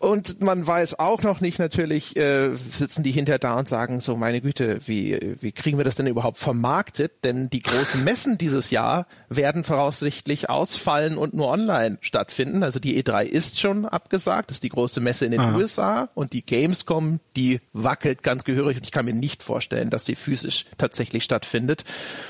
Und 0.00 0.40
man 0.40 0.66
weiß 0.66 0.98
auch 0.98 1.22
noch 1.22 1.42
nicht 1.42 1.58
natürlich, 1.58 2.16
äh, 2.16 2.54
sitzen 2.54 3.02
die 3.02 3.10
hinter 3.10 3.38
da 3.38 3.58
und 3.58 3.68
sagen 3.68 4.00
so, 4.00 4.16
meine 4.16 4.40
Güte, 4.40 4.80
wie, 4.86 5.36
wie 5.42 5.52
kriegen 5.52 5.76
wir 5.76 5.84
das 5.84 5.94
denn 5.94 6.06
überhaupt 6.06 6.38
vermarktet? 6.38 7.22
Denn 7.22 7.50
die 7.50 7.60
großen 7.60 8.02
Messen 8.02 8.38
dieses 8.38 8.70
Jahr 8.70 9.06
werden 9.28 9.62
voraussichtlich 9.62 10.48
ausfallen 10.48 11.18
und 11.18 11.34
nur 11.34 11.48
online 11.48 11.98
stattfinden. 12.00 12.62
Also 12.62 12.80
die 12.80 13.00
E3 13.02 13.24
ist 13.24 13.60
schon 13.60 13.84
abgesagt, 13.84 14.48
das 14.48 14.56
ist 14.56 14.62
die 14.62 14.70
große 14.70 15.02
Messe 15.02 15.26
in 15.26 15.32
den 15.32 15.40
Aha. 15.40 15.54
USA 15.54 16.08
und 16.14 16.32
die 16.32 16.46
Gamescom, 16.46 17.20
die 17.36 17.60
wackelt 17.74 18.22
ganz 18.22 18.44
gehörig 18.44 18.78
und 18.78 18.84
ich 18.84 18.92
kann 18.92 19.04
mir 19.04 19.12
nicht 19.12 19.42
vorstellen, 19.42 19.90
dass 19.90 20.04
die 20.04 20.16
physisch 20.16 20.64
tatsächlich 20.78 21.24
stattfindet. 21.24 21.84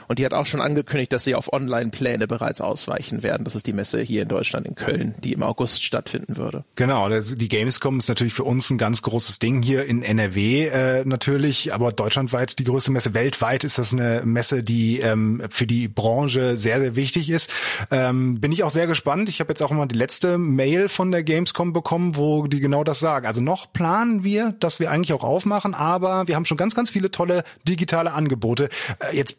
Und 0.09 0.19
die 0.19 0.25
hat 0.25 0.35
auch 0.35 0.47
schon 0.47 0.61
angekündigt, 0.61 1.13
dass 1.13 1.23
sie 1.23 1.37
auf 1.37 1.53
Online-Pläne 1.53 2.27
bereits 2.27 2.61
ausweichen 2.61 3.23
werden. 3.23 3.45
Das 3.45 3.55
ist 3.55 3.69
die 3.69 3.73
Messe 3.73 4.01
hier 4.01 4.23
in 4.23 4.29
Deutschland 4.29 4.67
in 4.67 4.75
Köln, 4.75 5.15
die 5.23 5.35
im 5.35 5.45
August 5.45 5.85
stattfinden 5.85 6.37
würde. 6.37 6.65
Genau, 6.75 7.09
das, 7.09 7.37
die 7.37 7.60
Gamescom 7.61 7.99
ist 7.99 8.09
natürlich 8.09 8.33
für 8.33 8.45
uns 8.45 8.71
ein 8.71 8.79
ganz 8.79 9.03
großes 9.03 9.39
Ding 9.39 9.61
hier 9.61 9.85
in 9.85 10.03
NRW 10.03 10.69
äh, 10.69 11.05
natürlich, 11.05 11.75
aber 11.75 11.93
deutschlandweit 11.93 12.59
die 12.59 12.65
größte 12.65 12.91
Messe. 12.91 13.13
Weltweit 13.13 13.65
ist 13.65 13.77
das 13.77 13.93
eine 13.93 14.23
Messe, 14.25 14.63
die 14.63 15.01
ähm, 15.01 15.43
für 15.51 15.67
die 15.67 15.87
Branche 15.87 16.57
sehr, 16.57 16.81
sehr 16.81 16.97
wichtig 16.97 17.29
ist. 17.29 17.53
Ähm, 17.91 18.41
bin 18.41 18.51
ich 18.51 18.65
auch 18.65 18.71
sehr 18.71 18.87
gespannt. 18.87 19.29
Ich 19.29 19.41
habe 19.41 19.51
jetzt 19.51 19.61
auch 19.63 19.71
mal 19.73 19.85
die 19.85 19.95
letzte 19.95 20.39
Mail 20.39 20.89
von 20.89 21.11
der 21.11 21.23
Gamescom 21.23 21.75
bekommen, 21.75 22.17
wo 22.17 22.47
die 22.47 22.61
genau 22.61 22.83
das 22.83 22.99
sagen. 22.99 23.27
Also 23.27 23.43
noch 23.43 23.71
planen 23.71 24.25
wir, 24.25 24.55
dass 24.59 24.81
wir 24.81 24.91
eigentlich 24.91 25.13
auch 25.13 25.23
aufmachen, 25.23 25.75
aber 25.75 26.29
wir 26.29 26.37
haben 26.37 26.47
schon 26.47 26.57
ganz, 26.57 26.75
ganz 26.75 26.89
viele 26.89 27.11
tolle 27.11 27.45
digitale 27.69 28.13
Angebote. 28.13 28.71
Äh, 29.01 29.17
jetzt 29.19 29.37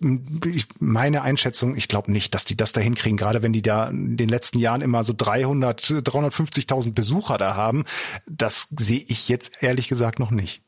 meine 0.77 1.23
Einschätzung, 1.23 1.75
ich 1.75 1.87
glaube 1.87 2.11
nicht, 2.11 2.35
dass 2.35 2.45
die 2.45 2.55
das 2.55 2.71
da 2.71 2.81
hinkriegen, 2.81 3.17
gerade 3.17 3.41
wenn 3.41 3.51
die 3.51 3.63
da 3.63 3.89
in 3.89 4.15
den 4.15 4.29
letzten 4.29 4.59
Jahren 4.59 4.81
immer 4.81 5.03
so 5.03 5.15
300, 5.17 5.81
350.000 5.81 6.93
Besucher 6.93 7.39
da 7.39 7.55
haben 7.55 7.83
Das 8.27 8.67
sehe 8.77 9.03
ich 9.07 9.29
jetzt 9.29 9.61
ehrlich 9.63 9.87
gesagt 9.87 10.19
noch 10.19 10.31
nicht. 10.31 10.63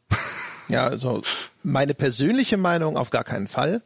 Ja, 0.70 0.88
also 0.88 1.22
meine 1.62 1.94
persönliche 1.94 2.58
Meinung 2.58 2.98
auf 2.98 3.10
gar 3.10 3.24
keinen 3.24 3.48
Fall. 3.48 3.82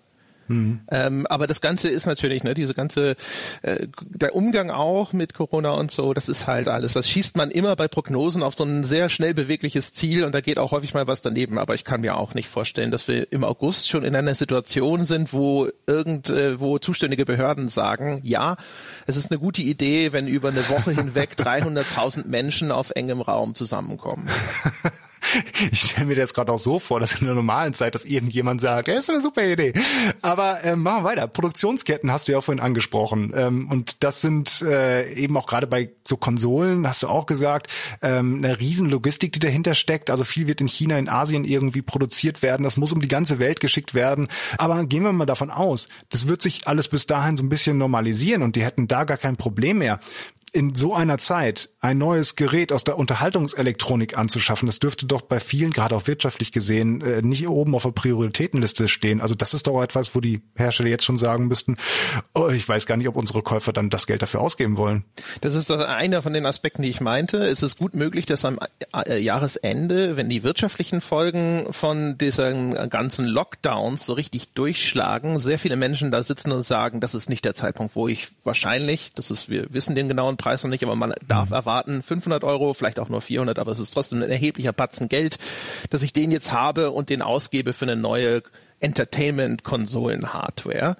Mhm. 0.48 0.82
Ähm, 0.92 1.28
aber 1.28 1.48
das 1.48 1.62
Ganze 1.62 1.90
ist 1.90 2.06
natürlich, 2.06 2.44
ne, 2.44 2.54
diese 2.54 2.74
ganze, 2.74 3.16
äh, 3.62 3.88
der 4.10 4.36
Umgang 4.36 4.72
auch 4.72 5.14
mit 5.14 5.34
Corona 5.34 5.72
und 5.72 5.92
so, 5.92 6.14
das 6.14 6.30
ist 6.30 6.48
halt 6.48 6.68
alles. 6.68 6.94
Das 6.94 7.10
schießt 7.10 7.38
man 7.38 7.52
immer 7.52 7.76
bei 7.76 7.88
Prognosen 7.88 8.44
auf 8.44 8.56
so 8.56 8.64
ein 8.64 8.84
sehr 8.84 9.10
schnell 9.10 9.34
bewegliches 9.34 9.94
Ziel 9.94 10.24
und 10.24 10.34
da 10.34 10.42
geht 10.42 10.58
auch 10.58 10.72
häufig 10.72 10.94
mal 10.94 11.08
was 11.08 11.22
daneben. 11.22 11.58
Aber 11.58 11.76
ich 11.76 11.84
kann 11.84 12.02
mir 12.02 12.18
auch 12.18 12.34
nicht 12.34 12.48
vorstellen, 12.48 12.92
dass 12.92 13.08
wir 13.08 13.32
im 13.32 13.44
August 13.44 13.90
schon 13.90 14.04
in 14.04 14.16
einer 14.16 14.36
Situation 14.36 15.04
sind, 15.04 15.34
wo 15.34 15.68
irgend, 15.86 16.30
äh, 16.30 16.60
wo 16.60 16.78
zuständige 16.80 17.26
Behörden 17.26 17.70
sagen, 17.70 18.20
ja, 18.24 18.56
es 19.06 19.18
ist 19.18 19.32
eine 19.32 19.40
gute 19.40 19.62
Idee, 19.62 20.14
wenn 20.14 20.28
über 20.28 20.50
eine 20.50 20.68
Woche 20.70 20.92
hinweg 20.92 21.32
300.000 21.38 22.28
Menschen 22.28 22.72
auf 22.72 22.92
engem 22.92 23.22
Raum 23.22 23.56
zusammenkommen. 23.56 24.28
ich 25.72 25.82
stelle 25.82 26.08
mir 26.08 26.16
das 26.16 26.34
gerade 26.34 26.52
auch 26.52 26.60
so 26.60 26.80
vor, 26.80 27.00
dass 27.00 27.16
in 27.16 27.26
der 27.26 27.36
normalen 27.36 27.74
Zeit, 27.74 27.96
dass 27.96 28.06
irgendjemand 28.06 28.62
sagt, 28.62 28.88
das 28.88 29.00
ist 29.00 29.10
eine 29.10 29.22
super 29.22 29.46
Idee. 29.46 29.74
Aber 30.22 30.64
ähm, 30.64 30.84
machen 30.84 31.04
wir 31.04 31.10
weiter. 31.10 31.28
Produktionsketten 31.28 32.12
hast 32.12 32.28
du 32.28 32.34
ja 32.34 32.42
vorhin 32.42 32.62
angesprochen. 32.62 33.34
Ähm, 33.36 33.70
und 33.70 34.04
das 34.04 34.22
sind 34.22 34.62
äh, 34.62 35.14
eben 35.14 35.38
auch 35.38 35.48
gerade 35.48 35.68
bei 35.68 35.90
so 36.08 36.18
Konsolen, 36.18 36.88
hast 36.88 37.04
du 37.04 37.08
auch 37.08 37.26
gesagt, 37.26 37.68
ähm, 38.02 38.38
eine 38.38 38.60
riesen 38.60 38.90
Logistik, 38.90 39.34
die 39.34 39.40
dahinter 39.40 39.76
steckt. 39.76 40.10
Also 40.10 40.24
viel 40.24 40.48
wird 40.48 40.62
in 40.62 40.68
China, 40.68 40.98
in 40.98 41.10
Asien 41.10 41.46
irgendwie 41.46 41.82
produziert 41.82 42.42
werden. 42.42 42.64
Das 42.64 42.78
muss 42.78 42.92
um 42.92 43.02
die 43.02 43.08
ganze 43.08 43.40
Welt 43.40 43.60
geschickt 43.60 43.94
werden. 43.94 44.28
Aber 44.58 44.86
gehen 44.86 45.04
wir 45.04 45.12
mal 45.14 45.26
davon 45.26 45.52
aus, 45.52 45.88
das 46.10 46.28
wird 46.28 46.42
sich 46.42 46.68
alles 46.68 46.88
bis 46.88 47.08
dahin 47.08 47.38
so 47.38 47.44
ein 47.44 47.50
bisschen 47.50 47.78
normalisieren 47.78 48.42
und 48.42 48.56
die 48.56 48.64
hätten 48.64 48.88
da 48.88 49.04
gar 49.04 49.18
kein 49.18 49.38
Problem 49.38 49.80
mehr 49.80 50.00
in 50.54 50.76
so 50.76 50.94
einer 50.94 51.18
Zeit 51.18 51.70
ein 51.82 51.98
neues 51.98 52.36
Gerät 52.36 52.72
aus 52.72 52.84
der 52.84 52.98
Unterhaltungselektronik 52.98 54.18
anzuschaffen, 54.18 54.66
das 54.66 54.80
dürfte 54.80 55.06
doch 55.06 55.22
bei 55.22 55.40
vielen, 55.40 55.72
gerade 55.72 55.96
auch 55.96 56.08
wirtschaftlich 56.08 56.52
gesehen, 56.52 57.02
äh, 57.02 57.22
nicht 57.22 57.48
oben 57.48 57.76
auf 57.76 57.84
der 57.84 57.92
Prioritätenliste 57.92 58.88
stehen. 58.88 59.22
Also 59.22 59.36
das 59.36 59.54
ist 59.54 59.68
doch 59.68 59.82
etwas, 59.82 60.16
wo 60.16 60.22
die 60.22 60.42
Hersteller 60.56 60.90
jetzt 60.90 61.04
schon 61.04 61.18
sagen 61.18 61.48
müssten, 61.48 61.78
oh, 62.34 62.50
ich 62.50 62.68
weiß 62.68 62.86
gar 62.86 62.98
nicht, 62.98 63.08
ob 63.08 63.18
unsere 63.18 63.42
Käufer 63.42 63.74
dann 63.74 63.90
das 63.90 64.08
Geld 64.08 64.22
dafür 64.22 64.40
ausgeben 64.40 64.78
wollen. 64.78 65.04
Das 65.42 65.54
ist 65.54 65.70
einer 65.72 66.22
von 66.22 66.34
den 66.34 66.46
Aspekten, 66.46 66.82
die 66.82 66.90
ich 66.90 67.02
meinte. 67.02 67.38
Es 67.38 67.62
ist 67.62 67.78
gut 67.78 67.94
möglich, 67.94 68.26
dass 68.26 68.46
am 68.46 68.58
äh, 69.06 69.20
Jahresende, 69.20 70.16
wenn 70.16 70.30
die 70.30 70.44
wirtschaftlichen 70.44 71.02
Folgen 71.02 71.68
von 71.72 72.18
diesen 72.18 72.74
ganzen 72.90 73.26
Lockdowns 73.26 74.06
so 74.06 74.14
richtig 74.14 74.54
durchschlagen, 74.54 75.40
sehr 75.40 75.60
viele 75.60 75.76
Menschen 75.76 76.10
da 76.10 76.24
sitzen 76.24 76.52
und 76.52 76.64
sagen, 76.64 77.02
das 77.02 77.16
ist 77.16 77.30
nicht 77.30 77.44
der 77.44 77.54
Zeitpunkt, 77.54 77.96
wo 77.96 78.08
ich 78.08 78.30
wahrscheinlich, 78.44 79.14
das 79.14 79.30
ist, 79.30 79.50
wir 79.50 79.74
wissen 79.74 79.94
den 79.94 80.08
genauen 80.08 80.37
Preis 80.38 80.64
noch 80.64 80.70
nicht, 80.70 80.84
aber 80.84 80.96
man 80.96 81.14
darf 81.28 81.50
mhm. 81.50 81.56
erwarten 81.56 82.04
500 82.04 82.44
Euro, 82.44 82.74
vielleicht 82.74 83.00
auch 83.00 83.10
nur 83.10 83.22
400, 83.22 83.60
aber 83.60 83.72
es 83.72 83.80
ist 83.80 83.92
trotzdem 83.92 84.22
ein 84.22 84.30
erheblicher 84.30 84.74
Batzen 84.74 85.10
Geld, 85.10 85.38
dass 85.90 86.04
ich 86.04 86.14
den 86.14 86.32
jetzt 86.32 86.52
habe 86.52 86.92
und 86.92 87.10
den 87.10 87.22
ausgebe 87.22 87.74
für 87.74 87.86
eine 87.86 87.96
neue 87.96 88.42
Entertainment-Konsolen-Hardware. 88.80 90.98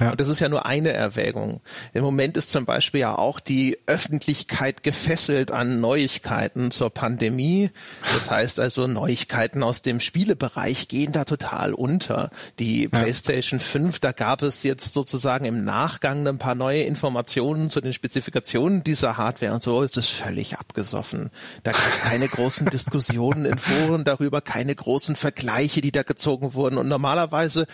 Ja. 0.00 0.10
Und 0.10 0.20
das 0.20 0.28
ist 0.28 0.40
ja 0.40 0.48
nur 0.48 0.66
eine 0.66 0.92
Erwägung. 0.92 1.60
Im 1.92 2.02
Moment 2.02 2.36
ist 2.36 2.50
zum 2.50 2.64
Beispiel 2.64 3.00
ja 3.00 3.16
auch 3.16 3.40
die 3.40 3.78
Öffentlichkeit 3.86 4.82
gefesselt 4.82 5.50
an 5.50 5.80
Neuigkeiten 5.80 6.70
zur 6.70 6.90
Pandemie. 6.90 7.70
Das 8.14 8.30
heißt 8.30 8.60
also, 8.60 8.86
Neuigkeiten 8.86 9.62
aus 9.62 9.82
dem 9.82 10.00
Spielebereich 10.00 10.88
gehen 10.88 11.12
da 11.12 11.24
total 11.24 11.74
unter. 11.74 12.30
Die 12.58 12.84
ja. 12.84 12.88
PlayStation 12.88 13.60
5, 13.60 14.00
da 14.00 14.12
gab 14.12 14.42
es 14.42 14.62
jetzt 14.62 14.94
sozusagen 14.94 15.44
im 15.44 15.64
Nachgang 15.64 16.26
ein 16.26 16.38
paar 16.38 16.54
neue 16.54 16.82
Informationen 16.82 17.70
zu 17.70 17.80
den 17.80 17.92
Spezifikationen 17.92 18.84
dieser 18.84 19.18
Hardware 19.18 19.52
und 19.52 19.62
so 19.62 19.82
ist 19.82 19.96
es 19.96 20.08
völlig 20.08 20.58
abgesoffen. 20.58 21.30
Da 21.62 21.72
gab 21.72 21.92
es 21.92 22.00
keine 22.00 22.28
großen 22.28 22.70
Diskussionen 22.70 23.44
in 23.44 23.58
Foren 23.58 24.04
darüber, 24.04 24.40
keine 24.40 24.74
großen 24.74 25.16
Vergleiche, 25.16 25.80
die 25.80 25.92
da 25.92 26.02
gezogen 26.02 26.54
wurden 26.54 26.78
und 26.78 26.88
normal 26.88 27.17
normalerweise 27.18 27.66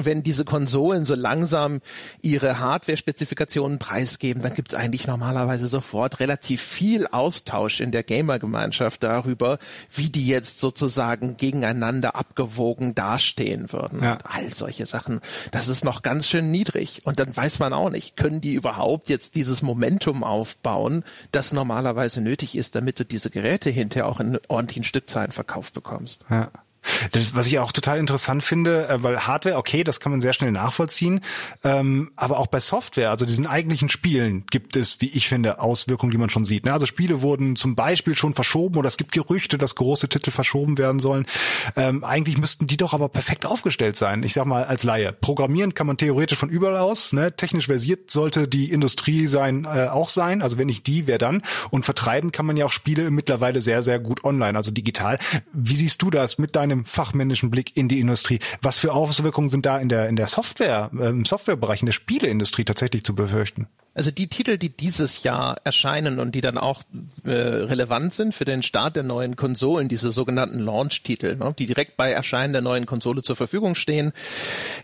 wenn 0.00 0.22
diese 0.22 0.44
Konsolen 0.44 1.04
so 1.04 1.16
langsam 1.16 1.80
ihre 2.22 2.60
Hardware-Spezifikationen 2.60 3.80
preisgeben, 3.80 4.44
dann 4.44 4.54
gibt 4.54 4.72
es 4.72 4.78
eigentlich 4.78 5.08
normalerweise 5.08 5.66
sofort 5.66 6.20
relativ 6.20 6.62
viel 6.62 7.08
Austausch 7.08 7.80
in 7.80 7.90
der 7.90 8.04
Gamer-Gemeinschaft 8.04 9.02
darüber, 9.02 9.58
wie 9.92 10.08
die 10.08 10.28
jetzt 10.28 10.60
sozusagen 10.60 11.36
gegeneinander 11.36 12.14
abgewogen 12.14 12.94
dastehen 12.94 13.72
würden. 13.72 14.00
Ja. 14.00 14.12
Und 14.12 14.26
all 14.26 14.54
solche 14.54 14.86
Sachen. 14.86 15.20
Das 15.50 15.66
ist 15.66 15.84
noch 15.84 16.02
ganz 16.02 16.28
schön 16.28 16.52
niedrig. 16.52 17.02
Und 17.02 17.18
dann 17.18 17.36
weiß 17.36 17.58
man 17.58 17.72
auch 17.72 17.90
nicht, 17.90 18.16
können 18.16 18.40
die 18.40 18.54
überhaupt 18.54 19.08
jetzt 19.08 19.34
dieses 19.34 19.62
Momentum 19.62 20.22
aufbauen, 20.22 21.02
das 21.32 21.52
normalerweise 21.52 22.20
nötig 22.20 22.54
ist, 22.54 22.76
damit 22.76 23.00
du 23.00 23.04
diese 23.04 23.30
Geräte 23.30 23.68
hinterher 23.68 24.06
auch 24.06 24.20
in 24.20 24.38
ordentlichen 24.46 24.84
Stückzahlen 24.84 25.32
verkauft 25.32 25.74
bekommst. 25.74 26.24
Ja. 26.30 26.52
Das, 27.12 27.34
was 27.34 27.46
ich 27.46 27.58
auch 27.58 27.72
total 27.72 27.98
interessant 27.98 28.42
finde, 28.42 28.88
äh, 28.88 29.02
weil 29.02 29.26
Hardware, 29.26 29.56
okay, 29.56 29.84
das 29.84 30.00
kann 30.00 30.12
man 30.12 30.20
sehr 30.20 30.32
schnell 30.32 30.52
nachvollziehen, 30.52 31.20
ähm, 31.64 32.10
aber 32.16 32.38
auch 32.38 32.46
bei 32.46 32.60
Software, 32.60 33.10
also 33.10 33.26
diesen 33.26 33.46
eigentlichen 33.46 33.88
Spielen, 33.88 34.44
gibt 34.50 34.76
es, 34.76 35.00
wie 35.00 35.08
ich 35.08 35.28
finde, 35.28 35.60
Auswirkungen, 35.60 36.12
die 36.12 36.18
man 36.18 36.30
schon 36.30 36.44
sieht. 36.44 36.64
Ne? 36.64 36.72
Also 36.72 36.86
Spiele 36.86 37.22
wurden 37.22 37.56
zum 37.56 37.74
Beispiel 37.74 38.14
schon 38.14 38.34
verschoben 38.34 38.76
oder 38.76 38.88
es 38.88 38.96
gibt 38.96 39.12
Gerüchte, 39.12 39.58
dass 39.58 39.74
große 39.74 40.08
Titel 40.08 40.30
verschoben 40.30 40.78
werden 40.78 41.00
sollen. 41.00 41.26
Ähm, 41.76 42.04
eigentlich 42.04 42.38
müssten 42.38 42.66
die 42.66 42.76
doch 42.76 42.94
aber 42.94 43.08
perfekt 43.08 43.46
aufgestellt 43.46 43.96
sein. 43.96 44.22
Ich 44.22 44.32
sag 44.32 44.46
mal 44.46 44.64
als 44.64 44.84
Laie. 44.84 45.12
Programmieren 45.12 45.74
kann 45.74 45.86
man 45.86 45.96
theoretisch 45.96 46.38
von 46.38 46.48
überall 46.48 46.78
aus. 46.78 47.12
Ne? 47.12 47.34
Technisch 47.34 47.66
versiert 47.66 48.10
sollte 48.10 48.48
die 48.48 48.70
Industrie 48.70 49.26
sein 49.26 49.64
äh, 49.64 49.88
auch 49.88 50.08
sein. 50.08 50.42
Also 50.42 50.58
wenn 50.58 50.66
nicht 50.66 50.86
die, 50.86 51.06
wer 51.06 51.18
dann? 51.18 51.42
Und 51.70 51.84
vertreiben 51.84 52.32
kann 52.32 52.46
man 52.46 52.56
ja 52.56 52.66
auch 52.66 52.72
Spiele 52.72 53.10
mittlerweile 53.10 53.60
sehr, 53.60 53.82
sehr 53.82 53.98
gut 53.98 54.24
online, 54.24 54.56
also 54.56 54.70
digital. 54.70 55.18
Wie 55.52 55.76
siehst 55.76 56.02
du 56.02 56.10
das 56.10 56.38
mit 56.38 56.56
deinem 56.56 56.77
fachmännischen 56.84 57.50
Blick 57.50 57.76
in 57.76 57.88
die 57.88 58.00
Industrie. 58.00 58.38
Was 58.62 58.78
für 58.78 58.92
Auswirkungen 58.92 59.48
sind 59.48 59.66
da 59.66 59.78
in 59.78 59.88
der, 59.88 60.08
in 60.08 60.16
der 60.16 60.28
Software, 60.28 60.90
im 60.92 61.24
Softwarebereich, 61.24 61.80
in 61.80 61.86
der 61.86 61.92
Spieleindustrie 61.92 62.64
tatsächlich 62.64 63.04
zu 63.04 63.14
befürchten? 63.14 63.68
Also 63.98 64.12
die 64.12 64.28
Titel, 64.28 64.58
die 64.58 64.68
dieses 64.68 65.24
Jahr 65.24 65.56
erscheinen 65.64 66.20
und 66.20 66.36
die 66.36 66.40
dann 66.40 66.56
auch 66.56 66.82
äh, 67.24 67.30
relevant 67.30 68.14
sind 68.14 68.32
für 68.32 68.44
den 68.44 68.62
Start 68.62 68.94
der 68.94 69.02
neuen 69.02 69.34
Konsolen, 69.34 69.88
diese 69.88 70.12
sogenannten 70.12 70.60
Launch-Titel, 70.60 71.34
ne, 71.34 71.52
die 71.58 71.66
direkt 71.66 71.96
bei 71.96 72.12
Erscheinen 72.12 72.52
der 72.52 72.62
neuen 72.62 72.86
Konsole 72.86 73.22
zur 73.22 73.34
Verfügung 73.34 73.74
stehen, 73.74 74.12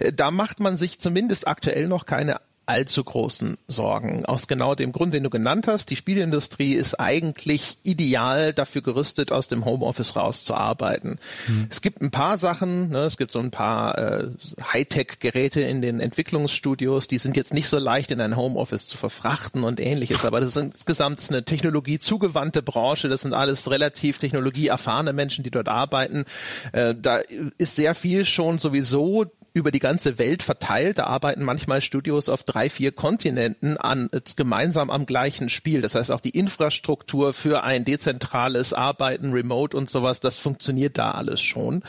äh, 0.01 0.13
da 0.13 0.33
macht 0.33 0.59
man 0.59 0.77
sich 0.77 0.99
zumindest 0.99 1.47
aktuell 1.47 1.87
noch 1.87 2.07
keine 2.07 2.41
allzu 2.67 3.05
großen 3.05 3.57
Sorgen. 3.69 4.25
Aus 4.27 4.49
genau 4.49 4.75
dem 4.75 4.93
Grund, 4.93 5.15
den 5.15 5.23
du 5.23 5.31
genannt 5.31 5.67
hast. 5.67 5.91
Die 5.91 5.97
Spielindustrie 5.97 6.75
ist 6.75 6.99
eigentlich 6.99 7.79
ideal 7.83 8.53
dafür 8.53 8.83
gerüstet, 8.83 9.33
aus 9.33 9.49
dem 9.49 9.65
Homeoffice 9.65 10.17
rauszuarbeiten. 10.17 11.19
Mhm. 11.47 11.67
Es 11.71 11.81
gibt 11.81 12.01
ein 12.03 12.11
paar 12.11 12.39
Sachen, 12.39 12.91
ne, 12.91 13.05
es 13.05 13.17
gibt 13.17 13.33
so 13.33 13.39
ein 13.39 13.51
paar 13.51 13.99
äh, 13.99 14.29
Hightech-Geräte 14.73 15.61
in 15.61 15.83
den 15.83 16.01
Entwicklungsstudios, 16.01 17.09
die 17.09 17.19
sind 17.19 17.37
jetzt 17.37 17.55
nicht 17.55 17.69
so 17.69 17.79
leicht 17.79 18.11
in 18.11 18.21
ein 18.21 18.37
Homeoffice 18.37 18.87
zu 18.87 18.97
verfrachten 18.97 19.65
und 19.65 19.81
ähnliches, 19.81 20.25
aber 20.25 20.41
das 20.41 20.51
ist 20.51 20.57
insgesamt 20.57 21.21
ist 21.21 21.31
eine 21.31 21.45
technologiezugewandte 21.45 22.63
Branche, 22.63 23.09
das 23.09 23.23
sind 23.23 23.35
alles 23.35 23.71
relativ 23.71 24.19
technologieerfahrene 24.19 25.13
Menschen, 25.13 25.45
die 25.45 25.51
dort 25.51 25.69
arbeiten. 25.69 26.25
Äh, 26.73 26.95
da 27.01 27.21
ist 27.59 27.77
sehr 27.77 27.95
viel 27.95 28.25
schon 28.27 28.59
sowieso 28.59 29.27
über 29.55 29.71
die 29.71 29.79
ganze 29.79 30.19
Welt 30.19 30.43
verteilt. 30.43 30.99
Da 30.99 31.05
arbeiten 31.05 31.45
manchmal 31.45 31.81
Studios 31.81 32.29
auf 32.29 32.43
drei, 32.43 32.69
vier 32.69 32.91
Kontinenten 32.91 33.77
an 33.77 34.11
gemeinsam 34.37 34.91
am 34.91 35.07
gleichen 35.07 35.49
Spiel. 35.49 35.81
Das 35.81 35.95
heißt 35.95 36.11
auch 36.11 36.21
die 36.21 36.31
Infrastruktur 36.31 37.33
für 37.33 37.63
ein 37.63 37.85
dezentrales 37.85 38.73
Arbeiten, 38.73 39.33
Remote 39.33 39.77
und 39.77 39.89
sowas, 39.89 40.19
das 40.19 40.37
funktioniert 40.37 40.99
da 40.99 41.13
alles 41.13 41.41
schon. 41.41 41.83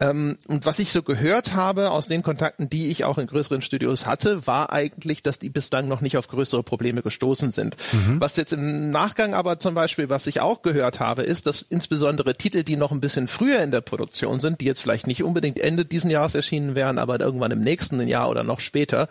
Ähm, 0.00 0.36
und 0.48 0.66
was 0.66 0.80
ich 0.80 0.90
so 0.90 1.04
gehört 1.04 1.54
habe 1.54 1.92
aus 1.92 2.08
den 2.08 2.24
Kontakten, 2.24 2.68
die 2.68 2.90
ich 2.90 3.04
auch 3.04 3.18
in 3.18 3.28
größeren 3.28 3.62
Studios 3.62 4.04
hatte, 4.04 4.48
war 4.48 4.72
eigentlich, 4.72 5.22
dass 5.22 5.38
die 5.38 5.48
bislang 5.48 5.86
noch 5.86 6.00
nicht 6.00 6.16
auf 6.16 6.26
größere 6.26 6.64
Probleme 6.64 7.02
gestoßen 7.02 7.52
sind. 7.52 7.76
Mhm. 7.92 8.20
Was 8.20 8.36
jetzt 8.36 8.52
im 8.52 8.90
Nachgang 8.90 9.32
aber 9.32 9.60
zum 9.60 9.74
Beispiel, 9.74 10.10
was 10.10 10.26
ich 10.26 10.40
auch 10.40 10.62
gehört 10.62 10.98
habe, 10.98 11.22
ist, 11.22 11.46
dass 11.46 11.62
insbesondere 11.62 12.34
Titel, 12.34 12.64
die 12.64 12.76
noch 12.76 12.90
ein 12.90 13.00
bisschen 13.00 13.28
früher 13.28 13.60
in 13.62 13.70
der 13.70 13.80
Produktion 13.80 14.40
sind, 14.40 14.60
die 14.60 14.64
jetzt 14.64 14.80
vielleicht 14.80 15.06
nicht 15.06 15.22
unbedingt 15.22 15.60
Ende 15.60 15.84
diesen 15.84 16.10
Jahres 16.10 16.34
erschienen 16.34 16.74
wären, 16.74 16.95
dann 16.96 17.02
aber 17.02 17.20
irgendwann 17.20 17.50
im 17.50 17.60
nächsten 17.60 18.06
Jahr 18.06 18.30
oder 18.30 18.42
noch 18.42 18.60
später. 18.60 19.08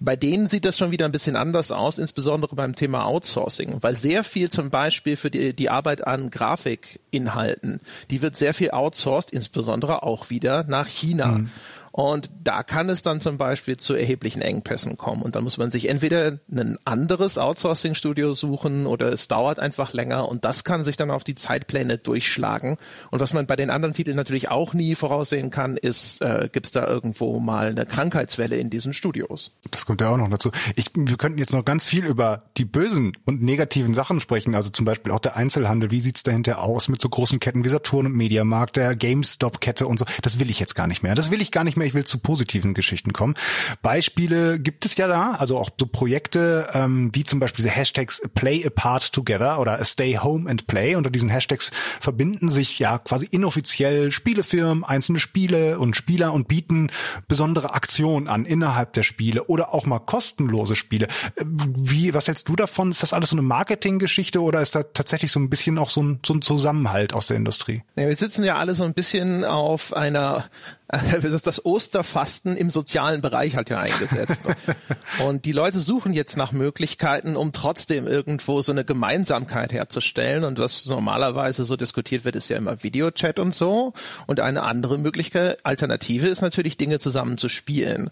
Bei 0.00 0.16
denen 0.16 0.48
sieht 0.48 0.64
das 0.64 0.78
schon 0.78 0.90
wieder 0.90 1.04
ein 1.04 1.12
bisschen 1.12 1.36
anders 1.36 1.70
aus, 1.70 1.98
insbesondere 1.98 2.56
beim 2.56 2.74
Thema 2.74 3.04
Outsourcing, 3.04 3.76
weil 3.82 3.94
sehr 3.94 4.24
viel 4.24 4.48
zum 4.48 4.68
Beispiel 4.68 5.16
für 5.16 5.30
die, 5.30 5.54
die 5.54 5.70
Arbeit 5.70 6.06
an 6.06 6.30
Grafikinhalten, 6.30 7.80
die 8.10 8.20
wird 8.20 8.34
sehr 8.34 8.52
viel 8.52 8.72
outsourced, 8.72 9.30
insbesondere 9.30 10.02
auch 10.02 10.28
wieder 10.28 10.64
nach 10.64 10.88
China. 10.88 11.26
Mhm. 11.26 11.50
Und 11.92 12.30
da 12.42 12.62
kann 12.62 12.88
es 12.88 13.02
dann 13.02 13.20
zum 13.20 13.36
Beispiel 13.36 13.76
zu 13.76 13.94
erheblichen 13.94 14.40
Engpässen 14.40 14.96
kommen. 14.96 15.22
Und 15.22 15.36
dann 15.36 15.44
muss 15.44 15.58
man 15.58 15.70
sich 15.70 15.88
entweder 15.90 16.38
ein 16.50 16.78
anderes 16.86 17.36
Outsourcing-Studio 17.36 18.32
suchen 18.32 18.86
oder 18.86 19.12
es 19.12 19.28
dauert 19.28 19.58
einfach 19.58 19.92
länger 19.92 20.28
und 20.28 20.44
das 20.46 20.64
kann 20.64 20.84
sich 20.84 20.96
dann 20.96 21.10
auf 21.10 21.22
die 21.22 21.34
Zeitpläne 21.34 21.98
durchschlagen. 21.98 22.78
Und 23.10 23.20
was 23.20 23.34
man 23.34 23.46
bei 23.46 23.56
den 23.56 23.68
anderen 23.68 23.92
Titeln 23.92 24.16
natürlich 24.16 24.50
auch 24.50 24.72
nie 24.72 24.94
voraussehen 24.94 25.50
kann, 25.50 25.76
ist, 25.76 26.22
äh, 26.22 26.48
gibt 26.50 26.66
es 26.66 26.72
da 26.72 26.86
irgendwo 26.86 27.38
mal 27.38 27.68
eine 27.68 27.84
Krankheitswelle 27.84 28.56
in 28.56 28.70
diesen 28.70 28.94
Studios. 28.94 29.52
Das 29.70 29.84
kommt 29.84 30.00
ja 30.00 30.08
auch 30.08 30.16
noch 30.16 30.30
dazu. 30.30 30.50
Ich, 30.76 30.86
wir 30.94 31.18
könnten 31.18 31.38
jetzt 31.38 31.52
noch 31.52 31.64
ganz 31.64 31.84
viel 31.84 32.06
über 32.06 32.44
die 32.56 32.64
bösen 32.64 33.12
und 33.26 33.42
negativen 33.42 33.92
Sachen 33.92 34.20
sprechen. 34.20 34.54
Also 34.54 34.70
zum 34.70 34.86
Beispiel 34.86 35.12
auch 35.12 35.20
der 35.20 35.36
Einzelhandel. 35.36 35.90
Wie 35.90 36.00
sieht's 36.00 36.22
dahinter 36.22 36.60
aus 36.60 36.88
mit 36.88 37.02
so 37.02 37.10
großen 37.10 37.38
Ketten 37.38 37.66
wie 37.66 37.68
Saturn 37.68 38.06
und 38.06 38.16
Mediamarkt, 38.16 38.76
der 38.76 38.96
GameStop-Kette 38.96 39.86
und 39.86 39.98
so? 39.98 40.06
Das 40.22 40.40
will 40.40 40.48
ich 40.48 40.58
jetzt 40.58 40.74
gar 40.74 40.86
nicht 40.86 41.02
mehr. 41.02 41.14
Das 41.14 41.30
will 41.30 41.42
ich 41.42 41.50
gar 41.50 41.64
nicht 41.64 41.76
mehr 41.76 41.81
mehr, 41.82 41.88
ich 41.88 41.94
will 41.94 42.04
zu 42.04 42.18
positiven 42.18 42.74
Geschichten 42.74 43.12
kommen. 43.12 43.34
Beispiele 43.82 44.58
gibt 44.58 44.84
es 44.86 44.96
ja 44.96 45.08
da, 45.08 45.32
also 45.32 45.58
auch 45.58 45.70
so 45.78 45.86
Projekte, 45.86 46.70
ähm, 46.72 47.10
wie 47.12 47.24
zum 47.24 47.40
Beispiel 47.40 47.64
diese 47.64 47.74
Hashtags 47.74 48.22
Play 48.34 48.64
Apart 48.64 49.12
Together 49.12 49.58
oder 49.60 49.82
Stay 49.84 50.18
Home 50.18 50.48
and 50.48 50.66
Play. 50.66 50.94
Unter 50.94 51.10
diesen 51.10 51.28
Hashtags 51.28 51.70
verbinden 52.00 52.48
sich 52.48 52.78
ja 52.78 52.98
quasi 52.98 53.26
inoffiziell 53.26 54.10
Spielefirmen, 54.10 54.84
einzelne 54.84 55.18
Spiele 55.18 55.78
und 55.78 55.96
Spieler 55.96 56.32
und 56.32 56.48
bieten 56.48 56.90
besondere 57.28 57.74
Aktionen 57.74 58.28
an 58.28 58.44
innerhalb 58.44 58.92
der 58.92 59.02
Spiele 59.02 59.44
oder 59.44 59.74
auch 59.74 59.86
mal 59.86 59.98
kostenlose 59.98 60.76
Spiele. 60.76 61.08
Äh, 61.36 61.44
wie, 61.44 62.14
was 62.14 62.28
hältst 62.28 62.48
du 62.48 62.56
davon? 62.56 62.90
Ist 62.90 63.02
das 63.02 63.12
alles 63.12 63.30
so 63.30 63.36
eine 63.36 63.42
Marketinggeschichte 63.42 64.40
oder 64.40 64.60
ist 64.62 64.74
da 64.74 64.82
tatsächlich 64.82 65.32
so 65.32 65.40
ein 65.40 65.50
bisschen 65.50 65.78
auch 65.78 65.90
so 65.90 66.02
ein, 66.02 66.20
so 66.24 66.34
ein 66.34 66.42
Zusammenhalt 66.42 67.12
aus 67.12 67.26
der 67.26 67.36
Industrie? 67.36 67.82
Ja, 67.96 68.06
wir 68.06 68.14
sitzen 68.14 68.44
ja 68.44 68.56
alle 68.56 68.74
so 68.74 68.84
ein 68.84 68.94
bisschen 68.94 69.44
auf 69.44 69.94
einer 69.94 70.44
das, 71.22 71.40
das 71.40 71.64
Osterfasten 71.64 72.54
im 72.54 72.70
sozialen 72.70 73.22
Bereich 73.22 73.56
hat 73.56 73.70
ja 73.70 73.78
eingesetzt. 73.78 74.42
und 75.26 75.46
die 75.46 75.52
Leute 75.52 75.80
suchen 75.80 76.12
jetzt 76.12 76.36
nach 76.36 76.52
Möglichkeiten, 76.52 77.34
um 77.34 77.52
trotzdem 77.52 78.06
irgendwo 78.06 78.60
so 78.60 78.72
eine 78.72 78.84
Gemeinsamkeit 78.84 79.72
herzustellen. 79.72 80.44
Und 80.44 80.58
was 80.58 80.84
normalerweise 80.84 81.64
so 81.64 81.76
diskutiert 81.76 82.26
wird, 82.26 82.36
ist 82.36 82.50
ja 82.50 82.58
immer 82.58 82.82
Videochat 82.82 83.38
und 83.38 83.54
so. 83.54 83.94
Und 84.26 84.40
eine 84.40 84.64
andere 84.64 84.98
Möglichkeit, 84.98 85.64
Alternative 85.64 86.26
ist 86.26 86.42
natürlich 86.42 86.76
Dinge 86.76 86.98
zusammen 86.98 87.38
zu 87.38 87.48
spielen. 87.48 88.10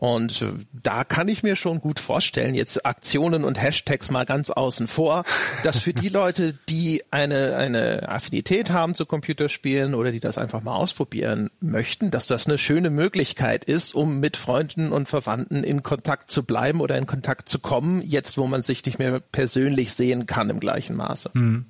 Und 0.00 0.46
da 0.72 1.04
kann 1.04 1.28
ich 1.28 1.42
mir 1.42 1.56
schon 1.56 1.82
gut 1.82 2.00
vorstellen, 2.00 2.54
jetzt 2.54 2.86
Aktionen 2.86 3.44
und 3.44 3.60
Hashtags 3.60 4.10
mal 4.10 4.24
ganz 4.24 4.48
außen 4.48 4.88
vor, 4.88 5.24
dass 5.62 5.76
für 5.76 5.92
die 5.92 6.08
Leute, 6.20 6.54
die 6.70 7.02
eine, 7.10 7.54
eine 7.56 8.08
Affinität 8.08 8.70
haben 8.70 8.94
zu 8.94 9.04
Computerspielen 9.04 9.94
oder 9.94 10.10
die 10.10 10.20
das 10.20 10.38
einfach 10.38 10.62
mal 10.62 10.74
ausprobieren 10.74 11.50
möchten, 11.60 12.10
dass 12.10 12.26
das 12.26 12.46
eine 12.46 12.56
schöne 12.56 12.88
Möglichkeit 12.88 13.66
ist, 13.66 13.94
um 13.94 14.20
mit 14.20 14.38
Freunden 14.38 14.90
und 14.90 15.06
Verwandten 15.06 15.64
in 15.64 15.82
Kontakt 15.82 16.30
zu 16.30 16.44
bleiben 16.44 16.80
oder 16.80 16.96
in 16.96 17.06
Kontakt 17.06 17.50
zu 17.50 17.58
kommen, 17.58 18.00
jetzt 18.00 18.38
wo 18.38 18.46
man 18.46 18.62
sich 18.62 18.82
nicht 18.86 18.98
mehr 18.98 19.20
persönlich 19.20 19.92
sehen 19.92 20.24
kann 20.24 20.48
im 20.48 20.60
gleichen 20.60 20.96
Maße. 20.96 21.30
Mhm. 21.34 21.66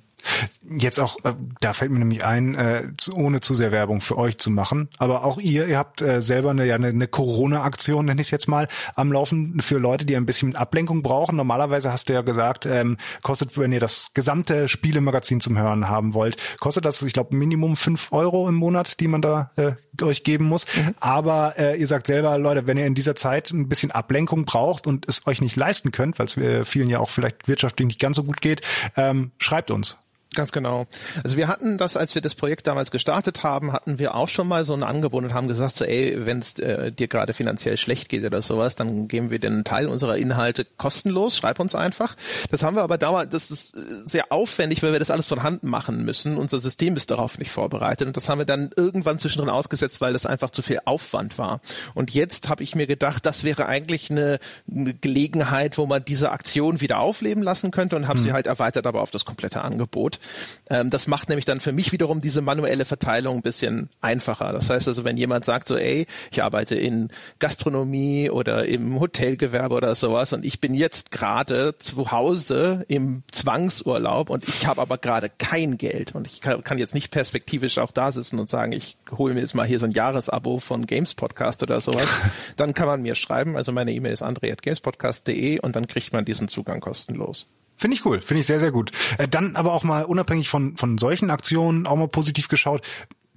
Jetzt 0.63 0.99
auch, 0.99 1.17
äh, 1.23 1.33
da 1.59 1.73
fällt 1.73 1.91
mir 1.91 1.99
nämlich 1.99 2.23
ein, 2.23 2.55
äh, 2.55 2.87
ohne 3.13 3.41
zu 3.41 3.55
sehr 3.55 3.71
Werbung 3.71 4.01
für 4.01 4.17
euch 4.17 4.37
zu 4.37 4.49
machen, 4.49 4.89
aber 4.97 5.23
auch 5.23 5.39
ihr, 5.39 5.67
ihr 5.67 5.77
habt 5.77 6.01
äh, 6.01 6.21
selber 6.21 6.51
eine, 6.51 6.65
ja, 6.65 6.75
eine, 6.75 6.87
eine 6.87 7.07
Corona-Aktion, 7.07 8.05
nenne 8.05 8.21
ich 8.21 8.27
es 8.27 8.31
jetzt 8.31 8.47
mal, 8.47 8.67
am 8.95 9.11
Laufen 9.11 9.61
für 9.61 9.77
Leute, 9.77 10.05
die 10.05 10.15
ein 10.15 10.25
bisschen 10.25 10.55
Ablenkung 10.55 11.01
brauchen. 11.01 11.35
Normalerweise 11.35 11.91
hast 11.91 12.09
du 12.09 12.13
ja 12.13 12.21
gesagt, 12.21 12.65
ähm, 12.65 12.97
kostet, 13.21 13.57
wenn 13.57 13.71
ihr 13.71 13.79
das 13.79 14.13
gesamte 14.13 14.67
Spielemagazin 14.67 15.41
zum 15.41 15.57
Hören 15.57 15.89
haben 15.89 16.13
wollt, 16.13 16.37
kostet 16.59 16.85
das, 16.85 17.01
ich 17.01 17.13
glaube, 17.13 17.35
Minimum 17.35 17.75
fünf 17.75 18.11
Euro 18.11 18.47
im 18.47 18.55
Monat, 18.55 18.99
die 18.99 19.07
man 19.07 19.21
da 19.21 19.51
äh, 19.55 19.73
euch 20.01 20.23
geben 20.23 20.45
muss. 20.45 20.65
Mhm. 20.75 20.95
Aber 20.99 21.55
äh, 21.57 21.79
ihr 21.79 21.87
sagt 21.87 22.07
selber, 22.07 22.37
Leute, 22.37 22.67
wenn 22.67 22.77
ihr 22.77 22.85
in 22.85 22.95
dieser 22.95 23.15
Zeit 23.15 23.51
ein 23.51 23.67
bisschen 23.67 23.91
Ablenkung 23.91 24.45
braucht 24.45 24.87
und 24.87 25.07
es 25.07 25.27
euch 25.27 25.41
nicht 25.41 25.55
leisten 25.55 25.91
könnt, 25.91 26.19
weil 26.19 26.27
es 26.27 26.67
vielen 26.67 26.89
ja 26.89 26.99
auch 26.99 27.09
vielleicht 27.09 27.47
wirtschaftlich 27.47 27.87
nicht 27.87 27.99
ganz 27.99 28.15
so 28.15 28.23
gut 28.23 28.41
geht, 28.41 28.61
ähm, 28.95 29.31
schreibt 29.37 29.71
uns. 29.71 29.97
Ganz 30.33 30.53
genau. 30.53 30.87
Also 31.25 31.35
wir 31.35 31.49
hatten 31.49 31.77
das, 31.77 31.97
als 31.97 32.15
wir 32.15 32.21
das 32.21 32.35
Projekt 32.35 32.65
damals 32.65 32.89
gestartet 32.89 33.43
haben, 33.43 33.73
hatten 33.73 33.99
wir 33.99 34.15
auch 34.15 34.29
schon 34.29 34.47
mal 34.47 34.63
so 34.63 34.73
ein 34.73 34.81
Angebot 34.81 35.25
und 35.25 35.33
haben 35.33 35.49
gesagt, 35.49 35.75
so 35.75 35.83
ey, 35.83 36.25
wenn 36.25 36.39
es 36.39 36.57
äh, 36.57 36.93
dir 36.93 37.09
gerade 37.09 37.33
finanziell 37.33 37.75
schlecht 37.75 38.07
geht 38.07 38.23
oder 38.23 38.41
sowas, 38.41 38.75
dann 38.75 39.09
geben 39.09 39.29
wir 39.29 39.39
den 39.39 39.65
Teil 39.65 39.87
unserer 39.89 40.15
Inhalte 40.15 40.65
kostenlos, 40.77 41.35
schreib 41.35 41.59
uns 41.59 41.75
einfach. 41.75 42.15
Das 42.49 42.63
haben 42.63 42.77
wir 42.77 42.83
aber 42.83 42.97
damals, 42.97 43.29
das 43.29 43.51
ist 43.51 43.75
äh, 43.75 43.81
sehr 44.05 44.31
aufwendig, 44.31 44.81
weil 44.83 44.93
wir 44.93 44.99
das 44.99 45.11
alles 45.11 45.27
von 45.27 45.43
Hand 45.43 45.63
machen 45.63 46.05
müssen. 46.05 46.37
Unser 46.37 46.59
System 46.59 46.95
ist 46.95 47.11
darauf 47.11 47.37
nicht 47.37 47.51
vorbereitet 47.51 48.07
und 48.07 48.15
das 48.15 48.29
haben 48.29 48.39
wir 48.39 48.45
dann 48.45 48.69
irgendwann 48.77 49.19
zwischendrin 49.19 49.49
ausgesetzt, 49.49 49.99
weil 49.99 50.13
das 50.13 50.25
einfach 50.25 50.51
zu 50.51 50.61
viel 50.61 50.79
Aufwand 50.85 51.39
war. 51.39 51.59
Und 51.93 52.13
jetzt 52.13 52.47
habe 52.47 52.63
ich 52.63 52.73
mir 52.73 52.87
gedacht, 52.87 53.25
das 53.25 53.43
wäre 53.43 53.65
eigentlich 53.65 54.09
eine, 54.09 54.39
eine, 54.69 54.93
Gelegenheit, 54.93 55.77
wo 55.77 55.87
man 55.87 56.05
diese 56.05 56.31
Aktion 56.31 56.79
wieder 56.79 56.99
aufleben 56.99 57.43
lassen 57.43 57.71
könnte 57.71 57.97
und 57.97 58.07
habe 58.07 58.19
hm. 58.19 58.23
sie 58.23 58.31
halt 58.31 58.47
erweitert, 58.47 58.87
aber 58.87 59.01
auf 59.01 59.11
das 59.11 59.25
komplette 59.25 59.61
Angebot. 59.61 60.20
Ähm, 60.69 60.89
das 60.89 61.07
macht 61.07 61.29
nämlich 61.29 61.45
dann 61.45 61.59
für 61.59 61.71
mich 61.71 61.91
wiederum 61.91 62.19
diese 62.19 62.41
manuelle 62.41 62.85
Verteilung 62.85 63.37
ein 63.37 63.41
bisschen 63.41 63.89
einfacher. 64.01 64.53
Das 64.53 64.69
heißt 64.69 64.87
also, 64.87 65.03
wenn 65.03 65.17
jemand 65.17 65.45
sagt 65.45 65.67
so, 65.67 65.77
ey, 65.77 66.05
ich 66.31 66.43
arbeite 66.43 66.75
in 66.75 67.09
Gastronomie 67.39 68.29
oder 68.29 68.65
im 68.65 68.99
Hotelgewerbe 68.99 69.75
oder 69.75 69.95
sowas 69.95 70.33
und 70.33 70.45
ich 70.45 70.61
bin 70.61 70.73
jetzt 70.73 71.11
gerade 71.11 71.77
zu 71.77 72.11
Hause 72.11 72.85
im 72.87 73.23
Zwangsurlaub 73.31 74.29
und 74.29 74.47
ich 74.47 74.65
habe 74.67 74.81
aber 74.81 74.97
gerade 74.97 75.29
kein 75.29 75.77
Geld 75.77 76.15
und 76.15 76.27
ich 76.27 76.41
kann, 76.41 76.63
kann, 76.63 76.77
jetzt 76.77 76.93
nicht 76.93 77.11
perspektivisch 77.11 77.77
auch 77.77 77.91
da 77.91 78.11
sitzen 78.11 78.39
und 78.39 78.49
sagen, 78.49 78.71
ich 78.71 78.97
hole 79.11 79.33
mir 79.33 79.41
jetzt 79.41 79.55
mal 79.55 79.67
hier 79.67 79.79
so 79.79 79.85
ein 79.85 79.91
Jahresabo 79.91 80.59
von 80.59 80.85
Games 80.87 81.15
Podcast 81.15 81.63
oder 81.63 81.81
sowas, 81.81 82.09
dann 82.55 82.73
kann 82.73 82.87
man 82.87 83.01
mir 83.01 83.15
schreiben. 83.15 83.57
Also 83.57 83.71
meine 83.71 83.91
E-Mail 83.91 84.13
ist 84.13 84.23
andre.gamespodcast.de 84.23 85.59
und 85.59 85.75
dann 85.75 85.87
kriegt 85.87 86.13
man 86.13 86.25
diesen 86.25 86.47
Zugang 86.47 86.79
kostenlos. 86.79 87.47
Finde 87.81 87.97
ich 87.97 88.05
cool, 88.05 88.21
finde 88.21 88.41
ich 88.41 88.45
sehr, 88.45 88.59
sehr 88.59 88.71
gut. 88.71 88.91
Äh, 89.17 89.27
dann 89.27 89.55
aber 89.55 89.73
auch 89.73 89.83
mal 89.83 90.05
unabhängig 90.05 90.49
von, 90.49 90.77
von 90.77 90.99
solchen 90.99 91.31
Aktionen 91.31 91.87
auch 91.87 91.95
mal 91.95 92.07
positiv 92.07 92.47
geschaut. 92.47 92.85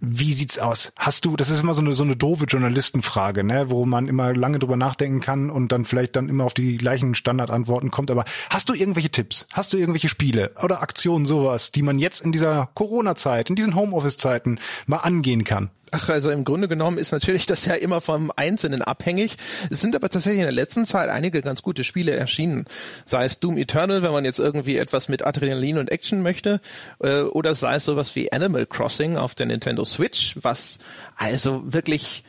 Wie 0.01 0.35
sieht's 0.35 0.59
aus? 0.59 0.93
Hast 0.99 1.25
du, 1.25 1.35
das 1.35 1.49
ist 1.49 1.63
immer 1.63 1.73
so 1.73 1.81
eine, 1.81 1.95
so 1.95 2.03
eine 2.03 2.15
doofe 2.15 2.45
Journalistenfrage, 2.45 3.43
ne, 3.43 3.71
wo 3.71 3.87
man 3.87 4.07
immer 4.07 4.35
lange 4.35 4.59
drüber 4.59 4.77
nachdenken 4.77 5.21
kann 5.21 5.49
und 5.49 5.73
dann 5.73 5.87
vielleicht 5.87 6.15
dann 6.17 6.29
immer 6.29 6.45
auf 6.45 6.53
die 6.53 6.77
gleichen 6.77 7.15
Standardantworten 7.15 7.91
kommt. 7.91 8.11
Aber 8.11 8.27
hast 8.51 8.69
du 8.69 8.75
irgendwelche 8.75 9.09
Tipps? 9.09 9.47
Hast 9.55 9.73
du 9.73 9.79
irgendwelche 9.79 10.11
Spiele 10.11 10.51
oder 10.63 10.83
Aktionen 10.83 11.25
sowas, 11.25 11.73
die 11.73 11.81
man 11.81 11.99
jetzt 11.99 12.21
in 12.21 12.31
dieser 12.31 12.69
Corona-Zeit, 12.75 13.49
in 13.49 13.57
diesen 13.57 13.75
Homeoffice-Zeiten 13.75 14.59
mal 14.87 14.99
angehen 14.99 15.45
kann? 15.45 15.71
Ach, 15.97 16.09
also 16.09 16.31
im 16.33 16.43
Grunde 16.43 16.67
genommen 16.67 16.99
ist 16.99 17.13
natürlich 17.13 17.47
das 17.47 17.67
ja 17.67 17.75
immer 17.75 18.01
vom 18.01 18.33
Einzelnen 18.35 18.83
abhängig. 18.83 19.37
Es 19.71 19.81
sind 19.81 19.95
aber 19.95 20.09
tatsächlich 20.09 20.41
in 20.41 20.47
der 20.47 20.53
letzten 20.53 20.87
Zeit 20.87 21.09
einige 21.09 21.41
ganz 21.41 21.63
gute 21.63 21.85
Spiele 21.85 22.11
erschienen. 22.11 22.65
Sei 23.05 23.25
es 23.25 23.39
Doom 23.39 23.57
Eternal, 23.59 24.03
wenn 24.03 24.11
man 24.11 24.25
jetzt 24.25 24.41
irgendwie 24.41 24.77
etwas 24.77 25.09
mit 25.09 25.25
Adrenalin 25.25 25.79
und 25.79 25.93
Action 25.93 26.23
möchte, 26.23 26.61
äh, 26.99 27.21
oder 27.21 27.55
sei 27.55 27.77
es 27.77 27.85
sowas 27.85 28.17
wie 28.17 28.33
Animal 28.33 28.67
Crossing 28.67 29.17
auf 29.17 29.37
der 29.37 29.47
Nintendo 29.47 29.85
Switch, 29.85 30.37
was 30.43 30.81
also 31.17 31.63
wirklich 31.65 32.25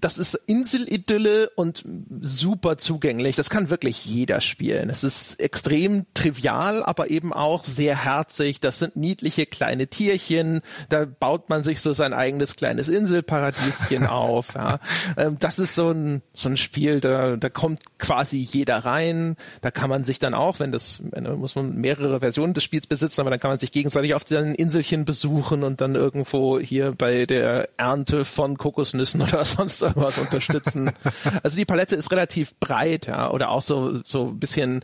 das 0.00 0.18
ist 0.18 0.34
Inselidylle 0.34 1.50
und 1.56 1.82
super 2.20 2.76
zugänglich. 2.76 3.36
Das 3.36 3.50
kann 3.50 3.70
wirklich 3.70 4.04
jeder 4.04 4.40
spielen. 4.40 4.90
Es 4.90 5.04
ist 5.04 5.40
extrem 5.40 6.06
trivial, 6.14 6.82
aber 6.82 7.10
eben 7.10 7.32
auch 7.32 7.64
sehr 7.64 8.04
herzig. 8.04 8.60
Das 8.60 8.78
sind 8.78 8.96
niedliche 8.96 9.46
kleine 9.46 9.88
Tierchen. 9.88 10.60
Da 10.88 11.06
baut 11.06 11.48
man 11.48 11.62
sich 11.62 11.80
so 11.80 11.92
sein 11.92 12.12
eigenes 12.12 12.56
kleines 12.56 12.88
Inselparadieschen 12.88 14.06
auf. 14.06 14.54
Ja. 14.54 14.80
Ähm, 15.16 15.36
das 15.38 15.58
ist 15.58 15.74
so 15.74 15.90
ein, 15.90 16.22
so 16.34 16.48
ein 16.48 16.56
Spiel, 16.56 17.00
da, 17.00 17.36
da 17.36 17.48
kommt 17.48 17.80
quasi 17.98 18.38
jeder 18.38 18.78
rein. 18.78 19.36
Da 19.62 19.70
kann 19.70 19.90
man 19.90 20.04
sich 20.04 20.18
dann 20.18 20.34
auch, 20.34 20.60
wenn 20.60 20.72
das, 20.72 21.00
da 21.10 21.36
muss 21.36 21.54
man 21.54 21.74
mehrere 21.74 22.20
Versionen 22.20 22.54
des 22.54 22.64
Spiels 22.64 22.86
besitzen, 22.86 23.20
aber 23.20 23.30
dann 23.30 23.40
kann 23.40 23.50
man 23.50 23.58
sich 23.58 23.72
gegenseitig 23.72 24.14
auf 24.14 24.24
seinen 24.26 24.54
Inselchen 24.54 25.04
besuchen 25.04 25.62
und 25.64 25.80
dann 25.80 25.94
irgendwo 25.94 26.58
hier 26.58 26.92
bei 26.96 27.26
der 27.26 27.68
Ernte 27.76 28.24
von 28.24 28.56
Kokosnüssen 28.58 29.22
oder 29.22 29.44
sonst 29.44 29.79
irgendwas 29.82 30.18
unterstützen. 30.18 30.92
also 31.42 31.56
die 31.56 31.64
Palette 31.64 31.96
ist 31.96 32.10
relativ 32.10 32.54
breit, 32.56 33.06
ja, 33.06 33.30
oder 33.30 33.50
auch 33.50 33.62
so 33.62 34.00
so 34.04 34.28
ein 34.28 34.38
bisschen, 34.38 34.82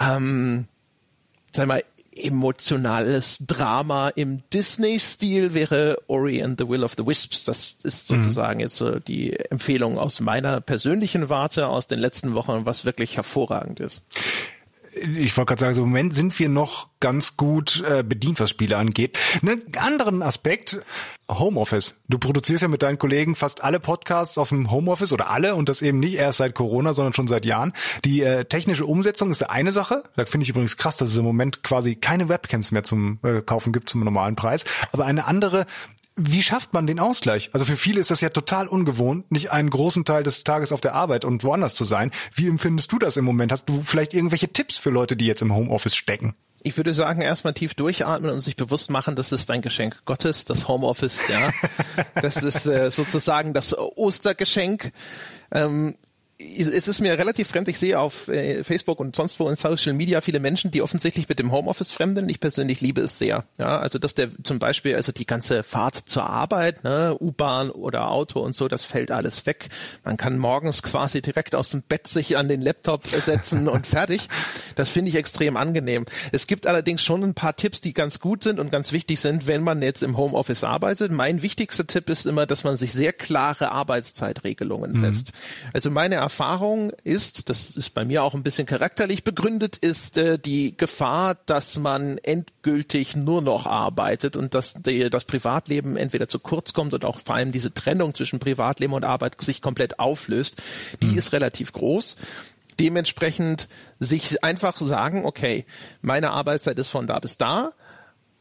ähm, 0.00 0.66
sag 1.52 1.66
mal, 1.66 1.82
emotionales 2.16 3.38
Drama 3.46 4.08
im 4.08 4.42
Disney-Stil 4.52 5.54
wäre 5.54 5.96
Ori 6.08 6.42
and 6.42 6.58
the 6.58 6.68
Will 6.68 6.84
of 6.84 6.94
the 6.98 7.06
Wisps. 7.06 7.44
Das 7.44 7.74
ist 7.82 8.10
mhm. 8.10 8.16
sozusagen 8.16 8.56
mhm. 8.56 8.60
jetzt 8.60 8.76
so 8.76 8.98
die 8.98 9.38
Empfehlung 9.50 9.98
aus 9.98 10.20
meiner 10.20 10.60
persönlichen 10.60 11.28
Warte 11.28 11.68
aus 11.68 11.86
den 11.86 11.98
letzten 11.98 12.34
Wochen, 12.34 12.66
was 12.66 12.84
wirklich 12.84 13.16
hervorragend 13.16 13.80
ist 13.80 14.02
ich 14.94 15.36
wollte 15.36 15.50
gerade 15.50 15.60
sagen, 15.60 15.74
so 15.74 15.82
im 15.82 15.88
Moment 15.88 16.14
sind 16.14 16.38
wir 16.38 16.48
noch 16.48 16.88
ganz 17.00 17.36
gut 17.36 17.82
äh, 17.86 18.02
bedient, 18.02 18.40
was 18.40 18.50
Spiele 18.50 18.76
angeht. 18.76 19.18
Einen 19.42 19.62
anderen 19.76 20.22
Aspekt, 20.22 20.82
Homeoffice. 21.28 22.00
Du 22.08 22.18
produzierst 22.18 22.62
ja 22.62 22.68
mit 22.68 22.82
deinen 22.82 22.98
Kollegen 22.98 23.34
fast 23.34 23.62
alle 23.62 23.80
Podcasts 23.80 24.36
aus 24.36 24.48
dem 24.48 24.70
Homeoffice 24.70 25.12
oder 25.12 25.30
alle 25.30 25.54
und 25.54 25.68
das 25.68 25.82
eben 25.82 26.00
nicht 26.00 26.14
erst 26.14 26.38
seit 26.38 26.54
Corona, 26.54 26.92
sondern 26.92 27.14
schon 27.14 27.28
seit 27.28 27.46
Jahren. 27.46 27.72
Die 28.04 28.22
äh, 28.22 28.44
technische 28.44 28.84
Umsetzung 28.84 29.30
ist 29.30 29.42
eine 29.42 29.72
Sache. 29.72 30.02
Da 30.16 30.24
finde 30.26 30.44
ich 30.44 30.50
übrigens 30.50 30.76
krass, 30.76 30.96
dass 30.96 31.10
es 31.10 31.16
im 31.16 31.24
Moment 31.24 31.62
quasi 31.62 31.94
keine 31.94 32.28
Webcams 32.28 32.72
mehr 32.72 32.82
zum 32.82 33.18
äh, 33.22 33.40
Kaufen 33.42 33.72
gibt 33.72 33.88
zum 33.88 34.02
normalen 34.04 34.36
Preis. 34.36 34.64
Aber 34.92 35.06
eine 35.06 35.24
andere 35.24 35.66
wie 36.22 36.42
schafft 36.42 36.72
man 36.72 36.86
den 36.86 36.98
Ausgleich? 36.98 37.50
Also 37.52 37.64
für 37.64 37.76
viele 37.76 38.00
ist 38.00 38.10
das 38.10 38.20
ja 38.20 38.28
total 38.28 38.68
ungewohnt, 38.68 39.30
nicht 39.30 39.50
einen 39.50 39.70
großen 39.70 40.04
Teil 40.04 40.22
des 40.22 40.44
Tages 40.44 40.72
auf 40.72 40.80
der 40.80 40.94
Arbeit 40.94 41.24
und 41.24 41.44
woanders 41.44 41.74
zu 41.74 41.84
sein. 41.84 42.10
Wie 42.34 42.48
empfindest 42.48 42.92
du 42.92 42.98
das 42.98 43.16
im 43.16 43.24
Moment? 43.24 43.52
Hast 43.52 43.68
du 43.68 43.82
vielleicht 43.84 44.14
irgendwelche 44.14 44.52
Tipps 44.52 44.78
für 44.78 44.90
Leute, 44.90 45.16
die 45.16 45.26
jetzt 45.26 45.42
im 45.42 45.54
Homeoffice 45.54 45.96
stecken? 45.96 46.34
Ich 46.62 46.76
würde 46.76 46.92
sagen, 46.92 47.22
erstmal 47.22 47.54
tief 47.54 47.74
durchatmen 47.74 48.30
und 48.30 48.40
sich 48.40 48.54
bewusst 48.54 48.90
machen, 48.90 49.16
das 49.16 49.32
ist 49.32 49.50
ein 49.50 49.62
Geschenk 49.62 50.04
Gottes, 50.04 50.44
das 50.44 50.68
Homeoffice, 50.68 51.22
ja. 51.28 51.50
Das 52.20 52.42
ist 52.42 52.66
äh, 52.66 52.90
sozusagen 52.90 53.54
das 53.54 53.76
Ostergeschenk. 53.78 54.92
Ähm, 55.52 55.96
es 56.58 56.88
ist 56.88 57.00
mir 57.00 57.18
relativ 57.18 57.48
fremd. 57.48 57.68
Ich 57.68 57.78
sehe 57.78 57.98
auf 57.98 58.28
äh, 58.28 58.64
Facebook 58.64 59.00
und 59.00 59.14
sonst 59.14 59.38
wo 59.38 59.48
in 59.48 59.56
Social 59.56 59.92
Media 59.92 60.20
viele 60.20 60.40
Menschen, 60.40 60.70
die 60.70 60.82
offensichtlich 60.82 61.28
mit 61.28 61.38
dem 61.38 61.52
Homeoffice 61.52 61.92
fremden. 61.92 62.28
Ich 62.28 62.40
persönlich 62.40 62.80
liebe 62.80 63.02
es 63.02 63.18
sehr. 63.18 63.44
Ja, 63.58 63.78
also 63.78 63.98
dass 63.98 64.14
der 64.14 64.30
zum 64.42 64.58
Beispiel, 64.58 64.96
also 64.96 65.12
die 65.12 65.26
ganze 65.26 65.62
Fahrt 65.62 65.96
zur 65.96 66.24
Arbeit, 66.24 66.84
ne, 66.84 67.16
U-Bahn 67.20 67.70
oder 67.70 68.10
Auto 68.10 68.40
und 68.40 68.54
so, 68.54 68.68
das 68.68 68.84
fällt 68.84 69.10
alles 69.10 69.44
weg. 69.46 69.68
Man 70.04 70.16
kann 70.16 70.38
morgens 70.38 70.82
quasi 70.82 71.20
direkt 71.20 71.54
aus 71.54 71.70
dem 71.70 71.82
Bett 71.82 72.06
sich 72.06 72.36
an 72.36 72.48
den 72.48 72.60
Laptop 72.60 73.06
setzen 73.06 73.68
und 73.68 73.86
fertig. 73.86 74.28
Das 74.76 74.88
finde 74.88 75.10
ich 75.10 75.16
extrem 75.16 75.56
angenehm. 75.56 76.06
Es 76.32 76.46
gibt 76.46 76.66
allerdings 76.66 77.02
schon 77.02 77.22
ein 77.22 77.34
paar 77.34 77.56
Tipps, 77.56 77.80
die 77.80 77.92
ganz 77.92 78.20
gut 78.20 78.42
sind 78.42 78.60
und 78.60 78.72
ganz 78.72 78.92
wichtig 78.92 79.20
sind, 79.20 79.46
wenn 79.46 79.62
man 79.62 79.82
jetzt 79.82 80.02
im 80.02 80.16
Homeoffice 80.16 80.64
arbeitet. 80.64 81.12
Mein 81.12 81.42
wichtigster 81.42 81.86
Tipp 81.86 82.08
ist 82.08 82.26
immer, 82.26 82.46
dass 82.46 82.64
man 82.64 82.76
sich 82.76 82.92
sehr 82.92 83.12
klare 83.12 83.72
Arbeitszeitregelungen 83.72 84.92
mhm. 84.92 84.98
setzt. 84.98 85.32
Also 85.72 85.90
meine 85.90 86.29
Erfahrung 86.30 86.92
ist, 87.02 87.50
das 87.50 87.76
ist 87.76 87.90
bei 87.90 88.04
mir 88.04 88.22
auch 88.22 88.34
ein 88.34 88.44
bisschen 88.44 88.64
charakterlich 88.64 89.24
begründet, 89.24 89.76
ist 89.76 90.16
äh, 90.16 90.38
die 90.38 90.76
Gefahr, 90.76 91.36
dass 91.46 91.76
man 91.76 92.18
endgültig 92.18 93.16
nur 93.16 93.42
noch 93.42 93.66
arbeitet 93.66 94.36
und 94.36 94.54
dass 94.54 94.74
die, 94.74 95.10
das 95.10 95.24
Privatleben 95.24 95.96
entweder 95.96 96.28
zu 96.28 96.38
kurz 96.38 96.72
kommt 96.72 96.94
und 96.94 97.04
auch 97.04 97.18
vor 97.18 97.34
allem 97.34 97.50
diese 97.50 97.74
Trennung 97.74 98.14
zwischen 98.14 98.38
Privatleben 98.38 98.94
und 98.94 99.02
Arbeit 99.04 99.40
sich 99.40 99.60
komplett 99.60 99.98
auflöst. 99.98 100.62
Die 101.02 101.06
mhm. 101.06 101.18
ist 101.18 101.32
relativ 101.32 101.72
groß 101.72 102.16
dementsprechend 102.78 103.68
sich 103.98 104.42
einfach 104.42 104.80
sagen, 104.80 105.26
okay, 105.26 105.66
meine 106.00 106.30
Arbeitszeit 106.30 106.78
ist 106.78 106.88
von 106.88 107.06
da 107.06 107.18
bis 107.18 107.36
da 107.36 107.72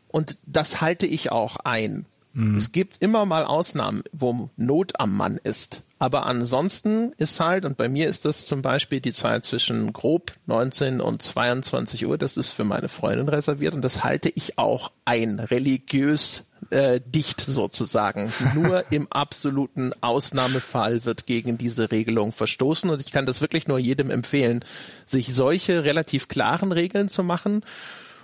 und 0.07 0.37
das 0.45 0.79
halte 0.79 1.07
ich 1.07 1.29
auch 1.29 1.57
ein. 1.57 2.05
Mhm. 2.31 2.55
Es 2.55 2.71
gibt 2.71 3.01
immer 3.01 3.25
mal 3.25 3.43
Ausnahmen, 3.43 4.01
wo 4.13 4.49
Not 4.55 4.97
am 4.97 5.17
Mann 5.17 5.41
ist. 5.43 5.81
Aber 5.99 6.25
ansonsten 6.25 7.11
ist 7.17 7.41
halt, 7.41 7.65
und 7.65 7.75
bei 7.75 7.89
mir 7.89 8.07
ist 8.07 8.23
das 8.23 8.45
zum 8.45 8.61
Beispiel 8.61 9.01
die 9.01 9.11
Zeit 9.11 9.43
zwischen 9.43 9.91
grob 9.91 10.31
19 10.45 11.01
und 11.01 11.21
22 11.21 12.07
Uhr, 12.07 12.17
das 12.17 12.37
ist 12.37 12.51
für 12.51 12.63
meine 12.63 12.87
Freundin 12.87 13.27
reserviert 13.27 13.75
und 13.75 13.81
das 13.81 14.01
halte 14.01 14.29
ich 14.33 14.57
auch 14.57 14.93
ein, 15.03 15.41
religiös 15.41 16.45
äh, 16.69 17.01
dicht 17.05 17.41
sozusagen. 17.41 18.31
Nur 18.55 18.85
im 18.91 19.11
absoluten 19.11 19.91
Ausnahmefall 19.99 21.03
wird 21.03 21.25
gegen 21.25 21.57
diese 21.57 21.91
Regelung 21.91 22.31
verstoßen 22.31 22.89
und 22.89 23.01
ich 23.01 23.11
kann 23.11 23.25
das 23.25 23.41
wirklich 23.41 23.67
nur 23.67 23.79
jedem 23.79 24.09
empfehlen, 24.09 24.63
sich 25.05 25.33
solche 25.33 25.83
relativ 25.83 26.29
klaren 26.29 26.71
Regeln 26.71 27.09
zu 27.09 27.23
machen 27.23 27.63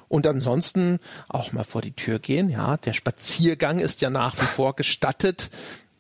und 0.07 0.28
ansonsten 0.28 0.99
auch 1.28 1.51
mal 1.51 1.63
vor 1.63 1.82
die 1.82 1.93
Tür 1.93 2.19
gehen. 2.19 2.49
Ja, 2.49 2.78
der 2.78 2.93
Spaziergang 2.93 3.80
ist 3.80 4.01
ja 4.01 4.09
nach 4.09 4.39
wie 4.39 4.45
vor 4.45 4.76
gestattet 4.76 5.49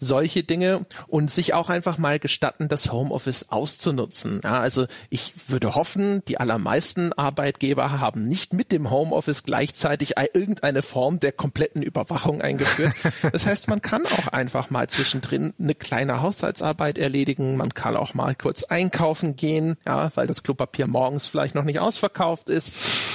solche 0.05 0.43
Dinge 0.43 0.85
und 1.07 1.31
sich 1.31 1.53
auch 1.53 1.69
einfach 1.69 1.97
mal 1.97 2.19
gestatten, 2.19 2.67
das 2.67 2.91
Homeoffice 2.91 3.47
auszunutzen. 3.49 4.41
Ja, 4.43 4.59
also 4.59 4.85
ich 5.09 5.33
würde 5.47 5.75
hoffen, 5.75 6.23
die 6.27 6.39
allermeisten 6.39 7.13
Arbeitgeber 7.13 7.99
haben 7.99 8.27
nicht 8.27 8.53
mit 8.53 8.71
dem 8.71 8.89
Homeoffice 8.89 9.43
gleichzeitig 9.43 10.13
irgendeine 10.33 10.81
Form 10.81 11.19
der 11.19 11.31
kompletten 11.31 11.81
Überwachung 11.81 12.41
eingeführt. 12.41 12.93
Das 13.31 13.47
heißt, 13.47 13.67
man 13.67 13.81
kann 13.81 14.05
auch 14.05 14.27
einfach 14.27 14.69
mal 14.69 14.87
zwischendrin 14.87 15.53
eine 15.59 15.73
kleine 15.73 16.21
Haushaltsarbeit 16.21 16.97
erledigen. 16.97 17.57
Man 17.57 17.73
kann 17.73 17.95
auch 17.95 18.13
mal 18.13 18.35
kurz 18.35 18.63
einkaufen 18.63 19.35
gehen, 19.35 19.77
ja, 19.85 20.11
weil 20.15 20.27
das 20.27 20.43
Klopapier 20.43 20.87
morgens 20.87 21.27
vielleicht 21.27 21.55
noch 21.55 21.63
nicht 21.63 21.79
ausverkauft 21.79 22.49
ist. 22.49 22.73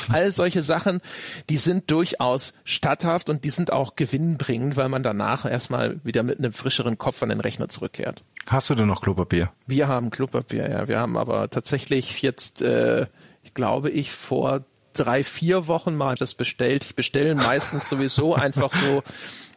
All 0.08 0.30
solche 0.32 0.62
Sachen, 0.62 1.00
die 1.48 1.58
sind 1.58 1.90
durchaus 1.90 2.54
statthaft 2.64 3.30
und 3.30 3.44
die 3.44 3.50
sind 3.50 3.72
auch 3.72 3.94
gewinnbringend, 3.96 4.76
weil 4.76 4.88
man 4.88 5.02
danach 5.02 5.44
erstmal 5.44 6.00
wieder 6.04 6.22
mit 6.22 6.38
einem 6.38 6.52
frischen 6.52 6.79
frischeren 6.80 6.98
Kopf 6.98 7.22
an 7.22 7.28
den 7.28 7.40
Rechner 7.40 7.68
zurückkehrt. 7.68 8.24
Hast 8.46 8.70
du 8.70 8.74
denn 8.74 8.86
noch 8.86 9.02
Klopapier? 9.02 9.50
Wir 9.66 9.88
haben 9.88 10.10
Klopapier, 10.10 10.70
ja. 10.70 10.88
Wir 10.88 10.98
haben 10.98 11.16
aber 11.16 11.50
tatsächlich 11.50 12.22
jetzt, 12.22 12.62
äh, 12.62 13.06
glaube 13.54 13.90
ich, 13.90 14.12
vor 14.12 14.64
drei, 14.94 15.22
vier 15.22 15.66
Wochen 15.66 15.94
mal 15.94 16.16
das 16.16 16.34
bestellt. 16.34 16.84
Ich 16.84 16.94
bestelle 16.94 17.34
meistens 17.34 17.88
sowieso 17.88 18.34
einfach 18.46 18.72
so 18.72 19.02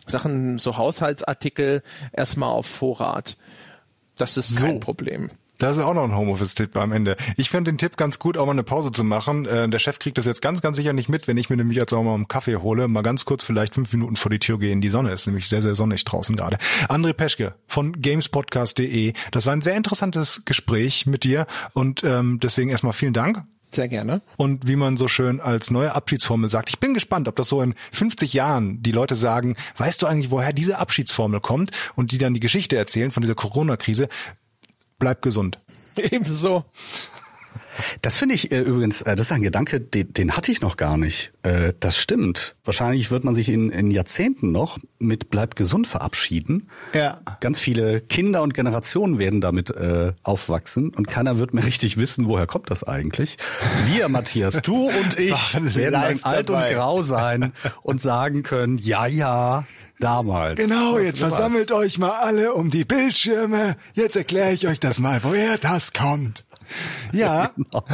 Sachen, 0.05 0.59
so 0.59 0.77
Haushaltsartikel 0.77 1.81
erstmal 2.11 2.49
auf 2.49 2.65
Vorrat. 2.65 3.37
Das 4.17 4.37
ist 4.37 4.49
so. 4.49 4.65
kein 4.65 4.79
Problem. 4.79 5.29
Das 5.57 5.77
ist 5.77 5.83
auch 5.83 5.93
noch 5.93 6.03
ein 6.03 6.15
Homeoffice-Tipp 6.15 6.75
am 6.77 6.91
Ende. 6.91 7.15
Ich 7.37 7.49
finde 7.49 7.71
den 7.71 7.77
Tipp 7.77 7.95
ganz 7.95 8.19
gut, 8.19 8.37
auch 8.37 8.45
mal 8.45 8.51
eine 8.51 8.63
Pause 8.63 8.91
zu 8.91 9.03
machen. 9.03 9.45
Äh, 9.45 9.69
der 9.69 9.79
Chef 9.79 9.99
kriegt 9.99 10.17
das 10.17 10.25
jetzt 10.25 10.41
ganz, 10.41 10.61
ganz 10.61 10.77
sicher 10.77 10.93
nicht 10.93 11.09
mit, 11.09 11.27
wenn 11.27 11.37
ich 11.37 11.49
mir 11.49 11.57
nämlich 11.57 11.77
jetzt 11.77 11.93
auch 11.93 12.03
mal 12.03 12.15
einen 12.15 12.27
Kaffee 12.27 12.57
hole, 12.57 12.87
mal 12.87 13.01
ganz 13.01 13.25
kurz 13.25 13.43
vielleicht 13.43 13.75
fünf 13.75 13.93
Minuten 13.93 14.15
vor 14.15 14.29
die 14.31 14.39
Tür 14.39 14.59
gehe 14.59 14.71
in 14.71 14.81
die 14.81 14.89
Sonne. 14.89 15.11
Ist 15.11 15.27
nämlich 15.27 15.47
sehr, 15.47 15.61
sehr 15.61 15.75
sonnig 15.75 16.05
draußen 16.05 16.35
gerade. 16.35 16.57
André 16.89 17.13
Peschke 17.13 17.55
von 17.67 17.93
gamespodcast.de. 17.93 19.13
Das 19.31 19.45
war 19.45 19.53
ein 19.53 19.61
sehr 19.61 19.75
interessantes 19.75 20.43
Gespräch 20.45 21.05
mit 21.05 21.23
dir 21.23 21.45
und 21.73 22.03
ähm, 22.03 22.39
deswegen 22.41 22.69
erstmal 22.69 22.93
vielen 22.93 23.13
Dank. 23.13 23.43
Sehr 23.73 23.87
gerne. 23.87 24.21
Und 24.37 24.67
wie 24.67 24.75
man 24.75 24.97
so 24.97 25.07
schön 25.07 25.41
als 25.41 25.71
neue 25.71 25.95
Abschiedsformel 25.95 26.49
sagt, 26.49 26.69
ich 26.69 26.79
bin 26.79 26.93
gespannt, 26.93 27.27
ob 27.27 27.35
das 27.35 27.49
so 27.49 27.61
in 27.61 27.73
50 27.91 28.33
Jahren 28.33 28.83
die 28.83 28.91
Leute 28.91 29.15
sagen, 29.15 29.55
weißt 29.77 30.01
du 30.01 30.05
eigentlich, 30.05 30.29
woher 30.29 30.53
diese 30.53 30.77
Abschiedsformel 30.77 31.39
kommt 31.39 31.71
und 31.95 32.11
die 32.11 32.19
dann 32.19 32.35
die 32.35 32.39
Geschichte 32.39 32.77
erzählen 32.77 33.09
von 33.09 33.21
dieser 33.21 33.35
Corona-Krise. 33.35 34.09
Bleib 35.03 35.21
gesund. 35.21 35.59
Ebenso. 35.97 36.63
Das 38.01 38.17
finde 38.17 38.35
ich 38.35 38.53
äh, 38.53 38.61
übrigens, 38.61 39.01
äh, 39.01 39.17
das 39.17 39.25
ist 39.25 39.31
ein 39.33 39.41
Gedanke, 39.41 39.81
den, 39.81 40.13
den 40.13 40.37
hatte 40.37 40.49
ich 40.49 40.61
noch 40.61 40.77
gar 40.77 40.95
nicht. 40.95 41.33
Äh, 41.43 41.73
das 41.77 41.97
stimmt. 41.97 42.55
Wahrscheinlich 42.63 43.11
wird 43.11 43.25
man 43.25 43.35
sich 43.35 43.49
in, 43.49 43.69
in 43.69 43.91
Jahrzehnten 43.91 44.53
noch 44.53 44.77
mit 44.99 45.29
Bleib 45.29 45.57
gesund 45.57 45.87
verabschieden. 45.87 46.69
Ja. 46.93 47.19
Ganz 47.41 47.59
viele 47.59 47.99
Kinder 47.99 48.43
und 48.43 48.53
Generationen 48.53 49.19
werden 49.19 49.41
damit 49.41 49.71
äh, 49.71 50.13
aufwachsen 50.23 50.91
und 50.91 51.09
keiner 51.09 51.37
wird 51.37 51.53
mehr 51.53 51.65
richtig 51.65 51.97
wissen, 51.97 52.29
woher 52.29 52.47
kommt 52.47 52.71
das 52.71 52.85
eigentlich. 52.85 53.35
Wir, 53.87 54.07
Matthias, 54.07 54.61
du 54.61 54.85
und 54.85 55.19
ich 55.19 55.53
werden 55.75 55.91
dann 55.91 56.19
alt 56.21 56.47
dabei. 56.47 56.69
und 56.69 56.75
grau 56.75 57.01
sein 57.01 57.51
und 57.81 57.99
sagen 57.99 58.43
können, 58.43 58.77
ja, 58.77 59.05
ja, 59.05 59.65
damals. 59.99 60.57
Genau, 60.57 60.97
jetzt 60.97 61.19
versammelt 61.19 61.71
euch 61.71 61.97
mal 61.97 62.11
alle 62.11 62.53
um 62.53 62.69
die 62.69 62.85
Bildschirme. 62.85 63.75
Jetzt 63.93 64.15
erkläre 64.15 64.53
ich 64.53 64.67
euch 64.67 64.79
das 64.79 64.99
mal, 64.99 65.23
woher 65.23 65.57
das 65.57 65.93
kommt. 65.93 66.43
Ja, 67.11 67.51
genau. 67.55 67.85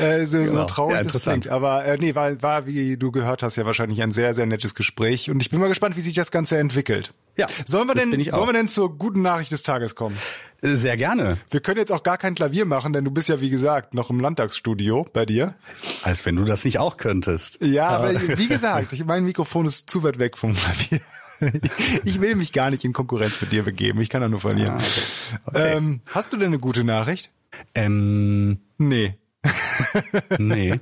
äh, 0.00 0.26
so, 0.26 0.38
genau. 0.38 0.52
so 0.52 0.64
traurig 0.64 0.96
ja, 0.96 1.02
das 1.02 1.22
klingt. 1.22 1.48
Aber 1.48 1.84
äh, 1.84 1.96
nee, 1.98 2.14
war, 2.14 2.40
war, 2.42 2.66
wie 2.66 2.96
du 2.96 3.12
gehört 3.12 3.42
hast, 3.42 3.56
ja 3.56 3.66
wahrscheinlich 3.66 4.02
ein 4.02 4.12
sehr, 4.12 4.32
sehr 4.34 4.46
nettes 4.46 4.74
Gespräch. 4.74 5.30
Und 5.30 5.40
ich 5.40 5.50
bin 5.50 5.60
mal 5.60 5.68
gespannt, 5.68 5.96
wie 5.96 6.00
sich 6.00 6.14
das 6.14 6.30
Ganze 6.30 6.56
entwickelt. 6.58 7.12
Ja. 7.36 7.46
Sollen 7.66 7.86
wir 7.88 7.94
denn, 7.94 8.10
sollen 8.30 8.48
wir 8.48 8.52
denn 8.54 8.68
zur 8.68 8.96
guten 8.96 9.20
Nachricht 9.20 9.52
des 9.52 9.62
Tages 9.62 9.94
kommen? 9.94 10.16
Äh, 10.62 10.76
sehr 10.76 10.96
gerne. 10.96 11.36
Wir 11.50 11.60
können 11.60 11.78
jetzt 11.78 11.92
auch 11.92 12.02
gar 12.02 12.16
kein 12.16 12.34
Klavier 12.34 12.64
machen, 12.64 12.92
denn 12.92 13.04
du 13.04 13.10
bist 13.10 13.28
ja, 13.28 13.40
wie 13.40 13.50
gesagt, 13.50 13.92
noch 13.92 14.08
im 14.08 14.20
Landtagsstudio 14.20 15.06
bei 15.12 15.26
dir. 15.26 15.54
Als 16.02 16.24
wenn 16.24 16.36
du 16.36 16.44
das 16.44 16.64
nicht 16.64 16.78
auch 16.78 16.96
könntest. 16.96 17.58
Ja, 17.60 17.88
aber 17.88 18.14
wie 18.38 18.48
gesagt, 18.48 18.98
mein 19.04 19.24
Mikrofon 19.24 19.66
ist 19.66 19.90
zu 19.90 20.02
weit 20.02 20.18
weg 20.18 20.38
vom 20.38 20.54
Klavier. 20.54 21.00
Ich 22.04 22.20
will 22.20 22.34
mich 22.34 22.52
gar 22.52 22.70
nicht 22.70 22.84
in 22.84 22.92
Konkurrenz 22.92 23.40
mit 23.40 23.52
dir 23.52 23.62
begeben. 23.62 24.00
Ich 24.00 24.08
kann 24.08 24.20
da 24.20 24.28
nur 24.28 24.40
verlieren. 24.40 24.72
Ah, 24.72 24.76
okay. 24.76 25.40
Okay. 25.46 25.76
Ähm, 25.76 26.00
hast 26.06 26.32
du 26.32 26.36
denn 26.36 26.48
eine 26.48 26.58
gute 26.58 26.84
Nachricht? 26.84 27.30
Ähm, 27.74 28.58
nee. 28.78 29.14
nee, 30.38 30.80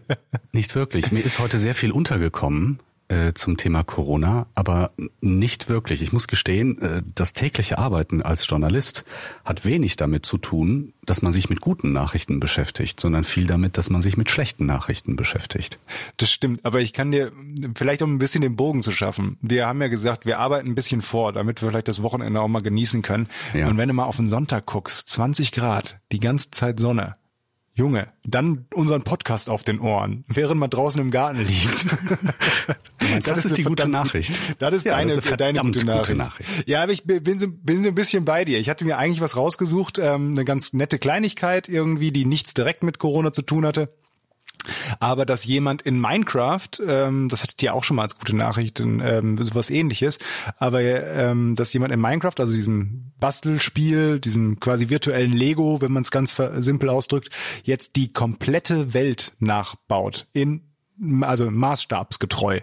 nicht 0.52 0.74
wirklich. 0.74 1.12
Mir 1.12 1.24
ist 1.24 1.38
heute 1.38 1.58
sehr 1.58 1.74
viel 1.74 1.92
untergekommen 1.92 2.80
äh, 3.14 3.34
zum 3.34 3.56
Thema 3.56 3.84
Corona, 3.84 4.46
aber 4.54 4.90
nicht 5.20 5.68
wirklich. 5.68 6.02
Ich 6.02 6.12
muss 6.12 6.26
gestehen, 6.26 6.80
äh, 6.80 7.02
das 7.14 7.32
tägliche 7.32 7.78
Arbeiten 7.78 8.22
als 8.22 8.48
Journalist 8.48 9.04
hat 9.44 9.64
wenig 9.64 9.96
damit 9.96 10.26
zu 10.26 10.36
tun, 10.36 10.94
dass 11.04 11.22
man 11.22 11.32
sich 11.32 11.48
mit 11.48 11.60
guten 11.60 11.92
Nachrichten 11.92 12.40
beschäftigt, 12.40 12.98
sondern 12.98 13.24
viel 13.24 13.46
damit, 13.46 13.78
dass 13.78 13.90
man 13.90 14.02
sich 14.02 14.16
mit 14.16 14.30
schlechten 14.30 14.66
Nachrichten 14.66 15.16
beschäftigt. 15.16 15.78
Das 16.16 16.30
stimmt, 16.30 16.64
aber 16.64 16.80
ich 16.80 16.92
kann 16.92 17.12
dir 17.12 17.30
vielleicht 17.74 18.02
um 18.02 18.14
ein 18.14 18.18
bisschen 18.18 18.42
den 18.42 18.56
Bogen 18.56 18.82
zu 18.82 18.90
schaffen. 18.90 19.38
Wir 19.40 19.66
haben 19.66 19.80
ja 19.80 19.88
gesagt, 19.88 20.26
wir 20.26 20.38
arbeiten 20.38 20.68
ein 20.68 20.74
bisschen 20.74 21.02
vor, 21.02 21.32
damit 21.32 21.62
wir 21.62 21.70
vielleicht 21.70 21.88
das 21.88 22.02
Wochenende 22.02 22.40
auch 22.40 22.48
mal 22.48 22.62
genießen 22.62 23.02
können. 23.02 23.28
Ja. 23.52 23.68
Und 23.68 23.78
wenn 23.78 23.88
du 23.88 23.94
mal 23.94 24.04
auf 24.04 24.16
den 24.16 24.28
Sonntag 24.28 24.66
guckst, 24.66 25.08
20 25.08 25.52
Grad, 25.52 25.98
die 26.10 26.20
ganze 26.20 26.50
Zeit 26.50 26.80
Sonne, 26.80 27.14
Junge, 27.76 28.06
dann 28.24 28.66
unseren 28.72 29.02
Podcast 29.02 29.50
auf 29.50 29.64
den 29.64 29.80
Ohren, 29.80 30.24
während 30.28 30.60
man 30.60 30.70
draußen 30.70 31.00
im 31.00 31.10
Garten 31.10 31.40
liegt. 31.40 31.86
das, 32.98 33.22
das, 33.22 33.44
ist 33.46 33.56
die 33.56 33.64
gute 33.64 33.88
Nachricht. 33.88 34.32
Das 34.60 34.72
ist 34.72 34.84
ja, 34.84 34.92
deine, 34.92 35.16
das 35.16 35.24
ist 35.24 35.40
deine 35.40 35.58
gute 35.58 35.84
Nachricht. 35.84 36.06
gute 36.06 36.18
Nachricht. 36.18 36.68
Ja, 36.68 36.84
aber 36.84 36.92
ich 36.92 37.02
bin 37.02 37.40
so, 37.40 37.48
bin 37.48 37.82
so 37.82 37.88
ein 37.88 37.96
bisschen 37.96 38.24
bei 38.24 38.44
dir. 38.44 38.60
Ich 38.60 38.70
hatte 38.70 38.84
mir 38.84 38.96
eigentlich 38.96 39.20
was 39.20 39.36
rausgesucht, 39.36 39.98
ähm, 39.98 40.30
eine 40.30 40.44
ganz 40.44 40.72
nette 40.72 41.00
Kleinigkeit 41.00 41.68
irgendwie, 41.68 42.12
die 42.12 42.26
nichts 42.26 42.54
direkt 42.54 42.84
mit 42.84 43.00
Corona 43.00 43.32
zu 43.32 43.42
tun 43.42 43.66
hatte. 43.66 43.92
Aber 45.00 45.26
dass 45.26 45.44
jemand 45.44 45.82
in 45.82 46.00
Minecraft, 46.00 46.68
ähm, 46.86 47.28
das 47.28 47.42
hattet 47.42 47.62
ihr 47.62 47.74
auch 47.74 47.84
schon 47.84 47.96
mal 47.96 48.02
als 48.02 48.18
gute 48.18 48.36
Nachrichten, 48.36 49.00
ähm, 49.04 49.38
sowas 49.42 49.70
ähnliches, 49.70 50.18
aber 50.58 50.82
ähm, 50.82 51.54
dass 51.54 51.72
jemand 51.72 51.92
in 51.92 52.00
Minecraft, 52.00 52.38
also 52.38 52.54
diesem 52.54 53.12
Bastelspiel, 53.18 54.20
diesem 54.20 54.60
quasi 54.60 54.90
virtuellen 54.90 55.32
Lego, 55.32 55.80
wenn 55.80 55.92
man 55.92 56.02
es 56.02 56.10
ganz 56.10 56.36
simpel 56.56 56.88
ausdrückt, 56.88 57.30
jetzt 57.62 57.96
die 57.96 58.12
komplette 58.12 58.94
Welt 58.94 59.32
nachbaut 59.38 60.26
in 60.32 60.62
also 61.22 61.50
maßstabsgetreu. 61.50 62.60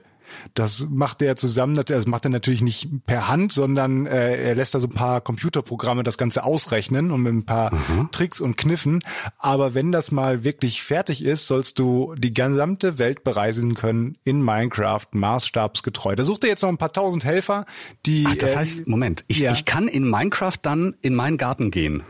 Das 0.54 0.88
macht 0.90 1.22
er 1.22 1.36
zusammen, 1.36 1.76
das 1.76 2.08
macht 2.08 2.26
er 2.26 2.30
natürlich 2.30 2.62
nicht 2.62 2.90
per 3.06 3.28
Hand, 3.28 3.52
sondern 3.52 4.06
äh, 4.06 4.38
er 4.38 4.56
lässt 4.56 4.74
da 4.76 4.80
so 4.80 4.88
ein 4.88 4.94
paar 4.94 5.22
Computerprogramme 5.22 6.04
das 6.04 6.18
Ganze 6.18 6.44
ausrechnen 6.44 7.12
und 7.12 7.22
mit 7.22 7.34
ein 7.34 7.46
paar 7.46 7.74
mhm. 7.74 8.10
Tricks 8.12 8.42
und 8.42 8.58
Kniffen. 8.58 9.00
Aber 9.38 9.74
wenn 9.74 9.92
das 9.92 10.12
mal 10.12 10.44
wirklich 10.44 10.84
fertig 10.84 11.24
ist, 11.24 11.48
sollst 11.48 11.80
du 11.80 12.16
die 12.18 12.34
gesamte 12.34 12.98
Welt 12.98 13.24
bereisen 13.24 13.76
können 13.76 14.18
in 14.24 14.42
Minecraft, 14.42 15.08
maßstabsgetreu. 15.12 16.16
Da 16.16 16.24
sucht 16.24 16.44
er 16.44 16.50
jetzt 16.50 16.62
noch 16.62 16.70
ein 16.70 16.78
paar 16.78 16.94
tausend 16.94 17.24
Helfer, 17.24 17.66
die. 18.06 18.26
Ach, 18.28 18.36
das 18.36 18.56
heißt, 18.56 18.88
Moment, 18.88 19.24
ich, 19.28 19.40
ja. 19.40 19.52
ich 19.52 19.66
kann 19.66 19.88
in 19.88 20.10
Minecraft 20.10 20.58
dann 20.62 20.96
in 21.02 21.16
meinen 21.16 21.38
Garten 21.38 21.72
gehen. 21.72 22.04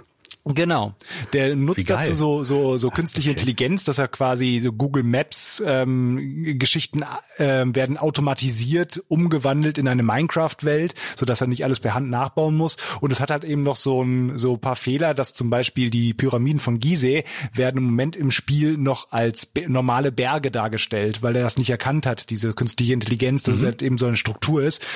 Genau. 0.43 0.95
Der 1.33 1.55
nutzt 1.55 1.87
dazu 1.87 2.15
so, 2.15 2.43
so, 2.43 2.77
so 2.77 2.89
künstliche 2.89 3.29
okay. 3.29 3.39
Intelligenz, 3.39 3.83
dass 3.83 3.99
er 3.99 4.07
quasi 4.07 4.59
so 4.59 4.73
Google 4.73 5.03
Maps 5.03 5.61
ähm, 5.63 6.57
Geschichten 6.57 7.03
äh, 7.37 7.65
werden 7.67 7.97
automatisiert 7.97 9.03
umgewandelt 9.07 9.77
in 9.77 9.87
eine 9.87 10.01
Minecraft-Welt, 10.01 10.95
so 11.15 11.27
dass 11.27 11.41
er 11.41 11.47
nicht 11.47 11.63
alles 11.63 11.79
per 11.79 11.93
Hand 11.93 12.09
nachbauen 12.09 12.57
muss. 12.57 12.77
Und 13.01 13.11
es 13.11 13.19
hat 13.19 13.29
halt 13.29 13.43
eben 13.43 13.61
noch 13.61 13.75
so 13.75 14.01
ein 14.01 14.39
so 14.39 14.53
ein 14.53 14.59
paar 14.59 14.75
Fehler, 14.75 15.13
dass 15.13 15.33
zum 15.33 15.51
Beispiel 15.51 15.91
die 15.91 16.15
Pyramiden 16.15 16.59
von 16.59 16.79
Gizeh 16.79 17.23
werden 17.53 17.77
im 17.77 17.83
Moment 17.83 18.15
im 18.15 18.31
Spiel 18.31 18.77
noch 18.77 19.11
als 19.11 19.51
normale 19.67 20.11
Berge 20.11 20.49
dargestellt, 20.49 21.21
weil 21.21 21.35
er 21.35 21.43
das 21.43 21.57
nicht 21.57 21.69
erkannt 21.69 22.07
hat, 22.07 22.31
diese 22.31 22.53
künstliche 22.53 22.93
Intelligenz, 22.93 23.43
dass 23.43 23.57
mhm. 23.57 23.59
es 23.59 23.65
halt 23.65 23.81
eben 23.83 23.97
so 23.99 24.07
eine 24.07 24.17
Struktur 24.17 24.63
ist. 24.63 24.87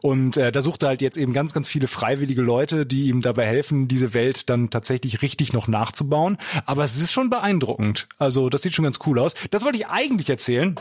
Und 0.00 0.38
äh, 0.38 0.50
da 0.50 0.62
sucht 0.62 0.82
er 0.82 0.88
halt 0.88 1.02
jetzt 1.02 1.18
eben 1.18 1.34
ganz, 1.34 1.52
ganz 1.52 1.68
viele 1.68 1.88
freiwillige 1.88 2.40
Leute, 2.40 2.86
die 2.86 3.08
ihm 3.08 3.20
dabei 3.20 3.44
helfen, 3.46 3.86
diese 3.86 4.14
Welt 4.14 4.48
dann 4.48 4.70
tatsächlich 4.70 4.93
tatsächlich 4.94 5.22
richtig 5.22 5.52
noch 5.52 5.68
nachzubauen. 5.68 6.38
Aber 6.66 6.84
es 6.84 6.96
ist 6.96 7.12
schon 7.12 7.30
beeindruckend. 7.30 8.08
Also 8.18 8.48
das 8.48 8.62
sieht 8.62 8.74
schon 8.74 8.84
ganz 8.84 8.98
cool 9.06 9.18
aus. 9.18 9.34
Das 9.50 9.64
wollte 9.64 9.78
ich 9.78 9.86
eigentlich 9.88 10.30
erzählen. 10.30 10.76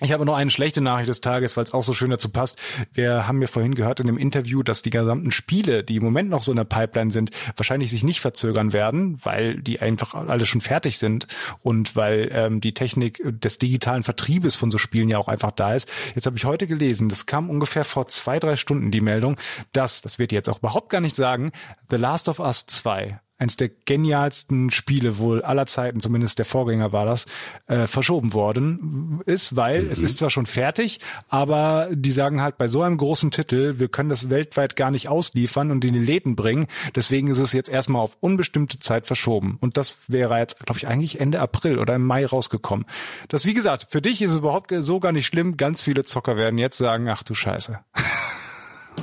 Ich 0.00 0.10
habe 0.10 0.24
noch 0.24 0.34
eine 0.34 0.50
schlechte 0.50 0.80
Nachricht 0.80 1.08
des 1.08 1.20
Tages, 1.20 1.56
weil 1.56 1.62
es 1.62 1.72
auch 1.72 1.84
so 1.84 1.94
schön 1.94 2.10
dazu 2.10 2.28
passt. 2.28 2.58
Wir 2.92 3.28
haben 3.28 3.40
ja 3.40 3.46
vorhin 3.46 3.76
gehört 3.76 4.00
in 4.00 4.08
dem 4.08 4.18
Interview, 4.18 4.64
dass 4.64 4.82
die 4.82 4.90
gesamten 4.90 5.30
Spiele, 5.30 5.84
die 5.84 5.96
im 5.96 6.02
Moment 6.02 6.30
noch 6.30 6.42
so 6.42 6.50
in 6.50 6.56
der 6.56 6.64
Pipeline 6.64 7.12
sind, 7.12 7.30
wahrscheinlich 7.56 7.90
sich 7.90 8.02
nicht 8.02 8.20
verzögern 8.20 8.72
werden, 8.72 9.20
weil 9.22 9.60
die 9.60 9.80
einfach 9.80 10.14
alle 10.14 10.46
schon 10.46 10.60
fertig 10.60 10.98
sind 10.98 11.28
und 11.62 11.94
weil 11.94 12.28
ähm, 12.32 12.60
die 12.60 12.74
Technik 12.74 13.22
des 13.24 13.58
digitalen 13.58 14.02
Vertriebes 14.02 14.56
von 14.56 14.72
so 14.72 14.78
Spielen 14.78 15.08
ja 15.08 15.18
auch 15.18 15.28
einfach 15.28 15.52
da 15.52 15.74
ist. 15.74 15.88
Jetzt 16.16 16.26
habe 16.26 16.36
ich 16.36 16.44
heute 16.44 16.66
gelesen, 16.66 17.08
das 17.08 17.26
kam 17.26 17.48
ungefähr 17.48 17.84
vor 17.84 18.08
zwei, 18.08 18.40
drei 18.40 18.56
Stunden 18.56 18.90
die 18.90 19.00
Meldung, 19.00 19.36
dass, 19.72 20.02
das 20.02 20.18
wird 20.18 20.32
jetzt 20.32 20.48
auch 20.48 20.58
überhaupt 20.58 20.90
gar 20.90 21.00
nicht 21.00 21.14
sagen, 21.14 21.52
The 21.88 21.96
Last 21.96 22.28
of 22.28 22.40
Us 22.40 22.66
2 22.66 23.20
eins 23.44 23.56
der 23.56 23.68
genialsten 23.68 24.70
Spiele 24.70 25.18
wohl 25.18 25.42
aller 25.42 25.66
Zeiten, 25.66 26.00
zumindest 26.00 26.38
der 26.38 26.46
Vorgänger 26.46 26.92
war 26.92 27.04
das, 27.04 27.26
äh, 27.66 27.86
verschoben 27.86 28.32
worden 28.32 29.20
ist, 29.26 29.54
weil 29.54 29.82
mhm. 29.82 29.90
es 29.90 30.00
ist 30.00 30.18
zwar 30.18 30.30
schon 30.30 30.46
fertig, 30.46 31.00
aber 31.28 31.88
die 31.92 32.10
sagen 32.10 32.40
halt 32.40 32.56
bei 32.56 32.68
so 32.68 32.82
einem 32.82 32.96
großen 32.96 33.30
Titel, 33.30 33.78
wir 33.78 33.88
können 33.88 34.08
das 34.08 34.30
weltweit 34.30 34.76
gar 34.76 34.90
nicht 34.90 35.08
ausliefern 35.08 35.70
und 35.70 35.84
in 35.84 35.92
die 35.92 36.00
Läden 36.00 36.36
bringen, 36.36 36.66
deswegen 36.94 37.28
ist 37.28 37.38
es 37.38 37.52
jetzt 37.52 37.68
erstmal 37.68 38.02
auf 38.02 38.16
unbestimmte 38.20 38.78
Zeit 38.78 39.06
verschoben. 39.06 39.58
Und 39.60 39.76
das 39.76 39.98
wäre 40.08 40.38
jetzt, 40.38 40.60
glaube 40.60 40.78
ich, 40.78 40.88
eigentlich 40.88 41.20
Ende 41.20 41.40
April 41.40 41.78
oder 41.78 41.94
im 41.94 42.06
Mai 42.06 42.24
rausgekommen. 42.24 42.86
Das, 43.28 43.44
wie 43.44 43.54
gesagt, 43.54 43.86
für 43.90 44.00
dich 44.00 44.22
ist 44.22 44.30
es 44.30 44.36
überhaupt 44.38 44.72
so 44.78 45.00
gar 45.00 45.12
nicht 45.12 45.26
schlimm. 45.26 45.56
Ganz 45.56 45.82
viele 45.82 46.04
Zocker 46.04 46.36
werden 46.36 46.58
jetzt 46.58 46.78
sagen, 46.78 47.08
ach 47.08 47.22
du 47.22 47.34
Scheiße. 47.34 47.78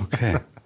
Okay. 0.04 0.40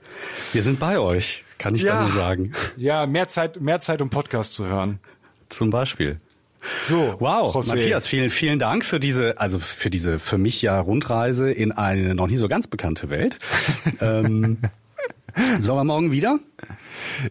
Wir 0.56 0.62
sind 0.62 0.80
bei 0.80 0.98
euch. 1.00 1.44
Kann 1.58 1.76
ich 1.76 1.84
ja. 1.84 1.96
da 1.96 2.02
nur 2.04 2.12
sagen. 2.12 2.54
Ja, 2.78 3.06
mehr 3.08 3.28
Zeit, 3.28 3.60
mehr 3.60 3.82
Zeit, 3.82 4.02
um 4.02 4.10
Podcast 4.10 4.54
zu 4.54 4.66
hören. 4.66 5.00
Zum 5.50 5.70
Beispiel. 5.70 6.18
So, 6.86 7.16
wow, 7.20 7.54
José. 7.54 7.76
Matthias, 7.76 8.08
vielen, 8.08 8.30
vielen 8.30 8.58
Dank 8.58 8.86
für 8.86 9.02
diese, 9.02 9.38
also 9.38 9.60
für 9.60 9.90
diese 9.90 10.18
für 10.18 10.38
mich 10.38 10.62
ja 10.62 10.80
Rundreise 10.80 11.52
in 11.52 11.74
eine 11.74 12.16
noch 12.16 12.28
nie 12.28 12.38
so 12.38 12.48
ganz 12.48 12.68
bekannte 12.68 13.10
Welt. 13.10 13.38
ähm, 14.00 14.60
sollen 15.60 15.78
wir 15.78 15.84
morgen 15.84 16.14
wieder? 16.14 16.40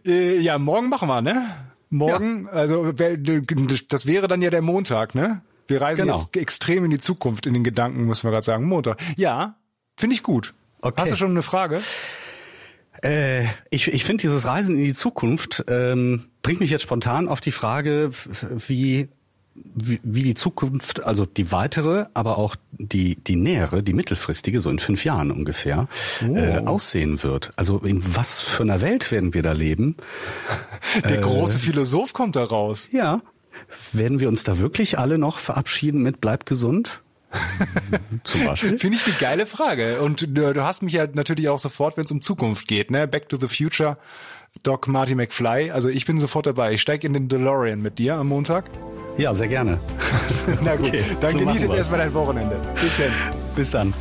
Äh, 0.05 0.41
ja, 0.41 0.59
morgen 0.59 0.91
machen 0.91 1.09
wir, 1.09 1.23
ne? 1.23 1.49
Morgen, 1.89 2.45
ja. 2.45 2.51
also 2.53 2.93
das 2.93 4.05
wäre 4.07 4.29
dann 4.29 4.43
ja 4.43 4.51
der 4.51 4.61
Montag, 4.61 5.15
ne? 5.15 5.41
Wir 5.67 5.81
reisen 5.81 6.03
genau. 6.03 6.19
jetzt 6.19 6.37
extrem 6.37 6.85
in 6.85 6.91
die 6.91 7.01
Zukunft 7.01 7.47
in 7.47 7.55
den 7.55 7.65
Gedanken, 7.65 8.05
müssen 8.05 8.25
wir 8.25 8.33
gerade 8.33 8.45
sagen. 8.45 8.67
Montag. 8.67 9.01
Ja, 9.17 9.57
finde 9.97 10.15
ich 10.15 10.23
gut. 10.23 10.53
Okay. 10.83 11.01
Hast 11.01 11.13
du 11.13 11.17
schon 11.17 11.31
eine 11.31 11.43
Frage? 11.43 11.81
Äh, 13.05 13.45
ich 13.71 13.89
ich 13.89 14.05
finde 14.05 14.23
dieses 14.23 14.47
Reisen 14.47 14.77
in 14.79 14.85
die 14.85 14.95
Zukunft 14.95 15.65
ähm, 15.69 16.25
bringt 16.43 16.61
mich 16.61 16.71
jetzt 16.71 16.83
spontan 16.83 17.29
auf 17.29 17.41
die 17.41 17.51
Frage, 17.51 18.11
wie, 18.67 19.09
wie 19.55 20.01
wie 20.03 20.23
die 20.23 20.35
Zukunft, 20.35 21.05
also 21.05 21.27
die 21.27 21.53
weitere, 21.53 22.07
aber 22.15 22.39
auch 22.39 22.57
die 22.73 23.17
die 23.17 23.37
nähere, 23.37 23.83
die 23.83 23.93
mittelfristige, 23.93 24.61
so 24.61 24.71
in 24.71 24.79
fünf 24.79 25.05
Jahren 25.05 25.31
ungefähr, 25.31 25.87
oh. 26.27 26.35
äh, 26.35 26.63
aussehen 26.65 27.23
wird. 27.23 27.53
Also 27.57 27.79
in 27.79 28.17
was 28.17 28.41
für 28.41 28.63
einer 28.63 28.81
Welt 28.81 29.13
werden 29.13 29.35
wir 29.35 29.43
da 29.43 29.53
leben? 29.53 29.97
Der 31.05 31.19
äh, 31.19 31.21
große 31.21 31.59
Philosoph 31.59 32.15
kommt 32.15 32.37
da 32.37 32.45
raus. 32.45 32.89
Ja. 32.91 33.21
Werden 33.93 34.19
wir 34.19 34.29
uns 34.29 34.45
da 34.45 34.59
wirklich 34.59 34.99
alle 34.99 35.19
noch 35.19 35.39
verabschieden 35.39 36.03
mit 36.03 36.21
Bleib 36.21 36.47
gesund? 36.47 37.03
Zum 38.25 38.45
Beispiel? 38.45 38.79
Finde 38.79 38.99
ich 38.99 39.07
eine 39.07 39.17
geile 39.17 39.47
Frage. 39.47 40.03
Und 40.03 40.23
du, 40.37 40.53
du 40.53 40.65
hast 40.65 40.83
mich 40.83 40.95
ja 40.95 41.07
natürlich 41.13 41.49
auch 41.49 41.59
sofort, 41.59 41.97
wenn 41.97 42.05
es 42.05 42.11
um 42.11 42.21
Zukunft 42.21 42.69
geht, 42.69 42.91
ne? 42.91 43.07
Back 43.09 43.29
to 43.29 43.37
the 43.37 43.49
Future, 43.49 43.99
Doc 44.63 44.89
Marty 44.89 45.15
McFly. 45.15 45.71
Also 45.71 45.89
ich 45.89 46.07
bin 46.07 46.21
sofort 46.21 46.47
dabei. 46.47 46.73
Ich 46.73 46.83
steige 46.83 47.07
in 47.07 47.13
den 47.13 47.29
DeLorean 47.29 47.81
mit 47.81 47.99
dir 47.99 48.17
am 48.17 48.29
Montag. 48.29 48.65
Ja, 49.17 49.35
sehr 49.35 49.49
gerne. 49.49 49.79
Na 50.63 50.77
gut, 50.77 50.89
okay, 50.89 51.05
dann 51.21 51.33
so 51.33 51.39
genieße 51.39 51.67
jetzt 51.67 51.77
erstmal 51.77 52.01
dein 52.01 52.15
Wochenende. 52.15 52.61
Bis 52.75 52.97
dann. 52.97 53.13
Bis 53.55 53.71
dann. 53.71 53.95